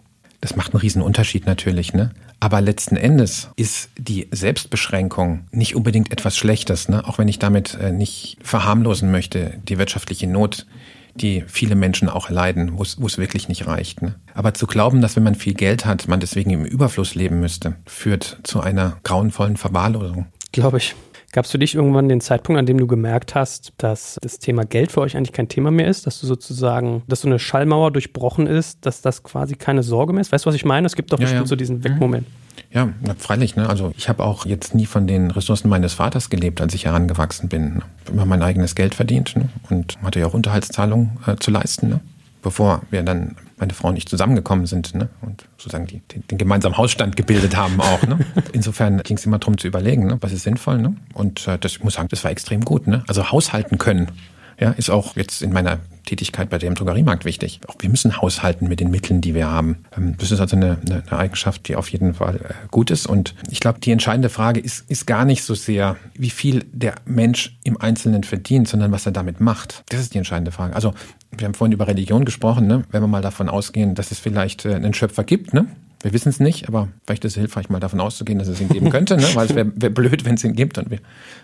Das 0.44 0.56
macht 0.56 0.74
einen 0.74 0.80
riesen 0.82 1.00
Unterschied 1.00 1.46
natürlich, 1.46 1.94
ne? 1.94 2.10
Aber 2.38 2.60
letzten 2.60 2.96
Endes 2.96 3.48
ist 3.56 3.88
die 3.96 4.28
Selbstbeschränkung 4.30 5.46
nicht 5.52 5.74
unbedingt 5.74 6.12
etwas 6.12 6.36
Schlechtes, 6.36 6.90
ne? 6.90 7.08
Auch 7.08 7.16
wenn 7.16 7.28
ich 7.28 7.38
damit 7.38 7.78
äh, 7.80 7.92
nicht 7.92 8.36
verharmlosen 8.42 9.10
möchte, 9.10 9.58
die 9.66 9.78
wirtschaftliche 9.78 10.26
Not, 10.26 10.66
die 11.14 11.44
viele 11.46 11.76
Menschen 11.76 12.10
auch 12.10 12.28
erleiden, 12.28 12.72
wo 12.76 12.82
es 12.82 13.16
wirklich 13.16 13.48
nicht 13.48 13.66
reicht. 13.66 14.02
Ne? 14.02 14.16
Aber 14.34 14.52
zu 14.52 14.66
glauben, 14.66 15.00
dass 15.00 15.16
wenn 15.16 15.22
man 15.22 15.34
viel 15.34 15.54
Geld 15.54 15.86
hat, 15.86 16.08
man 16.08 16.20
deswegen 16.20 16.50
im 16.50 16.66
Überfluss 16.66 17.14
leben 17.14 17.40
müsste, 17.40 17.76
führt 17.86 18.40
zu 18.42 18.60
einer 18.60 18.98
grauenvollen 19.02 19.56
Verwahrlosung. 19.56 20.26
Glaube 20.52 20.76
ich. 20.76 20.94
Gab 21.34 21.46
es 21.46 21.50
für 21.50 21.58
dich 21.58 21.74
irgendwann 21.74 22.08
den 22.08 22.20
Zeitpunkt, 22.20 22.60
an 22.60 22.64
dem 22.64 22.78
du 22.78 22.86
gemerkt 22.86 23.34
hast, 23.34 23.72
dass 23.78 24.20
das 24.22 24.38
Thema 24.38 24.64
Geld 24.64 24.92
für 24.92 25.00
euch 25.00 25.16
eigentlich 25.16 25.32
kein 25.32 25.48
Thema 25.48 25.72
mehr 25.72 25.88
ist, 25.88 26.06
dass 26.06 26.20
du 26.20 26.28
sozusagen, 26.28 27.02
dass 27.08 27.22
so 27.22 27.28
eine 27.28 27.40
Schallmauer 27.40 27.90
durchbrochen 27.90 28.46
ist, 28.46 28.86
dass 28.86 29.00
das 29.00 29.24
quasi 29.24 29.56
keine 29.56 29.82
Sorge 29.82 30.12
mehr 30.12 30.20
ist? 30.20 30.30
Weißt 30.30 30.44
du, 30.44 30.48
was 30.48 30.54
ich 30.54 30.64
meine? 30.64 30.86
Es 30.86 30.94
gibt 30.94 31.12
doch 31.12 31.18
ja, 31.18 31.24
bestimmt 31.24 31.46
ja. 31.46 31.48
so 31.48 31.56
diesen 31.56 31.82
Wegmoment. 31.82 32.24
Ja, 32.72 32.88
freilich. 33.18 33.56
Ne? 33.56 33.68
Also 33.68 33.92
ich 33.98 34.08
habe 34.08 34.22
auch 34.22 34.46
jetzt 34.46 34.76
nie 34.76 34.86
von 34.86 35.08
den 35.08 35.32
Ressourcen 35.32 35.68
meines 35.68 35.94
Vaters 35.94 36.30
gelebt, 36.30 36.60
als 36.60 36.72
ich 36.72 36.84
herangewachsen 36.84 37.48
bin. 37.48 37.74
Ne? 37.74 37.82
Immer 38.12 38.26
mein 38.26 38.40
eigenes 38.44 38.76
Geld 38.76 38.94
verdient 38.94 39.34
ne? 39.34 39.48
und 39.70 40.00
hatte 40.04 40.20
ja 40.20 40.26
auch 40.26 40.34
Unterhaltszahlungen 40.34 41.18
äh, 41.26 41.34
zu 41.34 41.50
leisten. 41.50 41.88
Ne? 41.88 42.00
Bevor 42.44 42.82
wir 42.90 43.02
dann 43.02 43.34
meine 43.56 43.72
Frau 43.72 43.88
und 43.88 43.96
ich 43.96 44.06
zusammengekommen 44.06 44.66
sind 44.66 44.94
ne? 44.94 45.08
und 45.22 45.46
sozusagen 45.56 45.86
die, 45.86 46.00
den, 46.00 46.26
den 46.28 46.38
gemeinsamen 46.38 46.76
Hausstand 46.76 47.16
gebildet 47.16 47.56
haben 47.56 47.80
auch. 47.80 48.02
Ne? 48.02 48.18
Insofern 48.52 49.02
ging 49.02 49.16
es 49.16 49.26
immer 49.26 49.38
darum 49.38 49.58
zu 49.58 49.66
überlegen, 49.66 50.06
ne? 50.06 50.18
was 50.20 50.32
ist 50.32 50.42
sinnvoll. 50.42 50.78
Ne? 50.78 50.94
Und 51.14 51.48
äh, 51.48 51.58
das, 51.58 51.72
ich 51.72 51.82
muss 51.82 51.94
sagen, 51.94 52.08
das 52.08 52.22
war 52.22 52.30
extrem 52.30 52.64
gut. 52.64 52.86
Ne? 52.86 53.02
Also 53.08 53.32
haushalten 53.32 53.78
können 53.78 54.12
ja, 54.58 54.70
ist 54.70 54.90
auch 54.90 55.16
jetzt 55.16 55.42
in 55.42 55.52
meiner 55.52 55.80
Tätigkeit 56.06 56.50
bei 56.50 56.58
dem 56.58 56.74
Drogeriemarkt 56.74 57.24
wichtig. 57.24 57.60
Auch 57.66 57.76
wir 57.78 57.88
müssen 57.88 58.20
haushalten 58.20 58.68
mit 58.68 58.78
den 58.78 58.90
Mitteln, 58.90 59.20
die 59.20 59.34
wir 59.34 59.50
haben. 59.50 59.84
Ähm, 59.96 60.16
das 60.18 60.30
ist 60.30 60.40
also 60.40 60.56
eine, 60.56 60.78
eine, 60.84 61.02
Eigenschaft, 61.10 61.66
die 61.68 61.76
auf 61.76 61.88
jeden 61.88 62.14
Fall 62.14 62.36
äh, 62.36 62.66
gut 62.70 62.90
ist. 62.90 63.06
Und 63.06 63.34
ich 63.50 63.60
glaube, 63.60 63.80
die 63.80 63.90
entscheidende 63.90 64.28
Frage 64.28 64.60
ist, 64.60 64.88
ist 64.90 65.06
gar 65.06 65.24
nicht 65.24 65.42
so 65.42 65.54
sehr, 65.54 65.96
wie 66.14 66.30
viel 66.30 66.64
der 66.72 66.94
Mensch 67.04 67.56
im 67.64 67.80
Einzelnen 67.80 68.22
verdient, 68.22 68.68
sondern 68.68 68.92
was 68.92 69.06
er 69.06 69.12
damit 69.12 69.40
macht. 69.40 69.82
Das 69.88 70.00
ist 70.00 70.14
die 70.14 70.18
entscheidende 70.18 70.52
Frage. 70.52 70.74
Also 70.76 70.94
wir 71.38 71.46
haben 71.46 71.54
vorhin 71.54 71.72
über 71.72 71.86
Religion 71.86 72.24
gesprochen, 72.24 72.66
ne? 72.66 72.84
wenn 72.90 73.02
wir 73.02 73.08
mal 73.08 73.22
davon 73.22 73.48
ausgehen, 73.48 73.94
dass 73.94 74.10
es 74.10 74.18
vielleicht 74.18 74.64
äh, 74.64 74.74
einen 74.74 74.94
Schöpfer 74.94 75.24
gibt, 75.24 75.54
ne? 75.54 75.66
Wir 76.04 76.12
wissen 76.12 76.28
es 76.28 76.38
nicht, 76.38 76.68
aber 76.68 76.88
vielleicht 77.06 77.24
ist 77.24 77.32
es 77.32 77.38
hilfreich, 77.38 77.70
mal 77.70 77.80
davon 77.80 77.98
auszugehen, 77.98 78.38
dass 78.38 78.46
es 78.46 78.60
ihn 78.60 78.68
geben 78.68 78.90
könnte, 78.90 79.16
ne? 79.16 79.26
weil 79.32 79.46
es 79.46 79.54
wäre 79.54 79.72
wär 79.74 79.88
blöd, 79.88 80.26
wenn 80.26 80.34
es 80.34 80.44
ihn 80.44 80.52
gibt 80.52 80.76
und 80.76 80.90
wir, 80.90 80.98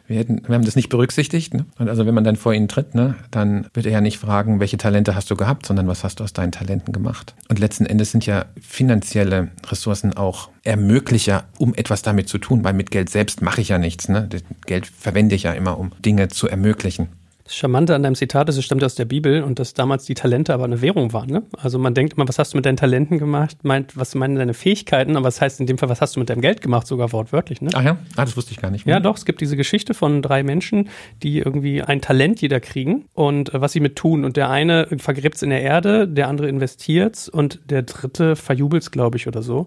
wir, 0.07 0.18
hätten, 0.18 0.42
wir 0.46 0.55
haben 0.55 0.66
das 0.66 0.76
nicht 0.76 0.90
berücksichtigt. 0.90 1.55
Ne? 1.55 1.64
Und 1.79 1.88
also 1.88 2.05
wenn 2.05 2.12
man 2.14 2.24
dann 2.24 2.37
vor 2.37 2.53
ihn 2.53 2.68
tritt, 2.68 2.94
ne, 2.94 3.14
dann 3.31 3.68
wird 3.72 3.87
er 3.87 3.92
ja 3.92 4.00
nicht 4.03 4.18
fragen, 4.18 4.61
welche 4.61 4.76
Talente 4.76 5.14
hast 5.14 5.31
du 5.31 5.37
gehabt, 5.37 5.64
sondern 5.64 5.88
was 5.88 6.05
hast 6.05 6.20
du 6.20 6.24
aus 6.24 6.35
deinen 6.35 6.53
Talenten 6.53 6.92
gemacht. 6.92 7.35
Und 7.48 7.59
letzten 7.59 7.87
Endes 7.87 8.11
sind 8.11 8.26
ja 8.26 8.44
finanzielle 8.61 9.48
Ressourcen 9.66 10.14
auch 10.14 10.50
Ermöglicher, 10.62 11.44
um 11.57 11.74
etwas 11.74 12.03
damit 12.03 12.29
zu 12.29 12.37
tun, 12.37 12.62
weil 12.62 12.74
mit 12.74 12.90
Geld 12.90 13.09
selbst 13.09 13.40
mache 13.40 13.62
ich 13.62 13.68
ja 13.70 13.79
nichts. 13.79 14.11
Ne? 14.11 14.26
Das 14.29 14.42
Geld 14.66 14.87
verwende 14.87 15.35
ich 15.37 15.44
ja 15.44 15.53
immer, 15.53 15.79
um 15.79 15.92
Dinge 16.05 16.29
zu 16.29 16.48
ermöglichen. 16.48 17.09
Das 17.51 17.57
Charmante 17.57 17.97
an 17.97 18.05
deinem 18.05 18.15
Zitat 18.15 18.49
ist, 18.49 18.59
es 18.59 18.65
stammt 18.65 18.85
aus 18.85 18.95
der 18.95 19.07
Bibel 19.07 19.43
und 19.43 19.59
dass 19.59 19.75
damals 19.75 20.05
die 20.05 20.15
Talente 20.15 20.55
aber 20.55 20.67
eine 20.67 20.83
Währung 20.83 21.13
waren. 21.13 21.29
Ne? 21.29 21.43
Also 21.59 21.81
man 21.81 21.95
denkt 21.95 22.13
immer, 22.13 22.29
was 22.29 22.39
hast 22.39 22.53
du 22.53 22.59
mit 22.59 22.65
deinen 22.65 22.77
Talenten 22.77 23.19
gemacht? 23.19 23.65
Meint, 23.65 23.97
was 23.97 24.15
meinen 24.15 24.37
deine 24.37 24.55
Fähigkeiten? 24.55 25.17
Aber 25.17 25.27
was 25.27 25.41
heißt 25.41 25.59
in 25.59 25.67
dem 25.67 25.77
Fall, 25.77 25.89
was 25.89 26.01
hast 26.01 26.15
du 26.15 26.21
mit 26.21 26.31
deinem 26.31 26.43
Geld 26.43 26.61
gemacht? 26.61 26.87
Sogar 26.87 27.11
wortwörtlich. 27.11 27.61
Ne? 27.61 27.71
Ach 27.75 27.83
ja, 27.83 27.99
ah, 28.15 28.25
das 28.25 28.37
wusste 28.37 28.53
ich 28.53 28.61
gar 28.61 28.71
nicht. 28.71 28.87
Ja, 28.87 29.01
doch. 29.01 29.17
Es 29.17 29.25
gibt 29.25 29.41
diese 29.41 29.57
Geschichte 29.57 29.95
von 29.95 30.23
drei 30.23 30.45
Menschen, 30.45 30.91
die 31.25 31.39
irgendwie 31.39 31.83
ein 31.83 32.01
Talent 32.01 32.41
jeder 32.41 32.61
kriegen 32.61 33.07
und 33.15 33.53
äh, 33.53 33.61
was 33.61 33.73
sie 33.73 33.81
mit 33.81 33.97
tun. 33.97 34.25
Und 34.25 34.37
der 34.37 34.49
eine 34.49 34.87
vergräbt 34.99 35.35
es 35.35 35.43
in 35.43 35.51
der 35.51 35.63
Erde, 35.63 36.07
der 36.07 36.29
andere 36.29 36.49
investiert 36.49 37.29
und 37.33 37.59
der 37.69 37.83
dritte 37.83 38.37
verjubelt 38.37 38.85
es, 38.85 38.93
glaube 38.93 39.17
ich, 39.17 39.27
oder 39.27 39.43
so. 39.43 39.67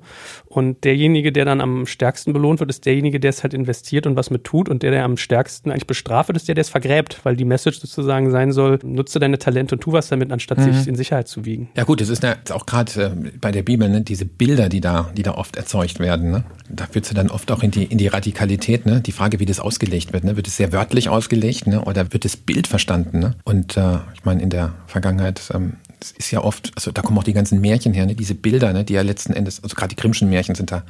Und 0.54 0.84
derjenige, 0.84 1.32
der 1.32 1.46
dann 1.46 1.62
am 1.62 1.88
stärksten 1.88 2.32
belohnt 2.32 2.60
wird, 2.60 2.70
ist 2.70 2.86
derjenige, 2.86 3.20
der 3.20 3.30
es 3.30 3.42
halt 3.42 3.56
investiert 3.56 4.06
und 4.06 4.16
was 4.16 4.30
mit 4.30 4.44
tut. 4.44 4.70
Und 4.70 4.84
der, 4.84 4.92
der 4.92 5.04
am 5.04 5.18
stärksten 5.18 5.72
eigentlich 5.72 5.88
bestraft 5.88 6.30
wird, 6.30 6.38
ist 6.38 6.48
der, 6.48 6.54
der 6.54 6.62
es 6.62 6.70
vergräbt, 6.70 7.22
weil 7.24 7.36
die 7.36 7.44
Message 7.44 7.80
sozusagen 7.80 8.30
sein 8.30 8.52
soll, 8.52 8.78
nutze 8.84 9.20
deine 9.20 9.40
Talente 9.40 9.76
und 9.76 9.82
tu 9.82 9.94
was 9.94 10.10
damit, 10.10 10.32
anstatt 10.32 10.60
mhm. 10.60 10.74
sich 10.74 10.88
in 10.88 10.96
Sicherheit 10.96 11.28
zu 11.28 11.44
wiegen. 11.46 11.70
Ja 11.76 11.86
gut, 11.86 12.02
es 12.02 12.10
ist 12.10 12.22
ja 12.22 12.36
auch 12.52 12.68
gerade 12.68 13.04
äh, 13.04 13.30
bei 13.42 13.52
der 13.52 13.64
Bibel, 13.64 13.90
ne, 13.90 14.02
diese 14.02 14.26
Bilder, 14.26 14.70
die 14.70 14.80
da, 14.80 15.10
die 15.18 15.24
da 15.24 15.34
oft 15.34 15.56
erzeugt 15.56 16.00
werden, 16.00 16.30
ne? 16.30 16.44
da 16.70 16.86
führt 16.86 17.06
sie 17.06 17.14
dann 17.14 17.30
oft 17.30 17.52
auch 17.52 17.64
in 17.64 17.72
die, 17.72 17.86
in 17.86 17.98
die 17.98 18.08
Radikalität, 18.08 18.86
ne? 18.86 19.02
die 19.02 19.12
Frage, 19.12 19.40
wie 19.40 19.46
das 19.46 19.60
ausgelegt 19.60 20.14
wird. 20.14 20.24
Ne? 20.24 20.36
Wird 20.36 20.48
es 20.48 20.58
sehr 20.58 20.72
wörtlich 20.72 21.10
ausgelegt 21.10 21.68
ne? 21.68 21.84
oder 21.84 22.14
wird 22.14 22.26
das 22.26 22.38
Bild 22.38 22.68
verstanden? 22.68 23.20
Ne? 23.20 23.36
Und 23.44 23.76
äh, 23.76 23.98
ich 24.14 24.24
meine, 24.24 24.42
in 24.42 24.50
der 24.50 24.74
Vergangenheit 24.86 25.42
ähm, 25.54 25.74
ist 26.12 26.32
ja 26.32 26.44
oft, 26.44 26.72
also 26.76 26.92
da 26.92 27.02
kommen 27.02 27.18
auch 27.18 27.24
die 27.24 27.34
ganzen 27.34 27.62
Märchen 27.62 27.94
her, 27.94 28.06
ne? 28.06 28.16
diese 28.16 28.36
Bilder, 28.36 28.74
ne? 28.74 28.84
die 28.84 28.94
ja 28.94 29.02
letzten 29.02 29.34
Endes, 29.34 29.64
also 29.64 29.76
gerade 29.76 29.90
die 29.90 30.02
Grimmschen 30.02 30.30
Märchen 30.30 30.56
sind 30.56 30.72
da 30.72 30.84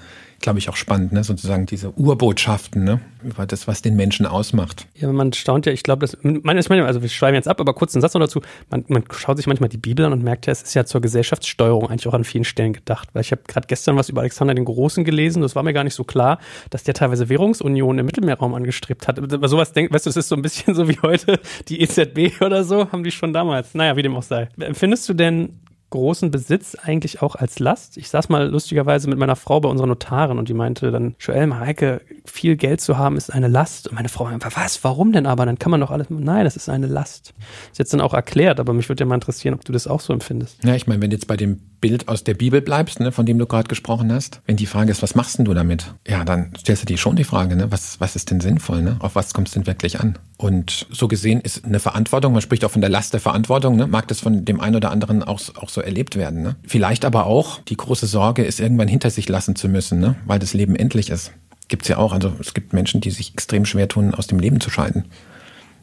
glaube 0.44 0.60
ich, 0.60 0.70
auch 0.70 0.76
spannend, 0.76 1.14
ne? 1.14 1.24
sozusagen 1.24 1.66
diese 1.66 1.92
Urbotschaften 1.98 2.84
ne? 2.84 3.00
über 3.24 3.48
das, 3.48 3.66
was 3.66 3.82
den 3.82 3.96
Menschen 3.96 4.26
ausmacht. 4.26 4.86
Ja, 4.94 5.12
man 5.12 5.32
staunt 5.32 5.66
ja, 5.66 5.72
ich 5.72 5.84
glaube, 5.84 6.02
das, 6.02 6.18
man 6.22 6.58
ist 6.58 6.70
manchmal, 6.70 6.86
also 6.86 7.02
wir 7.02 7.08
schreiben 7.08 7.36
jetzt 7.36 7.48
ab, 7.48 7.62
aber 7.62 7.74
kurz 7.74 7.96
einen 7.96 8.02
Satz 8.02 8.14
noch 8.14 8.22
dazu, 8.22 8.42
man, 8.70 8.84
man 8.90 9.06
schaut 9.12 9.38
sich 9.38 9.48
manchmal 9.48 9.70
die 9.70 9.78
Bibel 9.78 10.06
an 10.06 10.12
und 10.12 10.22
merkt 10.22 10.46
ja, 10.46 10.52
es 10.52 10.62
ist 10.62 10.74
ja 10.74 10.84
zur 10.84 11.00
Gesellschaftssteuerung 11.00 11.90
eigentlich 11.90 12.08
auch 12.08 12.14
an 12.14 12.26
vielen 12.26 12.44
Stellen 12.44 12.74
gedacht, 12.74 13.08
weil 13.14 13.22
ich 13.22 13.32
habe 13.32 13.42
gerade 13.48 13.68
gestern 13.68 13.96
was 13.96 14.10
über 14.10 14.20
Alexander 14.20 14.54
den 14.54 14.66
Großen 14.66 15.06
gelesen, 15.06 15.42
das 15.42 15.56
war 15.56 15.64
mir 15.64 15.74
gar 15.74 15.86
nicht 15.86 15.96
so 15.96 16.04
klar, 16.04 16.40
dass 16.70 16.84
der 16.84 16.94
teilweise 16.94 17.30
Währungsunionen 17.30 18.00
im 18.00 18.06
Mittelmeerraum 18.06 18.54
angestrebt 18.54 19.08
hat. 19.08 19.20
Aber 19.20 19.48
sowas 19.48 19.72
denkt, 19.72 19.94
weißt 19.94 20.06
du, 20.06 20.10
es 20.10 20.18
ist 20.18 20.28
so 20.28 20.36
ein 20.36 20.42
bisschen 20.42 20.76
so 20.76 20.90
wie 20.90 21.00
heute 21.02 21.40
die 21.70 21.82
EZB 21.82 22.42
oder 22.42 22.66
so, 22.66 22.92
haben 22.92 23.06
die 23.06 23.12
schon 23.12 23.32
damals. 23.32 23.74
Naja, 23.74 23.96
wie 23.96 24.02
dem 24.02 24.16
auch 24.16 24.24
sei. 24.24 24.50
Findest 24.74 25.08
du 25.08 25.14
denn 25.14 25.60
großen 25.94 26.32
Besitz 26.32 26.76
eigentlich 26.76 27.22
auch 27.22 27.36
als 27.36 27.60
Last? 27.60 27.98
Ich 27.98 28.10
saß 28.10 28.28
mal 28.30 28.50
lustigerweise 28.50 29.08
mit 29.08 29.20
meiner 29.20 29.36
Frau 29.36 29.60
bei 29.60 29.70
unserer 29.70 29.86
Notarin 29.86 30.40
und 30.40 30.50
die 30.50 30.56
meinte 30.56 30.92
dann, 30.92 31.16
Joel, 31.20 31.46
Mareike, 31.46 32.02
viel 32.26 32.56
Geld 32.56 32.82
zu 32.82 32.98
haben 32.98 33.18
ist 33.18 33.32
eine 33.32 33.48
Last. 33.48 33.88
Und 33.88 33.96
meine 33.96 34.10
Frau 34.10 34.26
einfach, 34.26 34.52
was, 34.56 34.84
warum 34.84 35.12
denn 35.12 35.26
aber? 35.26 35.46
Dann 35.46 35.60
kann 35.60 35.72
man 35.72 35.82
doch 35.82 35.92
alles, 35.92 36.08
nein, 36.10 36.46
das 36.46 36.56
ist 36.56 36.70
eine 36.70 36.88
Last. 36.88 37.34
Ist 37.72 37.80
jetzt 37.80 37.94
dann 37.94 38.02
auch 38.02 38.14
erklärt, 38.14 38.60
aber 38.60 38.74
mich 38.74 38.90
würde 38.90 39.04
ja 39.04 39.06
mal 39.06 39.16
interessieren, 39.16 39.54
ob 39.54 39.66
du 39.66 39.74
das 39.74 39.88
auch 39.88 40.00
so 40.00 40.14
empfindest. 40.14 40.64
Ja, 40.64 40.76
ich 40.76 40.88
meine, 40.88 41.02
wenn 41.02 41.10
du 41.10 41.16
jetzt 41.16 41.28
bei 41.28 41.38
dem 41.38 41.60
Bild 41.82 42.08
aus 42.08 42.24
der 42.24 42.34
Bibel 42.34 42.62
bleibst, 42.62 43.00
ne, 43.00 43.12
von 43.12 43.26
dem 43.26 43.38
du 43.38 43.46
gerade 43.46 43.68
gesprochen 43.68 44.12
hast, 44.14 44.42
wenn 44.46 44.56
die 44.56 44.66
Frage 44.66 44.92
ist, 44.92 45.02
was 45.02 45.16
machst 45.16 45.38
denn 45.38 45.46
du 45.46 45.54
damit? 45.54 45.94
Ja, 46.08 46.24
dann 46.24 46.54
stellst 46.58 46.84
du 46.84 46.86
dir 46.86 46.98
schon 46.98 47.16
die 47.16 47.26
Frage, 47.26 47.56
ne, 47.56 47.72
was, 47.72 48.00
was 48.00 48.16
ist 48.16 48.32
denn 48.32 48.40
sinnvoll, 48.40 48.82
ne? 48.82 48.96
Auf 49.00 49.16
was 49.16 49.34
kommt 49.34 49.50
es 49.50 49.54
denn 49.54 49.68
wirklich 49.68 50.00
an? 50.00 50.18
Und 50.38 50.88
so 50.92 51.08
gesehen 51.08 51.40
ist 51.40 51.64
eine 51.64 51.80
Verantwortung, 51.80 52.34
man 52.34 52.42
spricht 52.42 52.66
auch 52.66 52.72
von 52.72 52.82
der 52.82 52.90
Last 52.90 53.14
der 53.14 53.22
Verantwortung, 53.22 53.78
ne? 53.78 53.88
mag 53.88 54.08
das 54.10 54.20
von 54.20 54.44
dem 54.44 54.60
einen 54.60 54.76
oder 54.76 54.92
anderen 54.92 55.24
auch, 55.24 55.40
auch 55.56 55.70
so 55.70 55.80
erlebt 55.80 56.18
werden. 56.18 56.42
Ne? 56.42 56.56
Vielleicht 56.68 57.06
aber 57.06 57.28
auch 57.28 57.62
die 57.62 57.78
große 57.78 58.08
Sorge, 58.08 58.46
es 58.46 58.60
irgendwann 58.60 58.88
hinter 58.88 59.10
sich 59.10 59.30
lassen 59.30 59.56
zu 59.56 59.70
müssen, 59.70 60.00
ne? 60.00 60.16
weil 60.26 60.40
das 60.40 60.54
Leben 60.54 60.76
endlich 60.76 61.10
ist. 61.10 61.32
Gibt's 61.67 61.88
ja 61.88 61.97
auch. 61.97 62.13
Also 62.13 62.34
es 62.39 62.54
gibt 62.54 62.73
Menschen, 62.73 63.02
die 63.02 63.12
sich 63.12 63.34
extrem 63.34 63.65
schwer 63.65 63.88
tun, 63.88 64.13
aus 64.13 64.28
dem 64.28 64.39
Leben 64.39 64.60
zu 64.60 64.69
scheiden. 64.69 65.06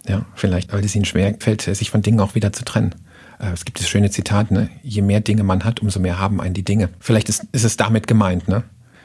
Ja, 0.08 0.24
vielleicht, 0.34 0.72
weil 0.72 0.84
es 0.84 0.94
ihnen 0.94 1.04
schwer 1.04 1.34
fällt, 1.38 1.62
sich 1.62 1.90
von 1.90 2.02
Dingen 2.02 2.20
auch 2.20 2.34
wieder 2.34 2.52
zu 2.52 2.64
trennen. 2.64 2.94
Äh, 3.38 3.52
es 3.52 3.64
gibt 3.64 3.80
das 3.80 3.88
schöne 3.88 4.10
Zitat, 4.10 4.50
ne? 4.50 4.70
Je 4.82 5.02
mehr 5.02 5.20
Dinge 5.20 5.42
man 5.42 5.64
hat, 5.64 5.80
umso 5.80 6.00
mehr 6.00 6.18
haben 6.18 6.40
einen 6.40 6.54
die 6.54 6.64
Dinge. 6.64 6.88
Vielleicht 7.00 7.28
ist, 7.28 7.46
ist 7.52 7.64
es 7.64 7.76
damit 7.76 8.06
gemeint, 8.06 8.48
ne? 8.48 8.64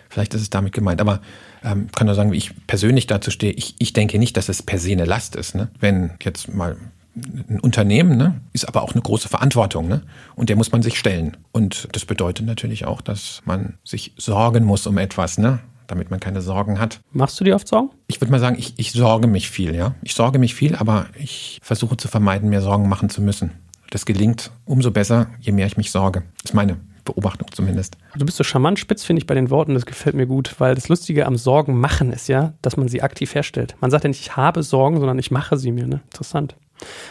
Vielleicht 0.09 0.33
ist 0.33 0.41
es 0.41 0.49
damit 0.49 0.73
gemeint. 0.73 1.01
Aber 1.01 1.19
ähm, 1.63 1.89
kann 1.93 2.07
nur 2.07 2.15
sagen, 2.15 2.31
wie 2.31 2.37
ich 2.37 2.51
persönlich 2.67 3.07
dazu 3.07 3.31
stehe. 3.31 3.53
Ich, 3.53 3.75
ich 3.79 3.93
denke 3.93 4.19
nicht, 4.19 4.37
dass 4.37 4.49
es 4.49 4.61
per 4.61 4.79
se 4.79 4.91
eine 4.91 5.05
Last 5.05 5.35
ist. 5.35 5.55
Ne? 5.55 5.69
Wenn 5.79 6.11
jetzt 6.21 6.53
mal 6.53 6.77
ein 7.15 7.59
Unternehmen 7.59 8.17
ne, 8.17 8.39
ist 8.53 8.67
aber 8.67 8.83
auch 8.83 8.93
eine 8.93 9.01
große 9.01 9.29
Verantwortung 9.29 9.87
ne? 9.87 10.03
und 10.35 10.49
der 10.49 10.55
muss 10.55 10.71
man 10.71 10.81
sich 10.81 10.97
stellen. 10.99 11.35
Und 11.51 11.87
das 11.91 12.05
bedeutet 12.05 12.45
natürlich 12.45 12.85
auch, 12.85 13.01
dass 13.01 13.41
man 13.45 13.73
sich 13.83 14.13
sorgen 14.17 14.63
muss 14.63 14.85
um 14.87 14.97
etwas, 14.97 15.37
ne? 15.37 15.59
Damit 15.87 16.11
man 16.11 16.19
keine 16.19 16.41
Sorgen 16.41 16.79
hat. 16.79 16.99
Machst 17.11 17.39
du 17.39 17.43
dir 17.43 17.55
oft 17.55 17.67
Sorgen? 17.67 17.89
Ich 18.07 18.21
würde 18.21 18.31
mal 18.31 18.39
sagen, 18.39 18.57
ich, 18.57 18.73
ich 18.77 18.91
sorge 18.91 19.27
mich 19.27 19.49
viel, 19.49 19.75
ja. 19.75 19.95
Ich 20.01 20.15
sorge 20.15 20.39
mich 20.39 20.55
viel, 20.55 20.75
aber 20.75 21.07
ich 21.17 21.59
versuche 21.63 21.97
zu 21.97 22.07
vermeiden, 22.07 22.49
mir 22.49 22.61
Sorgen 22.61 22.89
machen 22.89 23.09
zu 23.09 23.21
müssen. 23.21 23.51
Das 23.91 24.05
gelingt 24.05 24.51
umso 24.65 24.91
besser, 24.91 25.27
je 25.39 25.51
mehr 25.51 25.67
ich 25.67 25.77
mich 25.77 25.91
sorge. 25.91 26.23
Das 26.41 26.51
ist 26.51 26.55
meine 26.55 26.77
Beobachtung 27.05 27.47
zumindest. 27.51 27.97
Du 28.15 28.25
bist 28.25 28.37
so 28.37 28.43
charmant 28.43 28.79
spitz, 28.79 29.03
finde 29.05 29.21
ich, 29.21 29.27
bei 29.27 29.35
den 29.35 29.49
Worten. 29.49 29.75
Das 29.75 29.85
gefällt 29.85 30.15
mir 30.15 30.25
gut, 30.25 30.55
weil 30.57 30.75
das 30.75 30.89
Lustige 30.89 31.25
am 31.25 31.37
Sorgen 31.37 31.79
machen 31.79 32.11
ist 32.11 32.27
ja, 32.27 32.53
dass 32.61 32.77
man 32.77 32.87
sie 32.87 33.01
aktiv 33.01 33.33
herstellt. 33.35 33.75
Man 33.79 33.91
sagt 33.91 34.03
ja 34.03 34.07
nicht, 34.09 34.21
ich 34.21 34.35
habe 34.35 34.63
Sorgen, 34.63 34.97
sondern 34.97 35.19
ich 35.19 35.31
mache 35.31 35.57
sie 35.57 35.71
mir. 35.71 35.87
Ne? 35.87 36.01
Interessant. 36.05 36.55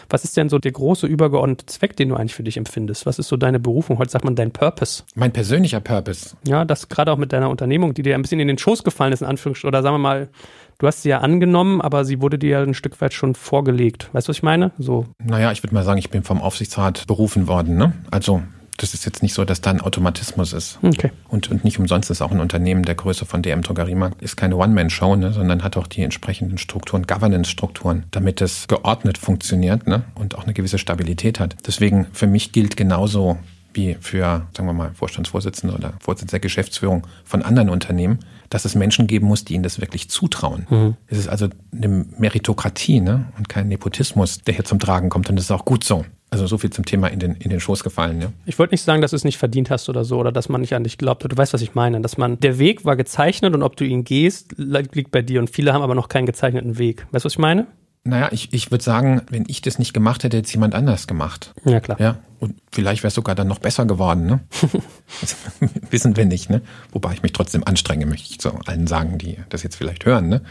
Was 0.09 0.23
ist 0.23 0.37
denn 0.37 0.49
so 0.49 0.59
der 0.59 0.71
große 0.71 1.07
übergeordnete 1.07 1.65
Zweck, 1.65 1.95
den 1.95 2.09
du 2.09 2.15
eigentlich 2.15 2.35
für 2.35 2.43
dich 2.43 2.57
empfindest? 2.57 3.05
Was 3.05 3.19
ist 3.19 3.27
so 3.27 3.37
deine 3.37 3.59
Berufung? 3.59 3.97
Heute 3.97 4.11
sagt 4.11 4.25
man 4.25 4.35
dein 4.35 4.51
Purpose. 4.51 5.03
Mein 5.15 5.31
persönlicher 5.31 5.79
Purpose. 5.79 6.35
Ja, 6.45 6.65
das 6.65 6.89
gerade 6.89 7.11
auch 7.11 7.17
mit 7.17 7.33
deiner 7.33 7.49
Unternehmung, 7.49 7.93
die 7.93 8.01
dir 8.01 8.15
ein 8.15 8.21
bisschen 8.21 8.39
in 8.39 8.47
den 8.47 8.57
Schoß 8.57 8.83
gefallen 8.83 9.13
ist, 9.13 9.21
in 9.21 9.27
Anführungsstrichen. 9.27 9.67
Oder 9.67 9.81
sagen 9.81 9.95
wir 9.95 9.99
mal, 9.99 10.29
du 10.77 10.87
hast 10.87 11.01
sie 11.01 11.09
ja 11.09 11.19
angenommen, 11.19 11.81
aber 11.81 12.05
sie 12.05 12.21
wurde 12.21 12.37
dir 12.37 12.49
ja 12.49 12.63
ein 12.63 12.73
Stück 12.73 12.99
weit 13.01 13.13
schon 13.13 13.35
vorgelegt. 13.35 14.09
Weißt 14.13 14.27
du, 14.27 14.29
was 14.29 14.37
ich 14.37 14.43
meine? 14.43 14.71
So. 14.77 15.05
Naja, 15.23 15.51
ich 15.51 15.63
würde 15.63 15.73
mal 15.73 15.83
sagen, 15.83 15.99
ich 15.99 16.09
bin 16.09 16.23
vom 16.23 16.41
Aufsichtsrat 16.41 17.07
berufen 17.07 17.47
worden. 17.47 17.77
Ne? 17.77 17.93
Also 18.11 18.43
Das 18.77 18.93
ist 18.93 19.05
jetzt 19.05 19.23
nicht 19.23 19.33
so, 19.33 19.45
dass 19.45 19.61
da 19.61 19.69
ein 19.69 19.81
Automatismus 19.81 20.51
ist. 20.51 20.79
Okay. 20.81 21.11
Und, 21.29 21.49
und 21.49 21.63
nicht 21.63 21.79
umsonst 21.79 22.09
ist 22.09 22.21
auch 22.21 22.31
ein 22.31 22.39
Unternehmen 22.39 22.83
der 22.83 22.95
Größe 22.95 23.25
von 23.25 23.41
DM 23.41 23.61
Drogeriemarkt, 23.61 24.21
ist 24.21 24.35
keine 24.35 24.57
One-Man-Show, 24.57 25.15
ne, 25.15 25.31
sondern 25.31 25.63
hat 25.63 25.77
auch 25.77 25.87
die 25.87 26.01
entsprechenden 26.01 26.57
Strukturen, 26.57 27.07
Governance-Strukturen, 27.07 28.03
damit 28.11 28.41
es 28.41 28.67
geordnet 28.67 29.17
funktioniert 29.17 29.87
ne, 29.87 30.03
und 30.15 30.35
auch 30.35 30.43
eine 30.43 30.53
gewisse 30.53 30.77
Stabilität 30.77 31.39
hat. 31.39 31.55
Deswegen 31.65 32.07
für 32.11 32.27
mich 32.27 32.51
gilt 32.51 32.75
genauso 32.75 33.37
wie 33.75 33.97
für, 33.99 34.47
sagen 34.55 34.67
wir 34.67 34.73
mal, 34.73 34.91
Vorstandsvorsitzende 34.93 35.75
oder 35.75 35.93
Vorsitzende 35.99 36.31
der 36.31 36.39
Geschäftsführung 36.39 37.05
von 37.23 37.41
anderen 37.41 37.69
Unternehmen, 37.69 38.19
dass 38.49 38.65
es 38.65 38.75
Menschen 38.75 39.07
geben 39.07 39.27
muss, 39.27 39.45
die 39.45 39.53
ihnen 39.53 39.63
das 39.63 39.81
wirklich 39.81 40.09
zutrauen. 40.09 40.65
Mhm. 40.69 40.95
Es 41.07 41.17
ist 41.17 41.27
also 41.27 41.49
eine 41.73 41.87
Meritokratie 42.17 43.01
ne? 43.01 43.25
und 43.37 43.49
kein 43.49 43.67
Nepotismus, 43.67 44.41
der 44.41 44.53
hier 44.53 44.65
zum 44.65 44.79
Tragen 44.79 45.09
kommt. 45.09 45.29
Und 45.29 45.35
das 45.35 45.45
ist 45.45 45.51
auch 45.51 45.65
gut 45.65 45.83
so. 45.83 46.05
Also 46.31 46.47
so 46.47 46.57
viel 46.57 46.71
zum 46.71 46.85
Thema 46.85 47.07
in 47.07 47.19
den, 47.19 47.35
in 47.35 47.49
den 47.49 47.59
Schoß 47.59 47.83
gefallen. 47.83 48.21
Ja. 48.21 48.31
Ich 48.45 48.59
wollte 48.59 48.73
nicht 48.73 48.81
sagen, 48.81 49.01
dass 49.01 49.11
du 49.11 49.17
es 49.17 49.23
nicht 49.23 49.37
verdient 49.37 49.69
hast 49.69 49.89
oder 49.89 50.03
so 50.03 50.17
oder 50.17 50.31
dass 50.31 50.49
man 50.49 50.61
nicht 50.61 50.73
an 50.73 50.83
dich 50.83 50.97
glaubt. 50.97 51.23
Du 51.23 51.37
weißt, 51.37 51.53
was 51.53 51.61
ich 51.61 51.75
meine. 51.75 52.01
Dass 52.01 52.17
man, 52.17 52.39
der 52.39 52.59
Weg 52.59 52.83
war 52.83 52.95
gezeichnet 52.95 53.53
und 53.53 53.63
ob 53.63 53.77
du 53.77 53.85
ihn 53.85 54.03
gehst, 54.03 54.55
liegt 54.57 55.11
bei 55.11 55.21
dir. 55.21 55.39
Und 55.39 55.49
viele 55.49 55.73
haben 55.73 55.81
aber 55.81 55.95
noch 55.95 56.09
keinen 56.09 56.25
gezeichneten 56.25 56.77
Weg. 56.77 57.07
Weißt 57.11 57.23
du, 57.23 57.27
was 57.27 57.33
ich 57.33 57.39
meine? 57.39 57.67
Naja, 58.07 58.29
ich, 58.31 58.53
ich 58.53 58.69
würde 58.69 58.83
sagen, 58.83 59.23
wenn 59.31 59.45
ich 59.47 59.61
das 59.61 59.79
nicht 59.79 59.93
gemacht 59.93 60.23
hätte, 60.23 60.37
hätte 60.37 60.45
es 60.45 60.53
jemand 60.53 60.75
anders 60.75 61.07
gemacht. 61.07 61.53
Ja, 61.63 61.79
klar. 61.79 61.99
Ja, 61.99 62.17
und 62.39 62.55
vielleicht 62.71 63.01
wäre 63.01 63.07
es 63.07 63.15
sogar 63.15 63.33
dann 63.33 63.47
noch 63.47 63.57
besser 63.57 63.85
geworden, 63.85 64.27
ne? 64.27 64.39
wissen 65.89 66.15
wir 66.15 66.25
nicht, 66.25 66.51
ne? 66.51 66.61
Wobei 66.91 67.13
ich 67.13 67.23
mich 67.23 67.33
trotzdem 67.33 67.63
anstrenge, 67.63 68.05
möchte 68.05 68.29
ich 68.29 68.39
zu 68.39 68.51
allen 68.67 68.85
sagen, 68.85 69.17
die 69.17 69.37
das 69.49 69.63
jetzt 69.63 69.75
vielleicht 69.75 70.05
hören, 70.05 70.29
ne? 70.29 70.41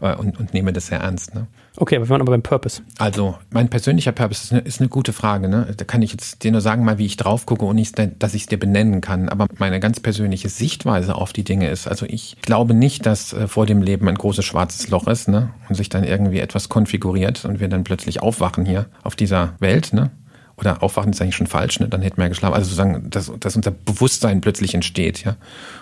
Äh, 0.00 0.16
und, 0.16 0.38
und 0.40 0.54
nehme 0.54 0.72
das 0.72 0.88
sehr 0.88 1.00
ernst. 1.00 1.34
Ne? 1.34 1.46
Okay, 1.80 1.94
aber 1.96 2.06
wir 2.06 2.10
waren 2.10 2.20
aber 2.20 2.32
beim 2.32 2.42
Purpose. 2.42 2.82
Also, 2.98 3.36
mein 3.50 3.68
persönlicher 3.68 4.10
Purpose 4.10 4.42
ist 4.42 4.52
eine, 4.52 4.62
ist 4.62 4.80
eine 4.80 4.88
gute 4.88 5.12
Frage. 5.12 5.48
Ne? 5.48 5.72
Da 5.76 5.84
kann 5.84 6.02
ich 6.02 6.10
jetzt 6.10 6.42
dir 6.42 6.50
nur 6.50 6.60
sagen, 6.60 6.84
mal 6.84 6.98
wie 6.98 7.06
ich 7.06 7.16
drauf 7.16 7.46
gucke 7.46 7.64
und 7.64 7.76
nicht, 7.76 7.96
dass 8.18 8.34
ich 8.34 8.42
es 8.42 8.46
dir 8.48 8.58
benennen 8.58 9.00
kann. 9.00 9.28
Aber 9.28 9.46
meine 9.58 9.78
ganz 9.78 10.00
persönliche 10.00 10.48
Sichtweise 10.48 11.14
auf 11.14 11.32
die 11.32 11.44
Dinge 11.44 11.70
ist, 11.70 11.86
also 11.86 12.04
ich 12.06 12.36
glaube 12.42 12.74
nicht, 12.74 13.06
dass 13.06 13.32
äh, 13.32 13.46
vor 13.46 13.64
dem 13.64 13.80
Leben 13.80 14.08
ein 14.08 14.16
großes 14.16 14.44
schwarzes 14.44 14.88
Loch 14.88 15.06
ist 15.06 15.28
ne? 15.28 15.50
und 15.68 15.76
sich 15.76 15.88
dann 15.88 16.02
irgendwie 16.02 16.40
etwas 16.40 16.68
konfiguriert 16.68 17.44
und 17.44 17.60
wir 17.60 17.68
dann 17.68 17.84
plötzlich 17.84 18.22
aufwachen 18.22 18.64
hier 18.64 18.86
auf 19.04 19.14
dieser 19.14 19.54
Welt. 19.60 19.92
Ne? 19.92 20.10
oder 20.56 20.82
aufwachen 20.82 21.12
ist 21.12 21.22
eigentlich 21.22 21.36
schon 21.36 21.46
falsch, 21.46 21.78
ne? 21.78 21.88
dann 21.88 22.02
hätten 22.02 22.16
wir 22.16 22.24
ja 22.24 22.30
geschlafen. 22.30 22.54
Also 22.54 22.70
sozusagen, 22.70 23.10
dass, 23.10 23.30
dass 23.38 23.54
unser 23.54 23.70
Bewusstsein 23.70 24.40
plötzlich 24.40 24.74
entsteht, 24.74 25.24
ja. 25.24 25.36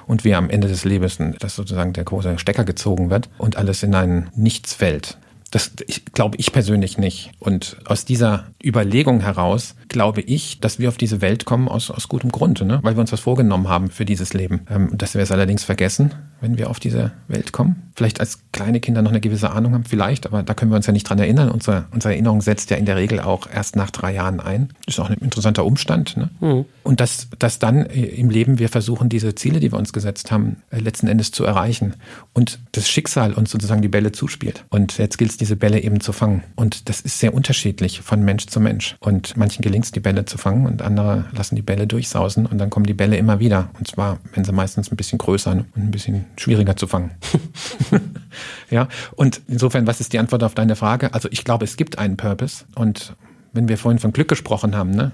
Und 0.07 0.23
wir 0.25 0.37
am 0.37 0.51
Ende 0.51 0.69
des 0.69 0.85
Lebens, 0.85 1.19
dass 1.39 1.57
sozusagen 1.57 1.95
der 1.95 2.05
große 2.05 2.39
Stecker 2.39 2.65
gezogen 2.65 3.09
wird 3.09 3.31
und 3.39 3.57
alles 3.57 3.83
in 3.83 3.95
ein 3.95 4.29
Nichts 4.37 4.75
fällt. 4.75 5.17
Das 5.51 5.73
glaube 6.13 6.37
ich 6.39 6.53
persönlich 6.53 6.99
nicht. 6.99 7.31
Und 7.39 7.77
aus 7.85 8.05
dieser 8.05 8.47
Überlegung 8.63 9.21
heraus 9.21 9.77
glaube 9.89 10.21
ich, 10.21 10.61
dass 10.61 10.79
wir 10.79 10.89
auf 10.89 10.97
diese 10.97 11.21
Welt 11.21 11.45
kommen 11.45 11.69
aus, 11.69 11.91
aus 11.91 12.09
gutem 12.09 12.33
Grund, 12.33 12.61
ne? 12.63 12.81
weil 12.83 12.97
wir 12.97 13.01
uns 13.01 13.13
was 13.13 13.21
vorgenommen 13.21 13.69
haben 13.69 13.91
für 13.91 14.05
dieses 14.05 14.35
Leben. 14.35 14.67
Ähm, 14.69 14.91
dass 14.99 15.15
wir 15.15 15.23
es 15.23 15.31
allerdings 15.31 15.65
vergessen, 15.65 16.15
wenn 16.41 16.59
wir 16.59 16.69
auf 16.69 16.81
diese 16.81 17.13
Welt 17.29 17.53
kommen. 17.53 17.91
Vielleicht 17.95 18.21
als 18.21 18.41
kleine 18.53 18.81
Kinder 18.81 19.03
noch 19.03 19.11
eine 19.11 19.21
gewisse 19.21 19.51
Ahnung 19.51 19.73
haben, 19.73 19.85
vielleicht, 19.85 20.27
aber 20.27 20.43
da 20.43 20.53
können 20.53 20.71
wir 20.71 20.77
uns 20.77 20.87
ja 20.87 20.93
nicht 20.93 21.09
dran 21.09 21.19
erinnern. 21.19 21.51
Unsere, 21.51 21.87
unsere 21.93 22.13
Erinnerung 22.13 22.43
setzt 22.43 22.71
ja 22.71 22.77
in 22.77 22.85
der 22.85 22.97
Regel 22.97 23.21
auch 23.21 23.49
erst 23.49 23.77
nach 23.77 23.91
drei 23.91 24.13
Jahren 24.13 24.41
ein. 24.41 24.69
Das 24.85 24.97
ist 24.97 25.01
auch 25.01 25.09
ein 25.09 25.19
interessanter 25.19 25.65
Umstand. 25.65 26.17
Ne? 26.17 26.31
Mhm. 26.41 26.65
Und 26.83 27.01
dass, 27.01 27.29
dass 27.39 27.59
dann 27.59 27.87
äh, 27.87 28.01
im 28.01 28.31
Leben 28.31 28.59
wir 28.59 28.69
versuchen, 28.69 29.09
diese 29.09 29.35
Ziele, 29.35 29.61
die 29.61 29.73
wir 29.73 29.79
uns 29.79 29.93
gesetzt 29.93 30.31
haben, 30.31 30.57
äh, 30.71 30.79
letzten 30.79 31.07
Endes 31.07 31.31
zu 31.31 31.45
erreichen. 31.45 31.95
Und 32.35 32.59
das 32.73 32.89
Schicksal 32.89 33.33
uns 33.33 33.51
sozusagen 33.51 33.83
die 33.83 33.89
Bälle 33.89 34.13
zuspielt. 34.13 34.65
Und 34.69 34.99
jetzt 34.99 35.17
gilt 35.17 35.31
es, 35.31 35.36
diese 35.37 35.57
Bälle 35.57 35.81
eben 35.83 36.01
zu 36.01 36.13
fangen. 36.13 36.43
Und 36.55 36.89
das 36.89 37.01
ist 37.01 37.19
sehr 37.19 37.35
unterschiedlich 37.35 38.01
von 38.01 38.23
Mensch 38.23 38.47
zu 38.47 38.61
Mensch. 38.61 38.97
Und 39.01 39.37
manchen 39.37 39.63
gelingt 39.63 39.85
es, 39.85 39.93
die 39.93 40.01
Bälle 40.01 40.25
zu 40.25 40.39
fangen 40.39 40.67
und 40.67 40.83
andere 40.83 41.27
lassen 41.33 41.57
die 41.57 41.63
Bälle 41.63 41.87
durchsausen 41.87 42.47
und 42.47 42.59
dann 42.59 42.71
kommen 42.71 42.87
die 42.87 42.95
Bälle 42.95 43.17
immer 43.17 43.41
wieder. 43.41 43.71
Und 43.79 43.89
zwar, 43.89 44.19
wenn 44.35 44.45
sie 44.45 44.53
meistens 44.53 44.91
ein 44.91 44.97
bisschen 44.97 45.19
größer 45.19 45.53
und 45.53 45.77
ein 45.77 45.91
bisschen 45.91 46.27
schwieriger 46.37 46.77
zu 46.77 46.87
fangen. 46.87 47.13
ja, 48.71 48.89
und 49.13 49.41
insofern, 49.49 49.87
was 49.87 50.01
ist 50.01 50.13
die 50.13 50.19
Antwort 50.19 50.43
auf 50.43 50.55
deine 50.55 50.77
Frage? 50.77 51.15
Also 51.15 51.29
ich 51.31 51.45
glaube, 51.45 51.65
es 51.65 51.77
gibt 51.77 51.99
einen 51.99 52.17
Purpose 52.17 52.65
und 52.75 53.15
wenn 53.53 53.69
wir 53.69 53.79
vorhin 53.79 53.99
von 53.99 54.13
Glück 54.13 54.29
gesprochen 54.29 54.77
haben, 54.77 54.91
ne, 54.91 55.13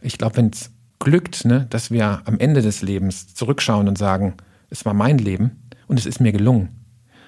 ich 0.00 0.18
glaube, 0.18 0.36
wenn 0.36 0.50
es 0.50 0.70
glückt, 0.98 1.44
ne, 1.44 1.66
dass 1.70 1.90
wir 1.90 2.22
am 2.24 2.38
Ende 2.38 2.62
des 2.62 2.82
Lebens 2.82 3.34
zurückschauen 3.34 3.88
und 3.88 3.98
sagen, 3.98 4.34
es 4.70 4.84
war 4.84 4.94
mein 4.94 5.18
Leben 5.18 5.62
und 5.86 5.98
es 5.98 6.06
ist 6.06 6.20
mir 6.20 6.32
gelungen, 6.32 6.68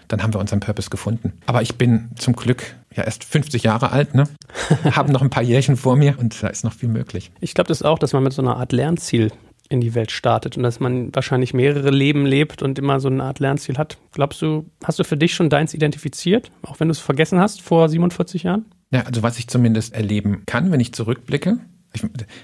dann 0.08 0.22
haben 0.22 0.34
wir 0.34 0.40
unseren 0.40 0.60
Purpose 0.60 0.90
gefunden. 0.90 1.32
Aber 1.46 1.62
ich 1.62 1.76
bin 1.76 2.10
zum 2.16 2.34
Glück 2.34 2.76
ja 2.94 3.04
erst 3.04 3.24
50 3.24 3.62
Jahre 3.62 3.92
alt, 3.92 4.14
ne? 4.14 4.24
Habe 4.92 5.12
noch 5.12 5.22
ein 5.22 5.30
paar 5.30 5.42
Jährchen 5.42 5.76
vor 5.76 5.96
mir 5.96 6.18
und 6.18 6.42
da 6.42 6.48
ist 6.48 6.64
noch 6.64 6.72
viel 6.72 6.88
möglich. 6.88 7.30
Ich 7.40 7.54
glaube 7.54 7.68
das 7.68 7.82
auch, 7.82 7.98
dass 7.98 8.12
man 8.12 8.22
mit 8.22 8.32
so 8.32 8.42
einer 8.42 8.56
Art 8.56 8.72
Lernziel 8.72 9.30
in 9.68 9.80
die 9.80 9.94
Welt 9.94 10.12
startet 10.12 10.56
und 10.56 10.62
dass 10.62 10.80
man 10.80 11.14
wahrscheinlich 11.14 11.52
mehrere 11.52 11.90
Leben 11.90 12.24
lebt 12.24 12.62
und 12.62 12.78
immer 12.78 13.00
so 13.00 13.08
eine 13.08 13.24
Art 13.24 13.40
Lernziel 13.40 13.78
hat. 13.78 13.98
Glaubst 14.12 14.40
du, 14.42 14.70
hast 14.84 14.98
du 14.98 15.04
für 15.04 15.16
dich 15.16 15.34
schon 15.34 15.50
deins 15.50 15.74
identifiziert, 15.74 16.50
auch 16.62 16.80
wenn 16.80 16.88
du 16.88 16.92
es 16.92 17.00
vergessen 17.00 17.40
hast 17.40 17.62
vor 17.62 17.88
47 17.88 18.44
Jahren? 18.44 18.66
Ja, 18.92 19.02
also 19.02 19.22
was 19.22 19.38
ich 19.38 19.48
zumindest 19.48 19.94
erleben 19.94 20.44
kann, 20.46 20.70
wenn 20.70 20.80
ich 20.80 20.92
zurückblicke, 20.92 21.58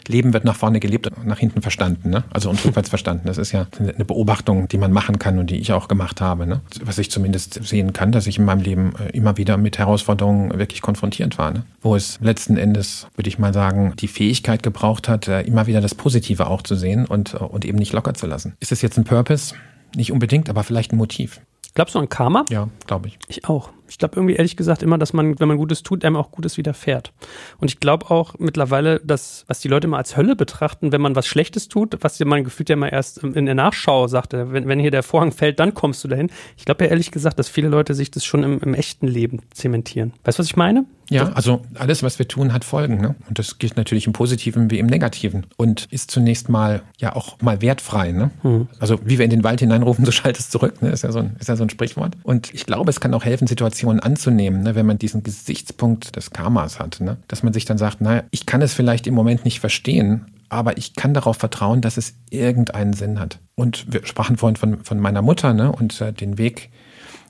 Leben 0.07 0.33
wird 0.33 0.45
nach 0.45 0.57
vorne 0.57 0.81
gelebt 0.81 1.07
und 1.07 1.27
nach 1.27 1.39
hinten 1.39 1.63
verstanden, 1.63 2.11
ne? 2.11 2.25
also 2.33 2.51
und 2.51 2.65
rückwärts 2.65 2.89
verstanden. 2.89 3.27
Das 3.27 3.39
ist 3.39 3.53
ja 3.53 3.67
eine 3.79 4.05
Beobachtung, 4.05 4.69
die 4.69 4.79
man 4.79 4.93
machen 4.93 5.19
kann 5.19 5.39
und 5.39 5.51
die 5.51 5.57
ich 5.57 5.73
auch 5.73 5.89
gemacht 5.89 6.21
habe. 6.21 6.47
Ne? 6.47 6.61
Was 6.85 6.99
ich 6.99 7.11
zumindest 7.11 7.65
sehen 7.65 7.93
kann, 7.93 8.13
dass 8.13 8.27
ich 8.27 8.39
in 8.39 8.45
meinem 8.45 8.61
Leben 8.61 8.93
äh, 8.99 9.17
immer 9.17 9.37
wieder 9.37 9.57
mit 9.57 9.79
Herausforderungen 9.79 10.59
wirklich 10.59 10.83
konfrontiert 10.83 11.39
war. 11.39 11.51
Ne? 11.51 11.65
Wo 11.81 11.97
es 11.97 12.19
letzten 12.21 12.57
Endes, 12.57 13.07
würde 13.17 13.29
ich 13.29 13.39
mal 13.39 13.53
sagen, 13.53 13.95
die 13.99 14.09
Fähigkeit 14.09 14.63
gebraucht 14.63 15.09
hat, 15.09 15.29
äh, 15.29 15.43
immer 15.43 15.67
wieder 15.67 15.81
das 15.81 15.95
Positive 15.95 16.47
auch 16.47 16.63
zu 16.63 16.75
sehen 16.75 17.07
und, 17.07 17.35
äh, 17.35 17.39
und 17.39 17.65
eben 17.65 17.79
nicht 17.79 17.93
locker 17.93 18.15
zu 18.15 18.27
lassen. 18.27 18.55
Ist 18.61 18.73
es 18.73 18.83
jetzt 18.83 18.99
ein 18.99 19.05
Purpose? 19.05 19.55
Nicht 19.95 20.13
unbedingt, 20.13 20.49
aber 20.49 20.63
vielleicht 20.63 20.93
ein 20.93 20.97
Motiv. 20.97 21.41
Glaubst 21.75 21.95
du 21.95 21.99
an 21.99 22.09
Karma? 22.09 22.45
Ja, 22.51 22.69
glaube 22.87 23.09
ich. 23.09 23.19
Ich 23.29 23.47
auch. 23.47 23.71
Ich 23.93 23.99
glaube 23.99 24.17
irgendwie 24.17 24.37
ehrlich 24.37 24.57
gesagt 24.57 24.83
immer, 24.83 24.97
dass 24.97 25.13
man, 25.13 25.39
wenn 25.39 25.49
man 25.49 25.59
Gutes 25.59 25.83
tut, 25.83 26.03
einem 26.03 26.17
auch 26.17 26.31
Gutes 26.31 26.57
widerfährt. 26.57 27.13
Und 27.59 27.71
ich 27.71 27.79
glaube 27.79 28.11
auch 28.11 28.39
mittlerweile, 28.39 29.01
dass, 29.01 29.45
was 29.49 29.61
die 29.61 29.69
Leute 29.69 29.87
immer 29.87 29.99
als 29.99 30.17
Hölle 30.17 30.35
betrachten, 30.35 30.93
wenn 30.93 31.03
man 31.03 31.15
was 31.15 31.27
Schlechtes 31.27 31.69
tut, 31.69 31.99
was 32.01 32.19
man 32.21 32.43
gefühlt 32.43 32.71
ja 32.71 32.73
immer 32.73 32.91
erst 32.91 33.19
in 33.19 33.45
der 33.45 33.55
Nachschau 33.55 34.09
sagte, 34.09 34.51
wenn, 34.51 34.67
wenn 34.67 34.81
hier 34.81 34.91
der 34.91 35.03
Vorhang 35.03 35.31
fällt, 35.31 35.61
dann 35.61 35.75
kommst 35.75 36.03
du 36.05 36.09
dahin. 36.09 36.31
Ich 36.57 36.65
glaube 36.65 36.85
ja 36.85 36.91
ehrlich 36.91 37.11
gesagt, 37.11 37.39
dass 37.39 37.51
viele 37.51 37.69
Leute 37.69 37.93
sich 37.95 38.11
das 38.11 38.25
schon 38.25 38.43
im, 38.43 38.61
im 38.61 38.73
echten 38.73 39.07
Leben 39.07 39.41
zementieren. 39.53 40.15
Weißt 40.25 40.39
du, 40.39 40.41
was 40.41 40.47
ich 40.47 40.57
meine? 40.57 40.87
Ja, 41.13 41.33
also 41.33 41.63
alles, 41.75 42.03
was 42.03 42.19
wir 42.19 42.27
tun, 42.27 42.53
hat 42.53 42.65
Folgen. 42.65 43.01
Ne? 43.01 43.15
Und 43.29 43.39
das 43.39 43.59
gilt 43.59 43.77
natürlich 43.77 44.07
im 44.07 44.13
Positiven 44.13 44.71
wie 44.71 44.79
im 44.79 44.87
Negativen. 44.87 45.47
Und 45.57 45.87
ist 45.91 46.11
zunächst 46.11 46.49
mal 46.49 46.83
ja 46.99 47.15
auch 47.15 47.41
mal 47.41 47.61
wertfrei. 47.61 48.13
Ne? 48.13 48.31
Hm. 48.43 48.69
Also 48.79 48.99
wie 49.05 49.19
wir 49.19 49.25
in 49.25 49.31
den 49.31 49.45
Wald 49.45 49.61
hineinrufen, 49.61 50.05
so 50.05 50.13
schaltet 50.13 50.41
es 50.41 50.51
zurück. 50.51 50.81
Ne? 50.81 50.91
Ist, 50.91 51.03
ja 51.03 51.13
so 51.13 51.19
ein, 51.19 51.37
ist 51.39 51.49
ja 51.49 51.57
so 51.57 51.65
ein 51.65 51.71
Sprichwort. 51.71 52.17
Und 52.23 52.53
ich 52.55 52.67
glaube, 52.67 52.91
es 52.91 53.01
kann 53.01 53.13
auch 53.15 53.25
helfen, 53.25 53.47
Situationen 53.47 53.82
anzunehmen, 53.89 54.63
ne? 54.63 54.75
wenn 54.75 54.87
man 54.87 54.99
diesen 54.99 55.23
Gesichtspunkt 55.23 56.17
des 56.17 56.31
Karmas 56.31 56.79
hat. 56.79 57.01
Ne? 57.01 57.19
Dass 57.29 57.43
man 57.43 57.53
sich 57.53 57.65
dann 57.65 57.79
sagt, 57.79 58.01
naja, 58.01 58.25
ich 58.31 58.47
kann 58.47 58.63
es 58.63 58.75
vielleicht 58.75 59.07
im 59.07 59.15
Moment 59.15 59.45
nicht 59.45 59.61
verstehen, 59.61 60.27
aber 60.49 60.77
ich 60.77 60.95
kann 60.95 61.15
darauf 61.15 61.37
vertrauen, 61.37 61.81
dass 61.81 61.97
es 61.97 62.15
irgendeinen 62.31 62.93
Sinn 62.93 63.19
hat. 63.19 63.39
Und 63.55 63.93
wir 63.93 64.05
sprachen 64.05 64.37
vorhin 64.37 64.57
von, 64.57 64.85
von 64.85 64.99
meiner 64.99 65.23
Mutter 65.23 65.55
ne? 65.55 65.73
und 65.73 66.01
äh, 66.01 66.13
den 66.13 66.39
Weg, 66.39 66.71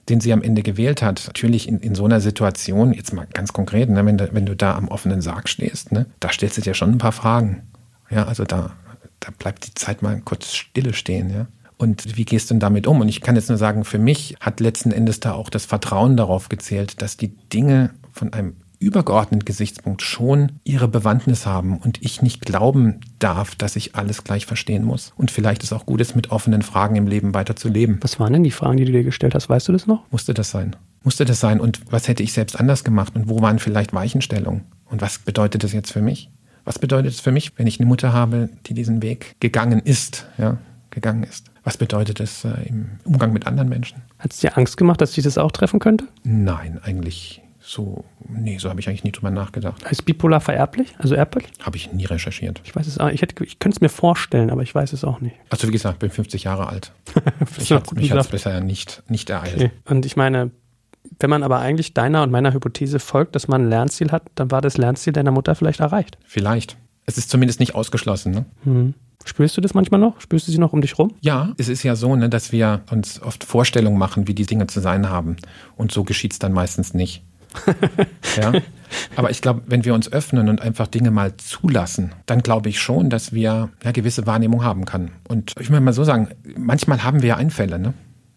den 0.09 0.21
sie 0.21 0.33
am 0.33 0.43
Ende 0.43 0.63
gewählt 0.63 1.03
hat. 1.03 1.23
Natürlich 1.27 1.69
in, 1.69 1.79
in 1.79 1.95
so 1.95 2.05
einer 2.05 2.21
Situation, 2.21 2.93
jetzt 2.93 3.13
mal 3.13 3.27
ganz 3.33 3.53
konkret, 3.53 3.89
ne, 3.89 4.05
wenn, 4.05 4.19
du, 4.19 4.29
wenn 4.33 4.47
du 4.47 4.57
da 4.57 4.75
am 4.75 4.89
offenen 4.89 5.23
Sarg 5.23 5.49
stehst, 5.49 5.93
ne, 5.93 6.07
da 6.21 6.33
stellst 6.33 6.57
du 6.57 6.63
dir 6.63 6.75
schon 6.75 6.91
ein 6.91 6.99
paar 6.99 7.13
Fragen. 7.13 7.69
Ja, 8.11 8.27
also 8.27 8.45
da, 8.45 8.73
da 9.21 9.29
bleibt 9.39 9.67
die 9.67 9.75
Zeit 9.75 10.03
mal 10.03 10.21
kurz 10.25 10.55
stille 10.55 10.93
stehen, 10.93 11.31
ja. 11.31 11.47
Und 11.83 12.17
wie 12.17 12.25
gehst 12.25 12.49
du 12.49 12.55
denn 12.55 12.61
damit 12.61 12.87
um? 12.87 13.01
Und 13.01 13.09
ich 13.09 13.21
kann 13.23 13.35
jetzt 13.35 13.49
nur 13.49 13.59
sagen, 13.59 13.85
für 13.85 13.99
mich 13.99 14.37
hat 14.39 14.61
letzten 14.61 14.93
Endes 14.93 15.19
da 15.19 15.33
auch 15.33 15.51
das 15.51 15.65
Vertrauen 15.65 16.17
darauf 16.17 16.49
gezählt, 16.49 17.03
dass 17.03 17.17
die 17.17 17.35
Dinge 17.53 17.91
von 18.13 18.33
einem 18.33 18.55
übergeordneten 18.79 19.45
Gesichtspunkt 19.45 20.01
schon 20.01 20.53
ihre 20.63 20.87
Bewandtnis 20.87 21.45
haben 21.45 21.79
und 21.79 22.01
ich 22.01 22.23
nicht 22.23 22.43
glauben 22.43 23.01
darf, 23.19 23.57
dass 23.57 23.75
ich 23.75 23.97
alles 23.97 24.23
gleich 24.23 24.47
verstehen 24.47 24.85
muss. 24.85 25.13
Und 25.17 25.33
vielleicht 25.33 25.65
ist 25.65 25.73
auch 25.73 25.85
gut, 25.85 26.01
es 26.01 26.15
mit 26.15 26.31
offenen 26.31 26.63
Fragen 26.63 26.95
im 26.95 27.09
Leben 27.09 27.35
weiter 27.35 27.57
zu 27.57 27.69
leben. 27.69 27.99
Was 28.01 28.21
waren 28.21 28.33
denn 28.33 28.45
die 28.45 28.53
Fragen, 28.53 28.77
die 28.77 28.85
du 28.85 28.93
dir 28.93 29.03
gestellt 29.03 29.35
hast? 29.35 29.49
Weißt 29.49 29.67
du 29.67 29.73
das 29.73 29.89
noch? 29.89 30.05
Musste 30.13 30.35
das 30.35 30.53
sein? 30.53 30.77
Musste 31.03 31.25
das 31.25 31.41
sein? 31.41 31.59
Und 31.59 31.81
was 31.91 32.07
hätte 32.07 32.23
ich 32.23 32.33
selbst 32.33 32.61
anders 32.61 32.85
gemacht? 32.85 33.17
Und 33.17 33.29
wo 33.29 33.41
waren 33.41 33.59
vielleicht 33.59 33.93
Weichenstellungen? 33.93 34.67
Und 34.85 35.03
was 35.03 35.19
bedeutet 35.19 35.65
das 35.65 35.73
jetzt 35.73 35.91
für 35.91 36.03
mich? 36.03 36.31
Was 36.65 36.79
bedeutet 36.79 37.13
es 37.13 37.19
für 37.19 37.33
mich, 37.33 37.59
wenn 37.59 37.67
ich 37.67 37.81
eine 37.81 37.89
Mutter 37.89 38.13
habe, 38.13 38.51
die 38.67 38.75
diesen 38.75 39.03
Weg 39.03 39.35
gegangen 39.41 39.81
ist, 39.81 40.29
ja, 40.39 40.59
gegangen 40.93 41.25
ist? 41.25 41.51
Was 41.65 41.77
bedeutet 41.77 42.21
es 42.21 42.45
äh, 42.45 42.51
im 42.67 42.91
Umgang 43.05 43.33
mit 43.33 43.47
anderen 43.47 43.69
Menschen? 43.69 44.03
Hat 44.19 44.33
es 44.33 44.39
dir 44.39 44.57
Angst 44.57 44.77
gemacht, 44.77 45.01
dass 45.01 45.13
dich 45.13 45.25
das 45.25 45.39
auch 45.39 45.51
treffen 45.51 45.81
könnte? 45.81 46.07
Nein, 46.23 46.79
eigentlich 46.83 47.43
so, 47.65 48.05
nee, 48.29 48.59
so 48.59 48.69
habe 48.69 48.81
ich 48.81 48.89
eigentlich 48.89 49.05
nie 49.05 49.13
drüber 49.13 49.31
nachgedacht. 49.31 49.83
Ist 49.89 50.05
bipolar 50.05 50.41
vererblich? 50.41 50.95
Also 50.99 51.15
erblich? 51.15 51.47
Habe 51.61 51.77
ich 51.77 51.93
nie 51.93 52.05
recherchiert. 52.05 52.61
Ich 52.65 52.75
weiß 52.75 52.87
es 52.87 52.99
auch. 52.99 53.09
Ich, 53.09 53.23
hätte, 53.23 53.45
ich 53.45 53.61
könnte 53.61 53.77
es 53.77 53.81
mir 53.81 53.89
vorstellen, 53.89 54.51
aber 54.51 54.63
ich 54.63 54.75
weiß 54.75 54.93
es 54.93 55.05
auch 55.05 55.21
nicht. 55.21 55.37
Also 55.49 55.69
wie 55.69 55.73
gesagt, 55.73 56.01
bin 56.01 56.11
50 56.11 56.45
Jahre 56.45 56.67
alt. 56.67 56.93
ich 57.59 57.71
hat, 57.71 57.93
mich 57.93 58.11
hat 58.11 58.19
es 58.19 58.29
bisher 58.29 58.61
nicht, 58.61 59.03
nicht 59.09 59.31
ereilt. 59.31 59.57
Okay. 59.57 59.71
Und 59.85 60.05
ich 60.05 60.17
meine, 60.17 60.51
wenn 61.21 61.31
man 61.31 61.45
aber 61.45 61.61
eigentlich 61.61 61.95
deiner 61.95 62.25
und 62.25 62.33
meiner 62.33 62.53
Hypothese 62.53 62.99
folgt, 62.99 63.37
dass 63.37 63.47
man 63.47 63.63
ein 63.63 63.69
Lernziel 63.69 64.11
hat, 64.11 64.25
dann 64.35 64.51
war 64.51 64.61
das 64.61 64.77
Lernziel 64.77 65.13
deiner 65.13 65.31
Mutter 65.31 65.55
vielleicht 65.55 65.81
erreicht. 65.81 66.19
Vielleicht. 66.27 66.77
Es 67.07 67.17
ist 67.17 67.31
zumindest 67.31 67.61
nicht 67.61 67.75
ausgeschlossen. 67.75 68.33
Ne? 68.33 68.45
Hm. 68.65 68.95
Spürst 69.25 69.57
du 69.57 69.61
das 69.61 69.75
manchmal 69.75 70.01
noch? 70.01 70.21
Spürst 70.21 70.49
du 70.49 70.53
sie 70.53 70.59
noch 70.59 70.73
um 70.73 70.81
dich 70.81 70.99
rum? 70.99 71.13
Ja, 71.21 71.53
es 71.59 71.69
ist 71.69 71.83
ja 71.83 71.97
so, 71.97 72.15
ne, 72.17 72.29
dass 72.29 72.53
wir 72.53 72.83
uns 72.91 73.23
oft 73.23 73.45
Vorstellungen 73.45 73.99
machen, 73.99 74.29
wie 74.29 74.35
die 74.35 74.47
Dinge 74.47 74.67
zu 74.67 74.81
sein 74.81 75.09
haben. 75.09 75.37
Und 75.77 75.93
so 75.93 76.05
geschieht 76.05 76.33
es 76.33 76.39
dann 76.39 76.53
meistens 76.53 76.95
nicht. 76.95 77.23
ja. 78.37 78.53
Aber 79.17 79.31
ich 79.31 79.41
glaube, 79.41 79.63
wenn 79.67 79.85
wir 79.85 79.95
uns 79.95 80.13
öffnen 80.13 80.49
und 80.49 80.61
einfach 80.61 80.87
Dinge 80.87 81.11
mal 81.11 81.37
zulassen, 81.37 82.13
dann 82.27 82.43
glaube 82.43 82.69
ich 82.69 82.81
schon, 82.81 83.11
dass 83.11 83.33
wir 83.33 83.71
eine 83.83 83.93
gewisse 83.93 84.27
Wahrnehmung 84.27 84.65
haben 84.65 84.85
können. 84.85 85.13
Und 85.29 85.53
ich 85.61 85.71
will 85.71 85.81
mal 85.81 85.93
so 85.93 86.05
sagen, 86.05 86.29
manchmal 86.57 87.05
haben 87.05 87.23
wir 87.23 87.31
ja 87.31 87.37
Einfälle, 87.37 87.79
ne? 87.79 87.95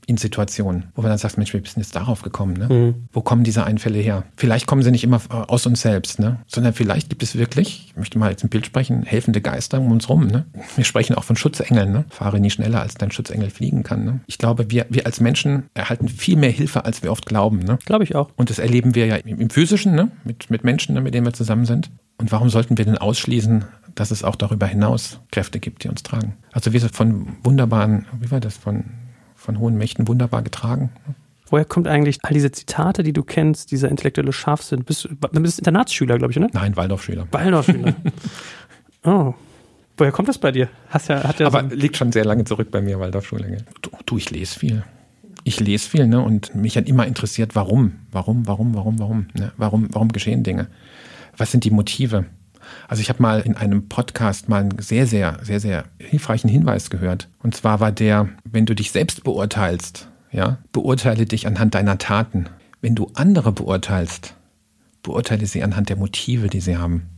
In 0.07 0.17
Situationen, 0.17 0.85
wo 0.95 1.03
wir 1.03 1.09
dann 1.09 1.17
sagst, 1.17 1.37
Mensch, 1.37 1.53
wir 1.53 1.61
sind 1.61 1.77
jetzt 1.77 1.95
darauf 1.95 2.21
gekommen. 2.21 2.53
Ne? 2.53 2.67
Mhm. 2.69 3.07
Wo 3.11 3.21
kommen 3.21 3.43
diese 3.43 3.63
Einfälle 3.65 3.99
her? 3.99 4.23
Vielleicht 4.35 4.67
kommen 4.67 4.83
sie 4.83 4.91
nicht 4.91 5.03
immer 5.03 5.21
aus 5.47 5.65
uns 5.65 5.81
selbst, 5.81 6.19
ne? 6.19 6.39
sondern 6.47 6.73
vielleicht 6.73 7.09
gibt 7.09 7.23
es 7.23 7.35
wirklich, 7.35 7.87
ich 7.87 7.95
möchte 7.95 8.19
mal 8.19 8.31
jetzt 8.31 8.43
ein 8.43 8.49
Bild 8.49 8.65
sprechen, 8.65 9.03
helfende 9.03 9.41
Geister 9.41 9.79
um 9.79 9.91
uns 9.91 10.09
rum. 10.09 10.27
Ne? 10.27 10.45
Wir 10.75 10.85
sprechen 10.85 11.15
auch 11.15 11.23
von 11.23 11.35
Schutzengeln. 11.35 11.91
Ne? 11.91 12.05
Fahre 12.09 12.39
nie 12.39 12.49
schneller, 12.49 12.81
als 12.81 12.95
dein 12.95 13.11
Schutzengel 13.11 13.49
fliegen 13.49 13.83
kann. 13.83 14.05
Ne? 14.05 14.19
Ich 14.27 14.37
glaube, 14.37 14.69
wir, 14.69 14.85
wir 14.89 15.05
als 15.05 15.19
Menschen 15.19 15.63
erhalten 15.73 16.07
viel 16.07 16.37
mehr 16.37 16.51
Hilfe, 16.51 16.85
als 16.85 17.03
wir 17.03 17.11
oft 17.11 17.25
glauben. 17.25 17.59
Ne? 17.59 17.79
Glaube 17.85 18.03
ich 18.03 18.15
auch. 18.15 18.29
Und 18.35 18.49
das 18.49 18.59
erleben 18.59 18.95
wir 18.95 19.05
ja 19.07 19.15
im, 19.17 19.39
im 19.39 19.49
Physischen, 19.49 19.95
ne? 19.95 20.11
mit, 20.23 20.49
mit 20.49 20.63
Menschen, 20.63 20.93
ne? 20.93 21.01
mit 21.01 21.13
denen 21.13 21.25
wir 21.25 21.33
zusammen 21.33 21.65
sind. 21.65 21.89
Und 22.17 22.31
warum 22.31 22.49
sollten 22.49 22.77
wir 22.77 22.85
denn 22.85 22.97
ausschließen, 22.97 23.65
dass 23.93 24.11
es 24.11 24.23
auch 24.23 24.35
darüber 24.35 24.67
hinaus 24.67 25.19
Kräfte 25.31 25.59
gibt, 25.59 25.83
die 25.83 25.89
uns 25.89 26.03
tragen? 26.03 26.37
Also 26.51 26.73
wir 26.73 26.79
sind 26.79 26.95
von 26.95 27.27
wunderbaren, 27.43 28.05
wie 28.19 28.31
war 28.31 28.39
das, 28.39 28.57
von 28.57 28.85
von 29.45 29.59
hohen 29.59 29.77
Mächten 29.77 30.07
wunderbar 30.07 30.41
getragen. 30.41 30.89
Woher 31.49 31.65
kommt 31.65 31.87
eigentlich 31.87 32.17
all 32.23 32.33
diese 32.33 32.51
Zitate, 32.51 33.03
die 33.03 33.13
du 33.13 33.23
kennst, 33.23 33.71
dieser 33.71 33.89
intellektuelle 33.89 34.33
Scharfsinn? 34.33 34.83
Bist, 34.83 35.05
du 35.05 35.41
bist 35.41 35.59
Internatsschüler, 35.59 36.17
glaube 36.17 36.31
ich, 36.31 36.39
ne? 36.39 36.49
Nein, 36.53 36.75
Waldorfschüler. 36.75 37.27
Waldorfschüler. 37.31 37.93
oh. 39.03 39.33
Woher 39.97 40.11
kommt 40.11 40.27
das 40.27 40.39
bei 40.39 40.51
dir? 40.51 40.67
Hast 40.89 41.07
ja, 41.07 41.23
hat 41.23 41.39
ja 41.39 41.47
Aber 41.47 41.69
so 41.69 41.75
liegt 41.75 41.95
schon 41.95 42.11
sehr 42.11 42.25
lange 42.25 42.43
zurück 42.43 42.69
bei 42.71 42.81
mir, 42.81 42.99
Waldorfschule. 42.99 43.59
Du, 43.81 43.91
du, 44.05 44.17
ich 44.17 44.31
lese 44.31 44.59
viel. 44.59 44.83
Ich 45.43 45.59
lese 45.59 45.87
viel, 45.87 46.07
ne? 46.07 46.19
Und 46.21 46.55
mich 46.55 46.75
hat 46.75 46.89
immer 46.89 47.05
interessiert, 47.05 47.55
warum? 47.55 47.93
Warum, 48.11 48.47
warum, 48.47 48.73
warum, 48.73 48.99
warum? 48.99 49.27
Ne? 49.35 49.51
Warum, 49.55 49.87
warum 49.93 50.09
geschehen 50.09 50.43
Dinge? 50.43 50.67
Was 51.37 51.51
sind 51.51 51.63
die 51.63 51.71
Motive? 51.71 52.25
Also 52.87 53.01
ich 53.01 53.09
habe 53.09 53.21
mal 53.21 53.41
in 53.41 53.57
einem 53.57 53.87
Podcast 53.89 54.49
mal 54.49 54.61
einen 54.61 54.79
sehr, 54.79 55.07
sehr, 55.07 55.39
sehr, 55.41 55.59
sehr 55.59 55.85
hilfreichen 55.97 56.49
Hinweis 56.49 56.89
gehört. 56.89 57.29
Und 57.41 57.55
zwar 57.55 57.79
war 57.79 57.91
der, 57.91 58.29
wenn 58.43 58.65
du 58.65 58.75
dich 58.75 58.91
selbst 58.91 59.23
beurteilst, 59.23 60.09
ja, 60.31 60.57
beurteile 60.71 61.25
dich 61.25 61.47
anhand 61.47 61.75
deiner 61.75 61.97
Taten. 61.97 62.47
Wenn 62.81 62.95
du 62.95 63.09
andere 63.13 63.51
beurteilst, 63.51 64.35
beurteile 65.01 65.45
sie 65.45 65.63
anhand 65.63 65.89
der 65.89 65.95
Motive, 65.95 66.49
die 66.49 66.59
sie 66.59 66.77
haben. 66.77 67.09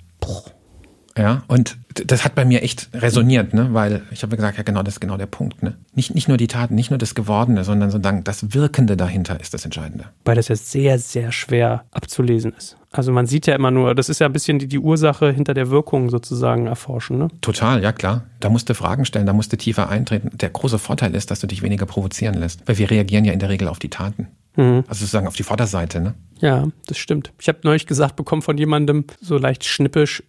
Ja, 1.18 1.44
und 1.48 1.78
das 2.06 2.24
hat 2.24 2.36
bei 2.36 2.46
mir 2.46 2.62
echt 2.62 2.90
resoniert, 2.94 3.54
ne? 3.54 3.74
weil 3.74 4.04
ich 4.12 4.22
habe 4.22 4.36
gesagt, 4.36 4.58
ja 4.58 4.64
genau, 4.64 4.84
das 4.84 4.96
ist 4.96 5.00
genau 5.00 5.18
der 5.18 5.26
Punkt. 5.26 5.64
Ne? 5.64 5.76
Nicht, 5.96 6.14
nicht 6.14 6.28
nur 6.28 6.38
die 6.38 6.48
Taten, 6.48 6.76
nicht 6.76 6.92
nur 6.92 7.00
das 7.00 7.16
Gewordene, 7.16 7.64
sondern 7.64 7.90
sozusagen 7.90 8.24
das 8.24 8.54
Wirkende 8.54 8.96
dahinter 8.96 9.40
ist 9.40 9.54
das 9.54 9.66
Entscheidende. 9.66 10.06
Weil 10.26 10.36
das 10.36 10.48
ja 10.48 10.56
sehr, 10.56 11.00
sehr 11.00 11.32
schwer 11.32 11.86
abzulesen 11.92 12.54
ist. 12.56 12.78
Also 12.98 13.12
man 13.12 13.28
sieht 13.28 13.46
ja 13.46 13.56
immer 13.56 13.70
nur, 13.70 13.94
das 13.94 14.10
ist 14.10 14.20
ja 14.20 14.26
ein 14.26 14.34
bisschen 14.34 14.58
die, 14.58 14.68
die 14.68 14.80
Ursache 14.80 15.32
hinter 15.32 15.54
der 15.54 15.70
Wirkung 15.70 16.10
sozusagen 16.10 16.66
erforschen. 16.66 17.20
Ne? 17.20 17.28
Total, 17.42 17.84
ja 17.84 17.92
klar. 17.92 18.24
Da 18.40 18.50
musst 18.50 18.70
du 18.70 18.74
Fragen 18.74 19.06
stellen, 19.06 19.28
da 19.28 19.34
musst 19.34 19.54
du 19.54 19.58
tiefer 19.58 19.88
eintreten. 19.90 20.36
Der 20.36 20.50
große 20.50 20.80
Vorteil 20.80 21.14
ist, 21.14 21.30
dass 21.30 21.40
du 21.40 21.46
dich 21.46 21.62
weniger 21.62 21.86
provozieren 21.86 22.34
lässt, 22.34 22.68
weil 22.68 22.80
wir 22.80 22.90
reagieren 22.90 23.24
ja 23.24 23.34
in 23.34 23.40
der 23.40 23.50
Regel 23.50 23.68
auf 23.68 23.78
die 23.78 23.90
Taten. 23.90 24.30
Mhm. 24.56 24.84
Also 24.88 25.02
sozusagen 25.02 25.28
auf 25.28 25.36
die 25.36 25.44
Vorderseite, 25.44 26.02
ne? 26.02 26.16
Ja, 26.40 26.68
das 26.88 26.98
stimmt. 26.98 27.34
Ich 27.40 27.48
habe 27.48 27.60
neulich 27.64 27.86
gesagt 27.86 28.16
bekommen 28.16 28.42
von 28.42 28.58
jemandem, 28.58 29.06
so 29.22 29.38
leicht 29.38 29.64
schnippisch, 29.64 30.24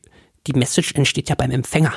die 0.47 0.53
Message 0.53 0.93
entsteht 0.95 1.31
ja 1.31 1.37
beim 1.37 1.51
Empfänger 1.51 1.95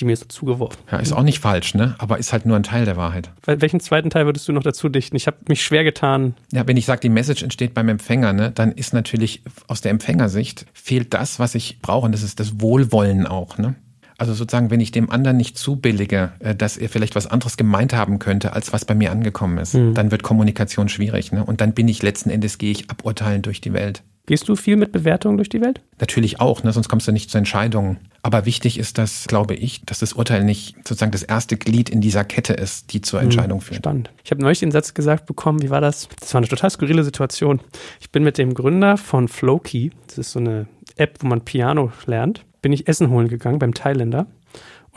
die 0.00 0.04
mir 0.04 0.16
so 0.16 0.26
zugeworfen. 0.26 0.78
Ja, 0.90 0.98
ist 0.98 1.12
auch 1.12 1.22
nicht 1.22 1.40
falsch, 1.40 1.74
ne? 1.74 1.94
Aber 1.98 2.18
ist 2.18 2.32
halt 2.32 2.46
nur 2.46 2.56
ein 2.56 2.62
Teil 2.62 2.84
der 2.84 2.96
Wahrheit. 2.96 3.30
Welchen 3.44 3.80
zweiten 3.80 4.10
Teil 4.10 4.26
würdest 4.26 4.48
du 4.48 4.52
noch 4.52 4.62
dazu 4.62 4.88
dichten? 4.88 5.16
Ich 5.16 5.26
habe 5.26 5.36
mich 5.48 5.62
schwer 5.62 5.84
getan. 5.84 6.34
Ja, 6.52 6.66
wenn 6.66 6.76
ich 6.76 6.86
sage, 6.86 7.00
die 7.00 7.08
Message 7.08 7.42
entsteht 7.42 7.74
beim 7.74 7.88
Empfänger, 7.88 8.32
ne, 8.32 8.50
dann 8.50 8.72
ist 8.72 8.92
natürlich 8.92 9.42
aus 9.66 9.80
der 9.80 9.90
Empfängersicht 9.90 10.66
fehlt 10.72 11.14
das, 11.14 11.38
was 11.38 11.54
ich 11.54 11.80
brauche, 11.80 12.06
und 12.06 12.12
das 12.12 12.22
ist 12.22 12.40
das 12.40 12.60
Wohlwollen 12.60 13.26
auch, 13.26 13.58
ne? 13.58 13.74
Also 14.20 14.34
sozusagen, 14.34 14.70
wenn 14.70 14.80
ich 14.80 14.90
dem 14.90 15.10
anderen 15.10 15.36
nicht 15.36 15.56
zubillige, 15.56 16.32
äh, 16.40 16.54
dass 16.54 16.76
er 16.76 16.88
vielleicht 16.88 17.14
was 17.14 17.28
anderes 17.28 17.56
gemeint 17.56 17.92
haben 17.92 18.18
könnte, 18.18 18.52
als 18.52 18.72
was 18.72 18.84
bei 18.84 18.96
mir 18.96 19.12
angekommen 19.12 19.58
ist, 19.58 19.74
mhm. 19.74 19.94
dann 19.94 20.10
wird 20.10 20.24
Kommunikation 20.24 20.88
schwierig. 20.88 21.30
Ne? 21.30 21.44
Und 21.44 21.60
dann 21.60 21.72
bin 21.72 21.86
ich 21.86 22.02
letzten 22.02 22.28
Endes, 22.28 22.58
gehe 22.58 22.72
ich 22.72 22.90
aburteilen 22.90 23.42
durch 23.42 23.60
die 23.60 23.72
Welt. 23.72 24.02
Gehst 24.28 24.46
du 24.46 24.56
viel 24.56 24.76
mit 24.76 24.92
Bewertungen 24.92 25.38
durch 25.38 25.48
die 25.48 25.62
Welt? 25.62 25.80
Natürlich 26.00 26.38
auch, 26.38 26.62
ne? 26.62 26.70
sonst 26.70 26.90
kommst 26.90 27.08
du 27.08 27.12
nicht 27.12 27.30
zu 27.30 27.38
Entscheidungen. 27.38 27.96
Aber 28.22 28.44
wichtig 28.44 28.78
ist 28.78 28.98
das, 28.98 29.24
glaube 29.26 29.54
ich, 29.54 29.80
dass 29.86 30.00
das 30.00 30.12
Urteil 30.12 30.44
nicht 30.44 30.76
sozusagen 30.86 31.12
das 31.12 31.22
erste 31.22 31.56
Glied 31.56 31.88
in 31.88 32.02
dieser 32.02 32.24
Kette 32.24 32.52
ist, 32.52 32.92
die 32.92 33.00
zur 33.00 33.20
hm, 33.20 33.28
Entscheidung 33.28 33.62
führt. 33.62 33.78
Spannend. 33.78 34.10
Ich 34.22 34.30
habe 34.30 34.42
neulich 34.42 34.58
den 34.60 34.70
Satz 34.70 34.92
gesagt 34.92 35.24
bekommen, 35.24 35.62
wie 35.62 35.70
war 35.70 35.80
das? 35.80 36.10
Das 36.20 36.34
war 36.34 36.40
eine 36.40 36.48
total 36.48 36.68
skurrile 36.68 37.04
Situation. 37.04 37.62
Ich 38.00 38.12
bin 38.12 38.22
mit 38.22 38.36
dem 38.36 38.52
Gründer 38.52 38.98
von 38.98 39.28
Flowkey, 39.28 39.92
das 40.08 40.18
ist 40.18 40.32
so 40.32 40.40
eine 40.40 40.68
App, 40.96 41.16
wo 41.20 41.26
man 41.26 41.40
Piano 41.40 41.90
lernt, 42.04 42.44
bin 42.60 42.74
ich 42.74 42.86
Essen 42.86 43.08
holen 43.08 43.28
gegangen 43.28 43.58
beim 43.58 43.72
Thailänder. 43.72 44.26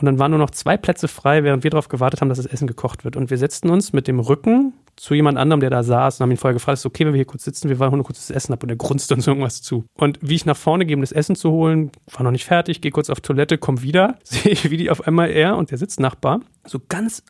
Und 0.02 0.06
dann 0.06 0.18
waren 0.18 0.32
nur 0.32 0.40
noch 0.40 0.50
zwei 0.50 0.76
Plätze 0.76 1.06
frei, 1.06 1.44
während 1.44 1.62
wir 1.62 1.70
darauf 1.70 1.88
gewartet 1.88 2.20
haben, 2.20 2.28
dass 2.28 2.38
das 2.38 2.46
Essen 2.46 2.66
gekocht 2.66 3.04
wird. 3.04 3.16
Und 3.16 3.30
wir 3.30 3.38
setzten 3.38 3.70
uns 3.70 3.92
mit 3.92 4.08
dem 4.08 4.18
Rücken 4.18 4.72
zu 4.96 5.14
jemand 5.14 5.38
anderem, 5.38 5.60
der 5.60 5.70
da 5.70 5.84
saß 5.84 6.18
und 6.18 6.24
haben 6.24 6.30
ihn 6.32 6.36
vorher 6.36 6.54
gefragt, 6.54 6.78
ist 6.78 6.86
okay, 6.86 7.06
wenn 7.06 7.12
wir 7.12 7.18
hier 7.18 7.24
kurz 7.24 7.44
sitzen, 7.44 7.68
wir 7.68 7.78
wollen 7.78 7.92
nur 7.92 8.04
kurz 8.04 8.18
das 8.18 8.34
Essen 8.34 8.52
ab 8.52 8.64
und 8.64 8.68
er 8.68 8.76
grunzt 8.76 9.12
uns 9.12 9.26
irgendwas 9.28 9.62
zu. 9.62 9.84
Und 9.94 10.18
wie 10.20 10.34
ich 10.34 10.44
nach 10.44 10.56
vorne 10.56 10.86
gehe, 10.86 10.96
um 10.96 11.02
das 11.02 11.12
Essen 11.12 11.36
zu 11.36 11.52
holen, 11.52 11.92
war 12.12 12.24
noch 12.24 12.32
nicht 12.32 12.44
fertig, 12.44 12.80
gehe 12.80 12.90
kurz 12.90 13.10
auf 13.10 13.20
Toilette, 13.20 13.58
komm 13.58 13.82
wieder, 13.82 14.18
sehe 14.24 14.50
ich, 14.50 14.70
wie 14.70 14.76
die 14.76 14.90
auf 14.90 15.06
einmal 15.06 15.30
er 15.30 15.56
und 15.56 15.70
der 15.70 15.78
Sitznachbar 15.78 16.40
so 16.66 16.80
ganz 16.88 17.22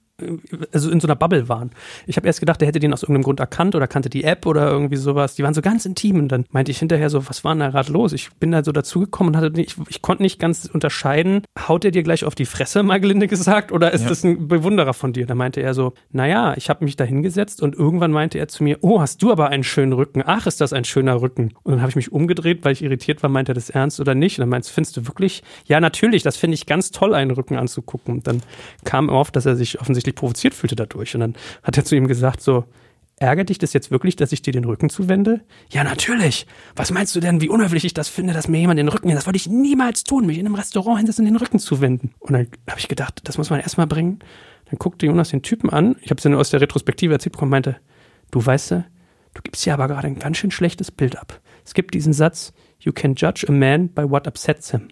also 0.73 0.91
in 0.91 1.01
so 1.01 1.07
einer 1.07 1.17
Bubble 1.17 1.49
waren. 1.49 1.71
Ich 2.07 2.17
habe 2.17 2.27
erst 2.27 2.41
gedacht, 2.41 2.61
der 2.61 2.69
hätte 2.69 2.81
den 2.81 2.93
aus 2.93 3.03
irgendeinem 3.03 3.25
Grund 3.25 3.41
erkannt 3.41 3.75
oder 3.75 3.87
kannte 3.87 4.11
die 4.11 4.25
App 4.25 4.47
oder 4.47 4.69
irgendwie 4.71 4.97
sowas. 4.97 5.35
Die 5.35 5.43
waren 5.43 5.55
so 5.55 5.63
ganz 5.63 5.85
intim 5.85 6.19
und 6.19 6.29
dann 6.29 6.45
meinte 6.51 6.71
ich 6.71 6.79
hinterher 6.79 7.11
so, 7.11 7.29
was 7.29 7.45
war 7.45 7.55
denn 7.55 7.61
da 7.61 7.71
gerade 7.71 7.93
los? 7.93 8.13
Ich 8.13 8.33
bin 8.35 8.53
da 8.53 8.65
so 8.65 8.73
dazugekommen 8.73 9.35
und 9.35 9.41
hatte 9.41 9.51
nicht, 9.51 9.77
ich, 9.79 9.89
ich 9.89 10.03
konnte 10.03 10.23
nicht 10.23 10.39
ganz 10.39 10.69
unterscheiden, 10.73 11.43
haut 11.69 11.85
er 11.85 11.91
dir 11.91 12.03
gleich 12.03 12.25
auf 12.25 12.35
die 12.35 12.47
Fresse, 12.47 12.83
mal 12.83 13.01
gelinde 13.01 13.29
gesagt, 13.29 13.73
oder 13.73 13.93
ist 13.93 14.03
ja. 14.03 14.09
das 14.09 14.25
ein 14.25 14.49
Bewunderer 14.49 14.95
von 14.95 15.13
dir? 15.13 15.27
Da 15.27 15.35
meinte 15.35 15.61
er 15.61 15.75
so, 15.75 15.95
naja, 16.11 16.55
ich 16.57 16.69
habe 16.69 16.85
mich 16.85 16.97
da 16.97 17.05
hingesetzt 17.05 17.63
und 17.63 17.75
irgendwann 17.75 18.11
meinte 18.11 18.39
er 18.39 18.49
zu 18.49 18.65
mir, 18.65 18.79
oh, 18.83 19.01
hast 19.01 19.23
du 19.23 19.33
aber 19.33 19.49
einen 19.49 19.65
schönen 19.65 19.93
Rücken. 19.93 20.23
Ach, 20.25 20.47
ist 20.47 20.61
das 20.61 20.73
ein 20.73 20.85
schöner 20.85 21.21
Rücken. 21.21 21.55
Und 21.63 21.73
dann 21.73 21.81
habe 21.81 21.91
ich 21.91 21.97
mich 21.97 22.13
umgedreht, 22.13 22.65
weil 22.65 22.73
ich 22.73 22.83
irritiert 22.83 23.23
war, 23.23 23.31
meinte 23.31 23.53
er 23.53 23.55
das 23.55 23.71
ernst 23.71 24.01
oder 24.01 24.15
nicht? 24.15 24.39
Und 24.39 24.43
dann 24.43 24.49
meinst 24.49 24.71
findest 24.71 24.97
du 24.97 25.07
wirklich? 25.07 25.43
Ja, 25.67 25.81
natürlich, 25.81 26.23
das 26.23 26.37
finde 26.37 26.55
ich 26.55 26.67
ganz 26.67 26.91
toll, 26.91 27.15
einen 27.15 27.31
Rücken 27.31 27.57
anzugucken. 27.57 28.15
Und 28.15 28.27
dann 28.27 28.43
kam 28.85 29.11
auf, 29.11 29.31
dass 29.31 29.47
er 29.47 29.57
sich 29.57 29.81
offensichtlich 29.81 30.12
provoziert 30.13 30.55
fühlte 30.55 30.77
dadurch. 30.77 31.15
Und 31.15 31.21
dann 31.21 31.35
hat 31.63 31.77
er 31.77 31.85
zu 31.85 31.97
ihm 31.97 32.07
gesagt, 32.07 32.41
so, 32.41 32.65
ärgert 33.17 33.49
dich 33.49 33.59
das 33.59 33.73
jetzt 33.73 33.91
wirklich, 33.91 34.17
dass 34.17 34.33
ich 34.33 34.43
dir 34.43 34.53
den 34.53 34.65
Rücken 34.65 34.91
zuwende? 34.91 35.41
Ja, 35.71 35.85
natürlich. 35.85 36.47
Was 36.75 36.91
meinst 36.91 37.15
du 37.15 37.21
denn, 37.21 37.41
wie 37.41 37.49
unhöflich 37.49 37.85
ich 37.85 37.95
das 37.95 38.09
finde, 38.09 38.33
dass 38.33 38.49
mir 38.49 38.59
jemand 38.59 38.79
den 38.79 38.89
Rücken, 38.89 39.09
das 39.11 39.27
wollte 39.27 39.37
ich 39.37 39.49
niemals 39.49 40.05
tun, 40.05 40.27
mich 40.27 40.39
in 40.39 40.47
einem 40.47 40.55
Restaurant 40.57 40.99
hinsetzen 40.99 41.25
und 41.25 41.33
den 41.33 41.41
Rücken 41.41 41.59
zuwenden. 41.59 42.15
Und 42.19 42.33
dann 42.33 42.49
habe 42.69 42.81
ich 42.81 42.89
gedacht, 42.89 43.21
das 43.25 43.39
muss 43.39 43.51
man 43.51 43.61
erstmal 43.61 43.87
bringen. 43.87 44.19
Dann 44.67 44.79
guckte 44.79 45.07
Jonas 45.07 45.31
den 45.31 45.43
Typen 45.43 45.71
an, 45.71 45.97
ich 46.01 46.11
habe 46.11 46.19
es 46.19 46.25
ja 46.25 46.31
nur 46.31 46.41
aus 46.41 46.51
der 46.51 46.61
Retrospektive 46.61 47.13
erzählt 47.13 47.33
bekommen, 47.33 47.51
meinte, 47.51 47.77
du 48.31 48.45
weißt 48.45 48.71
du, 48.73 48.85
du 49.35 49.43
gibst 49.43 49.65
ja 49.67 49.75
aber 49.75 49.89
gerade 49.89 50.09
ein 50.09 50.19
ganz 50.19 50.39
schön 50.39 50.51
schlechtes 50.51 50.91
Bild 50.91 51.19
ab. 51.19 51.41
Es 51.65 51.75
gibt 51.75 51.95
diesen 51.95 52.13
Satz, 52.13 52.53
you 52.81 52.93
can 52.93 53.15
judge 53.15 53.47
a 53.49 53.53
man 53.53 53.89
by 53.89 54.09
what 54.09 54.27
upsets 54.27 54.71
him. 54.71 54.89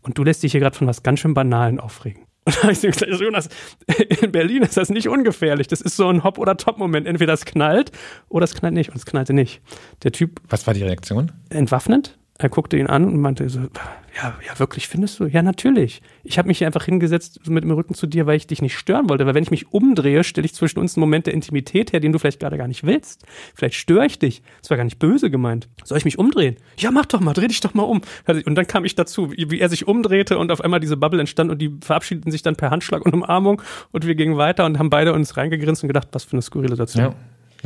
Und 0.00 0.16
du 0.16 0.24
lässt 0.24 0.42
dich 0.42 0.52
hier 0.52 0.60
gerade 0.60 0.76
von 0.76 0.86
was 0.86 1.02
ganz 1.02 1.20
schön 1.20 1.34
Banalen 1.34 1.80
aufregen. 1.80 2.25
Und 2.46 2.56
da 2.56 2.62
habe 2.62 2.72
ich 2.72 2.80
gesagt, 2.80 3.20
Jonas, 3.20 3.48
in 4.22 4.30
Berlin 4.30 4.62
ist 4.62 4.76
das 4.76 4.88
nicht 4.88 5.08
ungefährlich. 5.08 5.66
Das 5.66 5.80
ist 5.80 5.96
so 5.96 6.08
ein 6.08 6.22
Hop- 6.22 6.38
oder 6.38 6.56
Top-Moment. 6.56 7.06
Entweder 7.06 7.32
es 7.32 7.44
knallt 7.44 7.90
oder 8.28 8.44
es 8.44 8.54
knallt 8.54 8.74
nicht. 8.74 8.90
Und 8.90 8.96
es 8.96 9.04
knallte 9.04 9.32
nicht. 9.32 9.60
Der 10.04 10.12
Typ. 10.12 10.40
Was 10.48 10.66
war 10.66 10.72
die 10.72 10.84
Reaktion? 10.84 11.32
Entwaffnet. 11.50 12.15
Er 12.38 12.48
guckte 12.50 12.76
ihn 12.76 12.86
an 12.86 13.04
und 13.04 13.18
meinte 13.18 13.48
so, 13.48 13.60
ja, 13.60 14.34
ja, 14.46 14.58
wirklich, 14.58 14.88
findest 14.88 15.20
du? 15.20 15.24
Ja, 15.26 15.42
natürlich. 15.42 16.02
Ich 16.22 16.38
habe 16.38 16.48
mich 16.48 16.58
hier 16.58 16.66
einfach 16.66 16.84
hingesetzt 16.84 17.48
mit 17.48 17.64
dem 17.64 17.70
Rücken 17.70 17.94
zu 17.94 18.06
dir, 18.06 18.26
weil 18.26 18.36
ich 18.36 18.46
dich 18.46 18.60
nicht 18.60 18.76
stören 18.76 19.08
wollte. 19.08 19.26
Weil 19.26 19.34
wenn 19.34 19.42
ich 19.42 19.50
mich 19.50 19.72
umdrehe, 19.72 20.22
stelle 20.22 20.44
ich 20.44 20.54
zwischen 20.54 20.78
uns 20.78 20.96
einen 20.96 21.00
Moment 21.02 21.26
der 21.26 21.34
Intimität 21.34 21.92
her, 21.92 22.00
den 22.00 22.12
du 22.12 22.18
vielleicht 22.18 22.40
gerade 22.40 22.58
gar 22.58 22.68
nicht 22.68 22.84
willst. 22.84 23.24
Vielleicht 23.54 23.74
störe 23.74 24.06
ich 24.06 24.18
dich. 24.18 24.42
Das 24.60 24.70
war 24.70 24.76
gar 24.76 24.84
nicht 24.84 24.98
böse 24.98 25.30
gemeint. 25.30 25.68
Soll 25.84 25.96
ich 25.98 26.04
mich 26.04 26.18
umdrehen? 26.18 26.56
Ja, 26.76 26.90
mach 26.90 27.06
doch 27.06 27.20
mal, 27.20 27.32
dreh 27.32 27.48
dich 27.48 27.60
doch 27.60 27.74
mal 27.74 27.84
um. 27.84 28.02
Und 28.26 28.54
dann 28.54 28.66
kam 28.66 28.84
ich 28.84 28.94
dazu, 28.94 29.32
wie 29.32 29.60
er 29.60 29.68
sich 29.68 29.86
umdrehte 29.88 30.38
und 30.38 30.52
auf 30.52 30.60
einmal 30.60 30.80
diese 30.80 30.96
Bubble 30.96 31.20
entstand 31.20 31.50
und 31.50 31.60
die 31.60 31.74
verabschiedeten 31.80 32.30
sich 32.30 32.42
dann 32.42 32.56
per 32.56 32.70
Handschlag 32.70 33.04
und 33.04 33.14
Umarmung 33.14 33.62
und 33.92 34.06
wir 34.06 34.14
gingen 34.14 34.36
weiter 34.36 34.66
und 34.66 34.78
haben 34.78 34.90
beide 34.90 35.12
uns 35.12 35.36
reingegrinst 35.36 35.82
und 35.82 35.88
gedacht, 35.88 36.08
was 36.12 36.24
für 36.24 36.32
eine 36.32 36.42
skurrile 36.42 36.70
Situation. 36.70 37.04
Ja. 37.04 37.14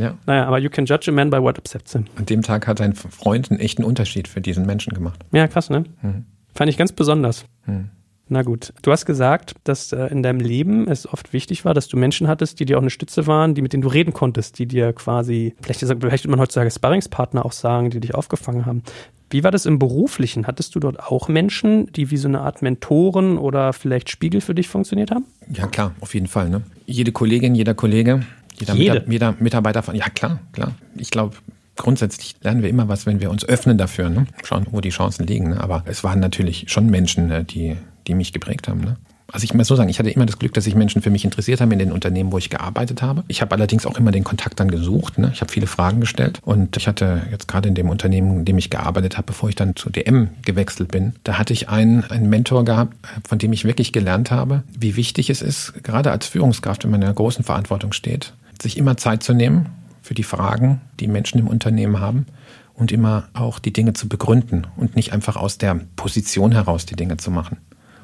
Ja. 0.00 0.16
Naja, 0.26 0.46
aber 0.46 0.58
you 0.58 0.70
can 0.70 0.86
judge 0.86 1.10
a 1.10 1.12
man 1.12 1.30
by 1.30 1.38
what 1.38 1.58
upsets 1.58 1.92
him. 1.92 2.06
An 2.16 2.26
dem 2.26 2.42
Tag 2.42 2.66
hat 2.66 2.80
dein 2.80 2.94
Freund 2.94 3.50
einen 3.50 3.60
echten 3.60 3.84
Unterschied 3.84 4.28
für 4.28 4.40
diesen 4.40 4.66
Menschen 4.66 4.94
gemacht. 4.94 5.20
Ja, 5.32 5.46
krass, 5.46 5.70
ne? 5.70 5.84
Mhm. 6.02 6.24
Fand 6.54 6.70
ich 6.70 6.76
ganz 6.76 6.92
besonders. 6.92 7.44
Hm. 7.64 7.90
Na 8.32 8.42
gut. 8.42 8.72
Du 8.82 8.92
hast 8.92 9.06
gesagt, 9.06 9.54
dass 9.64 9.92
äh, 9.92 10.06
in 10.06 10.22
deinem 10.22 10.38
Leben 10.38 10.86
es 10.86 11.12
oft 11.12 11.32
wichtig 11.32 11.64
war, 11.64 11.74
dass 11.74 11.88
du 11.88 11.96
Menschen 11.96 12.28
hattest, 12.28 12.60
die 12.60 12.64
dir 12.64 12.78
auch 12.78 12.82
eine 12.82 12.90
Stütze 12.90 13.26
waren, 13.26 13.54
die 13.54 13.62
mit 13.62 13.72
denen 13.72 13.82
du 13.82 13.88
reden 13.88 14.12
konntest, 14.12 14.58
die 14.60 14.66
dir 14.66 14.92
quasi, 14.92 15.54
vielleicht, 15.60 15.80
vielleicht 15.80 16.24
würde 16.24 16.30
man 16.30 16.40
heutzutage 16.40 16.70
Sparringspartner 16.70 17.44
auch 17.44 17.52
sagen, 17.52 17.90
die 17.90 17.98
dich 17.98 18.14
aufgefangen 18.14 18.66
haben. 18.66 18.84
Wie 19.30 19.42
war 19.42 19.50
das 19.50 19.66
im 19.66 19.80
Beruflichen? 19.80 20.46
Hattest 20.46 20.76
du 20.76 20.80
dort 20.80 21.00
auch 21.00 21.28
Menschen, 21.28 21.90
die 21.92 22.10
wie 22.12 22.16
so 22.16 22.28
eine 22.28 22.40
Art 22.40 22.62
Mentoren 22.62 23.36
oder 23.36 23.72
vielleicht 23.72 24.10
Spiegel 24.10 24.40
für 24.40 24.54
dich 24.54 24.68
funktioniert 24.68 25.10
haben? 25.10 25.24
Ja, 25.52 25.66
klar, 25.66 25.94
auf 26.00 26.14
jeden 26.14 26.28
Fall. 26.28 26.50
Ne? 26.50 26.62
Jede 26.86 27.10
Kollegin, 27.10 27.56
jeder 27.56 27.74
Kollege, 27.74 28.22
jeder, 28.60 28.74
Jede? 28.74 29.04
Jeder 29.08 29.34
Mitarbeiter 29.38 29.82
von, 29.82 29.94
ja 29.94 30.08
klar, 30.08 30.40
klar. 30.52 30.74
Ich 30.96 31.10
glaube, 31.10 31.36
grundsätzlich 31.76 32.36
lernen 32.42 32.62
wir 32.62 32.68
immer 32.68 32.88
was, 32.88 33.06
wenn 33.06 33.20
wir 33.20 33.30
uns 33.30 33.44
öffnen 33.44 33.78
dafür, 33.78 34.10
ne? 34.10 34.26
schauen, 34.44 34.66
wo 34.70 34.80
die 34.80 34.90
Chancen 34.90 35.26
liegen. 35.26 35.50
Ne? 35.50 35.60
Aber 35.60 35.82
es 35.86 36.04
waren 36.04 36.20
natürlich 36.20 36.66
schon 36.68 36.86
Menschen, 36.86 37.28
ne, 37.28 37.44
die, 37.44 37.76
die 38.06 38.14
mich 38.14 38.32
geprägt 38.32 38.68
haben. 38.68 38.80
Ne? 38.80 38.96
Also 39.32 39.44
ich 39.44 39.54
muss 39.54 39.68
so 39.68 39.76
sagen, 39.76 39.88
ich 39.88 39.98
hatte 39.98 40.10
immer 40.10 40.26
das 40.26 40.38
Glück, 40.38 40.54
dass 40.54 40.64
sich 40.64 40.74
Menschen 40.74 41.02
für 41.02 41.10
mich 41.10 41.24
interessiert 41.24 41.60
haben 41.60 41.70
in 41.72 41.78
den 41.78 41.92
Unternehmen, 41.92 42.32
wo 42.32 42.38
ich 42.38 42.50
gearbeitet 42.50 43.02
habe. 43.02 43.24
Ich 43.28 43.40
habe 43.40 43.54
allerdings 43.54 43.86
auch 43.86 43.96
immer 43.96 44.10
den 44.10 44.24
Kontakt 44.24 44.60
dann 44.60 44.70
gesucht. 44.70 45.18
Ne? 45.18 45.30
Ich 45.32 45.40
habe 45.40 45.52
viele 45.52 45.66
Fragen 45.66 46.00
gestellt 46.00 46.40
und 46.44 46.76
ich 46.76 46.88
hatte 46.88 47.22
jetzt 47.30 47.48
gerade 47.48 47.68
in 47.68 47.74
dem 47.74 47.88
Unternehmen, 47.88 48.40
in 48.40 48.44
dem 48.44 48.58
ich 48.58 48.70
gearbeitet 48.70 49.16
habe, 49.16 49.26
bevor 49.26 49.48
ich 49.48 49.54
dann 49.54 49.76
zu 49.76 49.90
DM 49.90 50.30
gewechselt 50.42 50.90
bin, 50.90 51.14
da 51.24 51.38
hatte 51.38 51.52
ich 51.52 51.68
einen, 51.68 52.04
einen 52.04 52.28
Mentor 52.28 52.64
gehabt, 52.64 52.96
von 53.26 53.38
dem 53.38 53.52
ich 53.52 53.64
wirklich 53.64 53.92
gelernt 53.92 54.30
habe, 54.30 54.64
wie 54.76 54.96
wichtig 54.96 55.30
es 55.30 55.42
ist, 55.42 55.74
gerade 55.84 56.10
als 56.10 56.26
Führungskraft, 56.26 56.84
wenn 56.84 56.90
man 56.90 57.00
in 57.00 57.06
einer 57.06 57.14
großen 57.14 57.44
Verantwortung 57.44 57.92
steht, 57.92 58.32
sich 58.62 58.76
immer 58.76 58.96
Zeit 58.96 59.22
zu 59.22 59.32
nehmen 59.32 59.66
für 60.02 60.14
die 60.14 60.22
Fragen, 60.22 60.80
die 60.98 61.08
Menschen 61.08 61.38
im 61.38 61.48
Unternehmen 61.48 62.00
haben 62.00 62.26
und 62.74 62.92
immer 62.92 63.28
auch 63.34 63.58
die 63.58 63.72
Dinge 63.72 63.92
zu 63.92 64.08
begründen 64.08 64.66
und 64.76 64.96
nicht 64.96 65.12
einfach 65.12 65.36
aus 65.36 65.58
der 65.58 65.80
Position 65.96 66.52
heraus 66.52 66.86
die 66.86 66.96
Dinge 66.96 67.16
zu 67.18 67.30
machen 67.30 67.58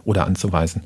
oder 0.07 0.25
anzuweisen. 0.25 0.83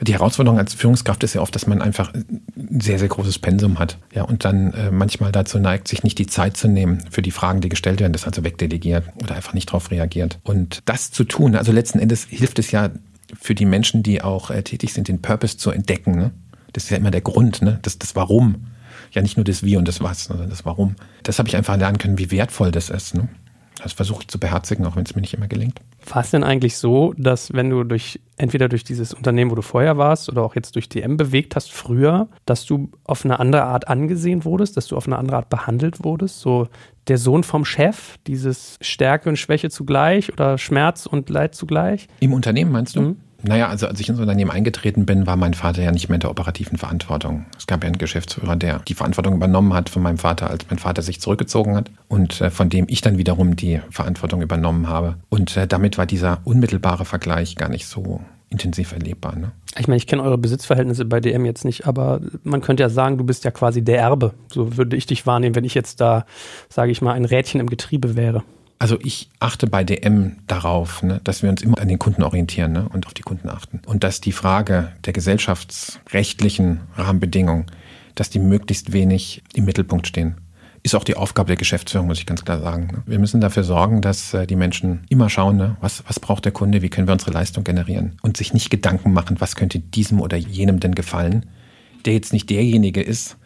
Die 0.00 0.14
Herausforderung 0.14 0.58
als 0.58 0.74
Führungskraft 0.74 1.22
ist 1.24 1.34
ja 1.34 1.42
oft, 1.42 1.54
dass 1.54 1.66
man 1.66 1.82
einfach 1.82 2.12
ein 2.14 2.80
sehr, 2.80 2.98
sehr 2.98 3.08
großes 3.08 3.38
Pensum 3.38 3.78
hat. 3.78 3.98
Ja, 4.14 4.22
und 4.22 4.44
dann 4.44 4.72
äh, 4.72 4.90
manchmal 4.90 5.30
dazu 5.30 5.58
neigt, 5.58 5.88
sich 5.88 6.02
nicht 6.02 6.18
die 6.18 6.26
Zeit 6.26 6.56
zu 6.56 6.68
nehmen 6.68 7.02
für 7.10 7.20
die 7.20 7.30
Fragen, 7.30 7.60
die 7.60 7.68
gestellt 7.68 8.00
werden, 8.00 8.14
das 8.14 8.24
also 8.24 8.44
wegdelegiert 8.44 9.04
oder 9.22 9.34
einfach 9.34 9.52
nicht 9.52 9.68
darauf 9.68 9.90
reagiert. 9.90 10.38
Und 10.42 10.80
das 10.86 11.10
zu 11.10 11.24
tun, 11.24 11.54
also 11.54 11.70
letzten 11.70 11.98
Endes 11.98 12.24
hilft 12.24 12.58
es 12.58 12.70
ja 12.70 12.90
für 13.38 13.54
die 13.54 13.66
Menschen, 13.66 14.02
die 14.02 14.22
auch 14.22 14.50
äh, 14.50 14.62
tätig 14.62 14.94
sind, 14.94 15.08
den 15.08 15.20
Purpose 15.20 15.58
zu 15.58 15.70
entdecken. 15.70 16.16
Ne? 16.16 16.30
Das 16.72 16.84
ist 16.84 16.90
ja 16.90 16.96
immer 16.96 17.10
der 17.10 17.20
Grund, 17.20 17.60
ne? 17.60 17.78
das, 17.82 17.98
das 17.98 18.16
Warum. 18.16 18.66
Ja, 19.12 19.22
nicht 19.22 19.36
nur 19.36 19.44
das 19.44 19.62
Wie 19.62 19.76
und 19.76 19.86
das 19.86 20.02
Was, 20.02 20.24
sondern 20.24 20.50
das 20.50 20.64
Warum. 20.64 20.96
Das 21.22 21.38
habe 21.38 21.48
ich 21.48 21.56
einfach 21.56 21.76
lernen 21.76 21.98
können, 21.98 22.18
wie 22.18 22.30
wertvoll 22.30 22.70
das 22.70 22.90
ist. 22.90 23.14
Ne? 23.14 23.28
Das 23.82 23.92
versuche 23.92 24.22
ich 24.22 24.28
zu 24.28 24.38
beherzigen, 24.38 24.86
auch 24.86 24.96
wenn 24.96 25.04
es 25.04 25.14
mir 25.14 25.20
nicht 25.20 25.34
immer 25.34 25.48
gelingt. 25.48 25.80
War 26.08 26.22
es 26.22 26.30
denn 26.30 26.44
eigentlich 26.44 26.76
so, 26.76 27.14
dass 27.16 27.52
wenn 27.52 27.70
du 27.70 27.84
durch 27.84 28.20
entweder 28.36 28.68
durch 28.68 28.84
dieses 28.84 29.12
Unternehmen, 29.12 29.50
wo 29.50 29.54
du 29.54 29.62
vorher 29.62 29.98
warst, 29.98 30.28
oder 30.28 30.42
auch 30.42 30.54
jetzt 30.54 30.74
durch 30.74 30.88
DM 30.88 31.16
bewegt 31.16 31.56
hast, 31.56 31.72
früher, 31.72 32.28
dass 32.46 32.64
du 32.64 32.90
auf 33.04 33.24
eine 33.24 33.38
andere 33.38 33.64
Art 33.64 33.88
angesehen 33.88 34.44
wurdest, 34.44 34.76
dass 34.76 34.86
du 34.86 34.96
auf 34.96 35.06
eine 35.06 35.18
andere 35.18 35.36
Art 35.36 35.48
behandelt 35.50 36.04
wurdest? 36.04 36.40
So 36.40 36.68
der 37.08 37.18
Sohn 37.18 37.44
vom 37.44 37.64
Chef, 37.64 38.16
dieses 38.26 38.78
Stärke 38.80 39.28
und 39.28 39.36
Schwäche 39.36 39.70
zugleich 39.70 40.32
oder 40.32 40.58
Schmerz 40.58 41.06
und 41.06 41.28
Leid 41.28 41.54
zugleich? 41.54 42.08
Im 42.20 42.32
Unternehmen 42.32 42.72
meinst 42.72 42.96
du? 42.96 43.00
Mhm. 43.00 43.16
Naja, 43.42 43.68
also 43.68 43.86
als 43.86 43.98
ich 44.00 44.08
ins 44.08 44.20
Unternehmen 44.20 44.50
eingetreten 44.50 45.04
bin, 45.04 45.26
war 45.26 45.36
mein 45.36 45.54
Vater 45.54 45.82
ja 45.82 45.90
nicht 45.90 46.08
mehr 46.08 46.16
in 46.16 46.20
der 46.20 46.30
operativen 46.30 46.78
Verantwortung. 46.78 47.46
Es 47.58 47.66
gab 47.66 47.82
ja 47.82 47.88
einen 47.88 47.98
Geschäftsführer, 47.98 48.56
der 48.56 48.80
die 48.80 48.94
Verantwortung 48.94 49.34
übernommen 49.34 49.74
hat 49.74 49.88
von 49.88 50.02
meinem 50.02 50.18
Vater, 50.18 50.48
als 50.50 50.66
mein 50.70 50.78
Vater 50.78 51.02
sich 51.02 51.20
zurückgezogen 51.20 51.76
hat 51.76 51.90
und 52.08 52.40
äh, 52.40 52.50
von 52.50 52.68
dem 52.68 52.86
ich 52.88 53.00
dann 53.00 53.18
wiederum 53.18 53.56
die 53.56 53.80
Verantwortung 53.90 54.42
übernommen 54.42 54.88
habe. 54.88 55.16
Und 55.28 55.56
äh, 55.56 55.66
damit 55.66 55.98
war 55.98 56.06
dieser 56.06 56.40
unmittelbare 56.44 57.04
Vergleich 57.04 57.56
gar 57.56 57.68
nicht 57.68 57.86
so 57.86 58.20
intensiv 58.52 58.92
erlebbar. 58.92 59.34
Ne? 59.36 59.50
Ich 59.78 59.88
meine, 59.88 59.96
ich 59.96 60.06
kenne 60.06 60.22
eure 60.22 60.38
Besitzverhältnisse 60.38 61.04
bei 61.06 61.20
DM 61.20 61.46
jetzt 61.46 61.64
nicht, 61.64 61.86
aber 61.86 62.20
man 62.44 62.60
könnte 62.60 62.82
ja 62.82 62.90
sagen, 62.90 63.18
du 63.18 63.24
bist 63.24 63.44
ja 63.44 63.50
quasi 63.50 63.82
der 63.82 63.98
Erbe. 63.98 64.34
So 64.52 64.76
würde 64.76 64.96
ich 64.96 65.06
dich 65.06 65.26
wahrnehmen, 65.26 65.54
wenn 65.54 65.64
ich 65.64 65.74
jetzt 65.74 66.00
da, 66.00 66.26
sage 66.68 66.92
ich 66.92 67.02
mal, 67.02 67.14
ein 67.14 67.24
Rädchen 67.24 67.60
im 67.60 67.70
Getriebe 67.70 68.14
wäre. 68.14 68.44
Also 68.82 68.98
ich 69.00 69.30
achte 69.38 69.68
bei 69.68 69.84
DM 69.84 70.38
darauf, 70.48 71.04
ne, 71.04 71.20
dass 71.22 71.44
wir 71.44 71.50
uns 71.50 71.62
immer 71.62 71.78
an 71.78 71.86
den 71.86 72.00
Kunden 72.00 72.24
orientieren 72.24 72.72
ne, 72.72 72.88
und 72.92 73.06
auf 73.06 73.14
die 73.14 73.22
Kunden 73.22 73.48
achten. 73.48 73.80
Und 73.86 74.02
dass 74.02 74.20
die 74.20 74.32
Frage 74.32 74.90
der 75.04 75.12
gesellschaftsrechtlichen 75.12 76.80
Rahmenbedingungen, 76.96 77.66
dass 78.16 78.28
die 78.28 78.40
möglichst 78.40 78.92
wenig 78.92 79.44
im 79.54 79.66
Mittelpunkt 79.66 80.08
stehen. 80.08 80.34
Ist 80.82 80.96
auch 80.96 81.04
die 81.04 81.14
Aufgabe 81.14 81.46
der 81.46 81.56
Geschäftsführung, 81.58 82.08
muss 82.08 82.18
ich 82.18 82.26
ganz 82.26 82.44
klar 82.44 82.60
sagen. 82.60 82.88
ne. 82.88 83.02
Wir 83.06 83.20
müssen 83.20 83.40
dafür 83.40 83.62
sorgen, 83.62 84.00
dass 84.00 84.34
äh, 84.34 84.48
die 84.48 84.56
Menschen 84.56 85.06
immer 85.08 85.30
schauen, 85.30 85.58
ne, 85.58 85.76
was, 85.80 86.02
was 86.08 86.18
braucht 86.18 86.44
der 86.44 86.50
Kunde, 86.50 86.82
wie 86.82 86.90
können 86.90 87.06
wir 87.06 87.12
unsere 87.12 87.30
Leistung 87.30 87.62
generieren 87.62 88.18
und 88.22 88.36
sich 88.36 88.52
nicht 88.52 88.68
Gedanken 88.68 89.12
machen, 89.12 89.40
was 89.40 89.54
könnte 89.54 89.78
diesem 89.78 90.20
oder 90.20 90.36
jenem 90.36 90.80
denn 90.80 90.96
gefallen, 90.96 91.46
der 92.04 92.14
jetzt 92.14 92.32
nicht 92.32 92.50
derjenige 92.50 93.00
ist, 93.00 93.36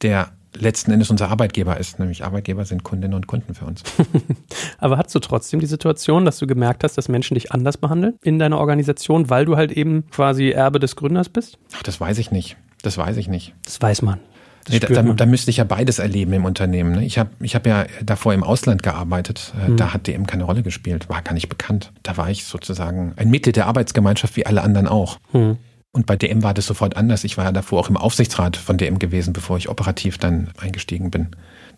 der 0.00 0.32
letzten 0.58 0.90
Endes 0.90 1.10
unser 1.10 1.28
Arbeitgeber 1.30 1.76
ist. 1.78 1.98
Nämlich 1.98 2.24
Arbeitgeber 2.24 2.64
sind 2.64 2.84
Kundinnen 2.84 3.14
und 3.14 3.26
Kunden 3.26 3.54
für 3.54 3.64
uns. 3.64 3.82
Aber 4.78 4.98
hattest 4.98 5.14
du 5.14 5.20
trotzdem 5.20 5.60
die 5.60 5.66
Situation, 5.66 6.24
dass 6.24 6.38
du 6.38 6.46
gemerkt 6.46 6.84
hast, 6.84 6.98
dass 6.98 7.08
Menschen 7.08 7.34
dich 7.34 7.52
anders 7.52 7.76
behandeln 7.76 8.14
in 8.22 8.38
deiner 8.38 8.58
Organisation, 8.58 9.30
weil 9.30 9.44
du 9.44 9.56
halt 9.56 9.72
eben 9.72 10.04
quasi 10.10 10.50
Erbe 10.50 10.78
des 10.78 10.96
Gründers 10.96 11.28
bist? 11.28 11.58
Ach, 11.76 11.82
das 11.82 12.00
weiß 12.00 12.18
ich 12.18 12.30
nicht. 12.30 12.56
Das 12.82 12.98
weiß 12.98 13.16
ich 13.16 13.28
nicht. 13.28 13.54
Das 13.64 13.80
weiß 13.80 14.02
man. 14.02 14.20
Nee, 14.70 14.80
da, 14.80 14.88
da, 14.88 15.02
da 15.02 15.26
müsste 15.26 15.50
ich 15.50 15.56
ja 15.56 15.64
beides 15.64 15.98
erleben 15.98 16.32
im 16.34 16.44
Unternehmen. 16.44 16.92
Ne? 16.92 17.04
Ich 17.04 17.18
habe 17.18 17.30
ich 17.40 17.54
hab 17.54 17.66
ja 17.66 17.86
davor 18.02 18.34
im 18.34 18.44
Ausland 18.44 18.82
gearbeitet. 18.82 19.52
Äh, 19.66 19.74
Da 19.76 19.94
hat 19.94 20.06
DM 20.06 20.26
keine 20.26 20.44
Rolle 20.44 20.62
gespielt, 20.62 21.08
war 21.08 21.22
gar 21.22 21.32
nicht 21.32 21.48
bekannt. 21.48 21.92
Da 22.02 22.16
war 22.16 22.28
ich 22.28 22.44
sozusagen 22.44 23.14
ein 23.16 23.30
Mitglied 23.30 23.56
der 23.56 23.66
Arbeitsgemeinschaft 23.66 24.36
wie 24.36 24.44
alle 24.44 24.62
anderen 24.62 24.86
auch. 24.86 25.18
Hm. 25.32 25.56
Und 25.92 26.06
bei 26.06 26.16
DM 26.16 26.42
war 26.42 26.52
das 26.52 26.66
sofort 26.66 26.96
anders. 26.96 27.24
Ich 27.24 27.38
war 27.38 27.46
ja 27.46 27.52
davor 27.52 27.80
auch 27.80 27.88
im 27.88 27.96
Aufsichtsrat 27.96 28.56
von 28.56 28.76
DM 28.76 28.98
gewesen, 28.98 29.32
bevor 29.32 29.56
ich 29.56 29.70
operativ 29.70 30.18
dann 30.18 30.50
eingestiegen 30.58 31.10
bin. 31.10 31.28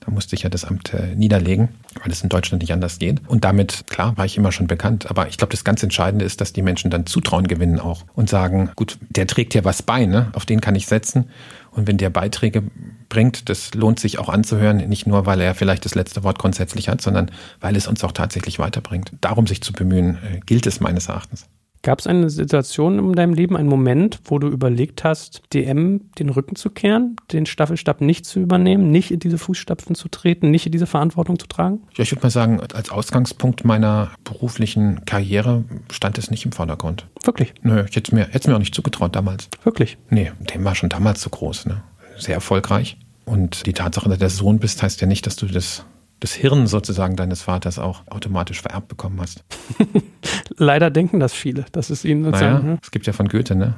Da 0.01 0.11
musste 0.11 0.35
ich 0.35 0.43
ja 0.43 0.51
das 0.51 0.65
Amt 0.65 0.93
äh, 0.95 1.15
niederlegen, 1.15 1.69
weil 2.03 2.11
es 2.11 2.23
in 2.23 2.29
Deutschland 2.29 2.63
nicht 2.63 2.73
anders 2.73 2.99
geht. 2.99 3.21
Und 3.29 3.45
damit, 3.45 3.85
klar, 3.89 4.17
war 4.17 4.25
ich 4.25 4.37
immer 4.37 4.51
schon 4.51 4.67
bekannt. 4.67 5.09
Aber 5.09 5.29
ich 5.29 5.37
glaube, 5.37 5.53
das 5.53 5.63
ganz 5.63 5.83
Entscheidende 5.83 6.25
ist, 6.25 6.41
dass 6.41 6.53
die 6.53 6.63
Menschen 6.63 6.91
dann 6.91 7.07
Zutrauen 7.07 7.47
gewinnen 7.47 7.79
auch 7.79 8.05
und 8.15 8.29
sagen, 8.29 8.71
gut, 8.75 8.99
der 9.11 9.27
trägt 9.27 9.55
ja 9.55 9.65
was 9.65 9.83
bei, 9.83 10.07
ne? 10.07 10.31
auf 10.33 10.45
den 10.45 10.61
kann 10.61 10.75
ich 10.75 10.87
setzen. 10.87 11.31
Und 11.71 11.87
wenn 11.87 11.99
der 11.99 12.11
Beiträge 12.11 12.65
bringt, 13.09 13.49
das 13.49 13.75
lohnt 13.75 14.01
sich 14.01 14.19
auch 14.19 14.29
anzuhören, 14.29 14.79
nicht 14.89 15.07
nur, 15.07 15.25
weil 15.27 15.41
er 15.41 15.55
vielleicht 15.55 15.85
das 15.85 15.95
letzte 15.95 16.25
Wort 16.25 16.39
grundsätzlich 16.39 16.89
hat, 16.89 17.01
sondern 17.01 17.31
weil 17.61 17.77
es 17.77 17.87
uns 17.87 18.03
auch 18.03 18.13
tatsächlich 18.13 18.59
weiterbringt. 18.59 19.13
Darum 19.21 19.47
sich 19.47 19.63
zu 19.63 19.73
bemühen, 19.73 20.17
äh, 20.17 20.41
gilt 20.47 20.67
es 20.67 20.81
meines 20.81 21.09
Erachtens. 21.09 21.47
Gab 21.83 22.01
es 22.01 22.07
eine 22.07 22.29
Situation 22.29 22.99
in 22.99 23.13
deinem 23.15 23.33
Leben, 23.33 23.57
einen 23.57 23.69
Moment, 23.69 24.21
wo 24.25 24.39
du 24.39 24.49
überlegt 24.49 25.03
hast, 25.03 25.43
DM 25.55 26.11
den 26.19 26.29
Rücken 26.29 26.55
zu 26.57 26.69
kehren, 26.71 27.17
den 27.33 27.47
Staffelstab 27.47 28.01
nicht 28.03 28.27
zu 28.27 28.39
übernehmen, 28.41 28.91
nicht 28.91 29.11
in 29.11 29.19
diese 29.21 29.39
Fußstapfen 29.39 29.95
zu 29.95 30.09
treten, 30.09 30.51
nicht 30.51 30.67
in 30.67 30.73
diese 30.73 30.87
Verantwortung 30.87 31.39
zu 31.39 31.47
tragen? 31.47 31.81
Ja, 31.95 32.03
ich 32.03 32.13
würde 32.13 32.23
mal 32.23 32.31
sagen, 32.31 32.61
als 32.61 32.91
Ausgangspunkt 32.91 33.65
meiner 33.65 34.11
beruflichen 34.25 35.05
Karriere 35.07 35.65
stand 35.91 36.19
es 36.19 36.31
nicht 36.31 36.45
im 36.45 36.53
Vordergrund. 36.53 37.07
Wirklich, 37.25 37.55
Nö, 37.63 37.85
ich 37.89 37.97
hätte 37.97 38.11
es 38.11 38.13
mir, 38.13 38.27
hätte 38.31 38.51
mir 38.51 38.57
auch 38.57 38.61
nicht 38.61 38.75
zugetraut 38.75 39.17
damals. 39.17 39.49
wirklich. 39.65 39.97
Nee, 40.11 40.33
dem 40.53 40.65
war 40.65 40.75
schon 40.75 40.91
damals 40.91 41.21
zu 41.21 41.31
groß. 41.31 41.67
Ne? 41.67 41.83
Sehr 42.19 42.35
erfolgreich. 42.35 42.99
Und 43.25 43.67
die 43.67 43.73
Tatsache, 43.73 44.09
dass 44.09 44.19
du 44.19 44.21
der 44.21 44.31
Sohn 44.31 44.59
bist, 44.59 44.83
heißt 44.83 45.01
ja 45.01 45.07
nicht, 45.07 45.27
dass 45.27 45.37
du 45.37 45.47
das, 45.47 45.85
das 46.21 46.33
Hirn 46.33 46.67
sozusagen 46.67 47.17
deines 47.17 47.43
Vaters 47.43 47.79
auch 47.79 48.03
automatisch 48.09 48.61
vererbt 48.63 48.89
bekommen 48.89 49.21
hast. 49.21 49.43
Leider 50.57 50.91
denken 50.91 51.21
das 51.21 51.33
viele, 51.33 51.65
dass 51.73 51.91
es 51.91 52.05
ihnen 52.05 52.23
Naja, 52.23 52.33
sozusagen. 52.39 52.69
hm? 52.73 52.79
es 52.83 52.91
gibt 52.91 53.07
ja 53.07 53.13
von 53.13 53.29
Goethe, 53.29 53.55
ne? 53.55 53.75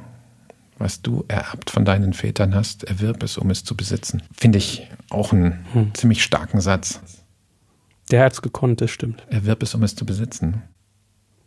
Was 0.79 1.01
du 1.03 1.25
ererbt 1.29 1.71
von 1.71 1.85
deinen 1.85 2.13
Vätern 2.13 2.55
hast, 2.55 2.83
erwirb 2.85 3.23
es, 3.23 3.39
um 3.39 3.51
es 3.51 3.63
zu 3.63 3.77
besitzen. 3.77 4.23
Finde 4.37 4.59
ich 4.59 4.89
auch 5.11 5.33
einen 5.33 5.65
Hm. 5.73 5.95
ziemlich 5.95 6.25
starken 6.25 6.61
Satz. 6.61 7.01
Der 8.11 8.25
hat 8.25 8.33
es 8.33 8.43
gekonnt, 8.43 8.81
das 8.81 8.91
stimmt. 8.91 9.25
Erwirb 9.31 9.63
es, 9.63 9.75
um 9.75 9.83
es 9.85 9.95
zu 9.95 10.05
besitzen. 10.05 10.63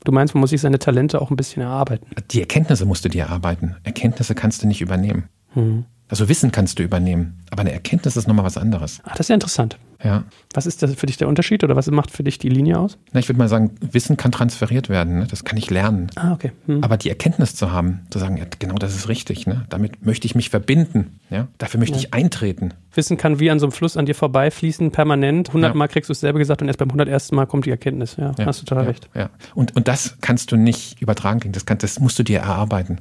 Du 0.05 0.11
meinst, 0.11 0.33
man 0.35 0.39
muss 0.41 0.51
sich 0.51 0.61
seine 0.61 0.79
Talente 0.79 1.21
auch 1.21 1.31
ein 1.31 1.35
bisschen 1.35 1.61
erarbeiten. 1.63 2.07
Die 2.31 2.39
Erkenntnisse 2.39 2.85
musst 2.85 3.03
du 3.03 3.09
dir 3.09 3.23
erarbeiten. 3.23 3.75
Erkenntnisse 3.83 4.35
kannst 4.35 4.63
du 4.63 4.67
nicht 4.67 4.81
übernehmen. 4.81 5.27
Hm. 5.53 5.85
Also 6.07 6.29
Wissen 6.29 6.51
kannst 6.51 6.77
du 6.79 6.83
übernehmen, 6.83 7.41
aber 7.49 7.61
eine 7.61 7.71
Erkenntnis 7.73 8.15
ist 8.15 8.27
nochmal 8.27 8.45
was 8.45 8.57
anderes. 8.57 8.99
Ah, 9.03 9.09
das 9.11 9.21
ist 9.21 9.29
ja 9.29 9.33
interessant. 9.33 9.77
Ja. 10.05 10.23
Was 10.53 10.65
ist 10.67 10.83
das 10.83 10.93
für 10.93 11.07
dich 11.07 11.17
der 11.17 11.27
Unterschied 11.27 11.63
oder 11.63 11.75
was 11.75 11.89
macht 11.89 12.11
für 12.11 12.23
dich 12.23 12.37
die 12.37 12.47
Linie 12.49 12.77
aus? 12.79 12.97
Na, 13.11 13.19
ich 13.19 13.27
würde 13.27 13.39
mal 13.39 13.49
sagen, 13.49 13.71
Wissen 13.81 14.15
kann 14.17 14.31
transferiert 14.31 14.87
werden. 14.87 15.19
Ne? 15.19 15.27
Das 15.29 15.43
kann 15.43 15.57
ich 15.57 15.69
lernen. 15.69 16.11
Ah, 16.15 16.31
okay. 16.33 16.51
Hm. 16.67 16.83
Aber 16.83 16.95
die 16.97 17.09
Erkenntnis 17.09 17.55
zu 17.55 17.71
haben, 17.71 18.01
zu 18.11 18.19
sagen, 18.19 18.37
ja, 18.37 18.45
genau 18.59 18.75
das 18.75 18.95
ist 18.95 19.09
richtig, 19.09 19.47
ne? 19.47 19.65
damit 19.69 20.05
möchte 20.05 20.27
ich 20.27 20.35
mich 20.35 20.49
verbinden. 20.51 21.19
Ja? 21.29 21.47
Dafür 21.57 21.79
möchte 21.79 21.95
Ja. 21.95 22.01
ich 22.01 22.13
eintreten. 22.13 22.73
Wissen 22.93 23.17
kann 23.17 23.39
wie 23.39 23.49
an 23.49 23.59
so 23.59 23.65
einem 23.65 23.73
Fluss 23.73 23.97
an 23.97 24.05
dir 24.05 24.15
vorbeifließen, 24.15 24.91
permanent. 24.91 25.49
100 25.49 25.71
Ja. 25.71 25.75
Mal 25.75 25.87
kriegst 25.87 26.09
du 26.09 26.13
es 26.13 26.19
selber 26.19 26.39
gesagt 26.39 26.61
und 26.61 26.67
erst 26.67 26.79
beim 26.79 26.89
101. 26.89 27.31
Mal 27.31 27.47
kommt 27.47 27.65
die 27.65 27.71
Erkenntnis. 27.71 28.15
Ja, 28.17 28.33
hast 28.45 28.61
du 28.61 28.65
total 28.65 28.85
recht. 28.85 29.09
Ja. 29.15 29.31
Und, 29.55 29.75
und 29.75 29.87
das 29.87 30.17
kannst 30.21 30.51
du 30.51 30.55
nicht 30.55 31.01
übertragen 31.01 31.39
kriegen. 31.39 31.53
Das, 31.53 31.65
kann, 31.65 31.79
das 31.79 31.99
musst 31.99 32.19
du 32.19 32.23
dir 32.23 32.39
erarbeiten. 32.39 32.99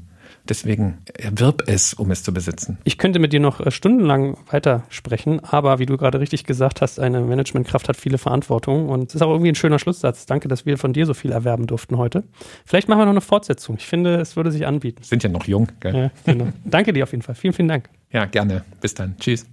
Deswegen 0.49 0.99
erwirb 1.14 1.62
es, 1.68 1.95
um 1.95 2.11
es 2.11 2.22
zu 2.22 2.34
besitzen. 2.34 2.78
Ich 2.84 2.99
könnte 2.99 3.18
mit 3.18 3.32
dir 3.32 3.40
noch 3.40 3.61
äh, 3.61 3.70
stundenlang 3.70 4.36
weitersprechen, 4.51 5.40
aber 5.42 5.78
wie 5.78 5.86
du 5.86 5.97
gerade 5.97 6.20
richtig 6.20 6.45
gesagt 6.45 6.82
hast, 6.82 7.01
eine 7.01 7.20
Managementkraft 7.20 7.88
hat 7.88 7.97
viele 7.97 8.18
Verantwortungen 8.18 8.88
und 8.88 9.09
es 9.09 9.14
ist 9.14 9.22
auch 9.22 9.30
irgendwie 9.30 9.51
ein 9.51 9.55
schöner 9.55 9.78
Schlusssatz. 9.78 10.26
Danke, 10.26 10.49
dass 10.49 10.66
wir 10.66 10.76
von 10.76 10.92
dir 10.92 11.07
so 11.07 11.14
viel 11.14 11.32
erwerben 11.32 11.66
durften 11.66 11.97
heute. 11.97 12.24
Vielleicht 12.66 12.88
machen 12.88 13.01
wir 13.01 13.07
noch 13.07 13.12
eine 13.12 13.20
Fortsetzung. 13.22 13.76
Ich 13.78 13.86
finde, 13.86 14.16
es 14.16 14.36
würde 14.36 14.53
sich 14.53 14.66
anbieten. 14.66 15.03
Sind 15.03 15.22
ja 15.22 15.30
noch 15.30 15.47
jung. 15.47 15.68
Gell? 15.80 15.95
Ja, 15.95 16.11
genau. 16.24 16.49
Danke 16.64 16.92
dir 16.92 17.05
auf 17.05 17.12
jeden 17.12 17.22
Fall. 17.22 17.34
Vielen, 17.34 17.55
vielen 17.55 17.68
Dank. 17.68 17.88
ja, 18.11 18.26
gerne. 18.26 18.64
Bis 18.80 18.95
dann. 18.95 19.16
Tschüss. 19.18 19.47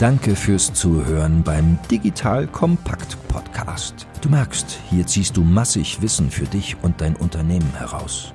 Danke 0.00 0.34
fürs 0.34 0.72
Zuhören 0.74 1.44
beim 1.44 1.78
Digital 1.88 2.48
Kompakt 2.48 3.16
Podcast. 3.28 4.08
Du 4.20 4.28
merkst, 4.28 4.80
hier 4.90 5.06
ziehst 5.06 5.36
du 5.36 5.42
massig 5.42 6.02
Wissen 6.02 6.30
für 6.30 6.46
dich 6.46 6.76
und 6.82 7.00
dein 7.00 7.14
Unternehmen 7.14 7.72
heraus. 7.76 8.34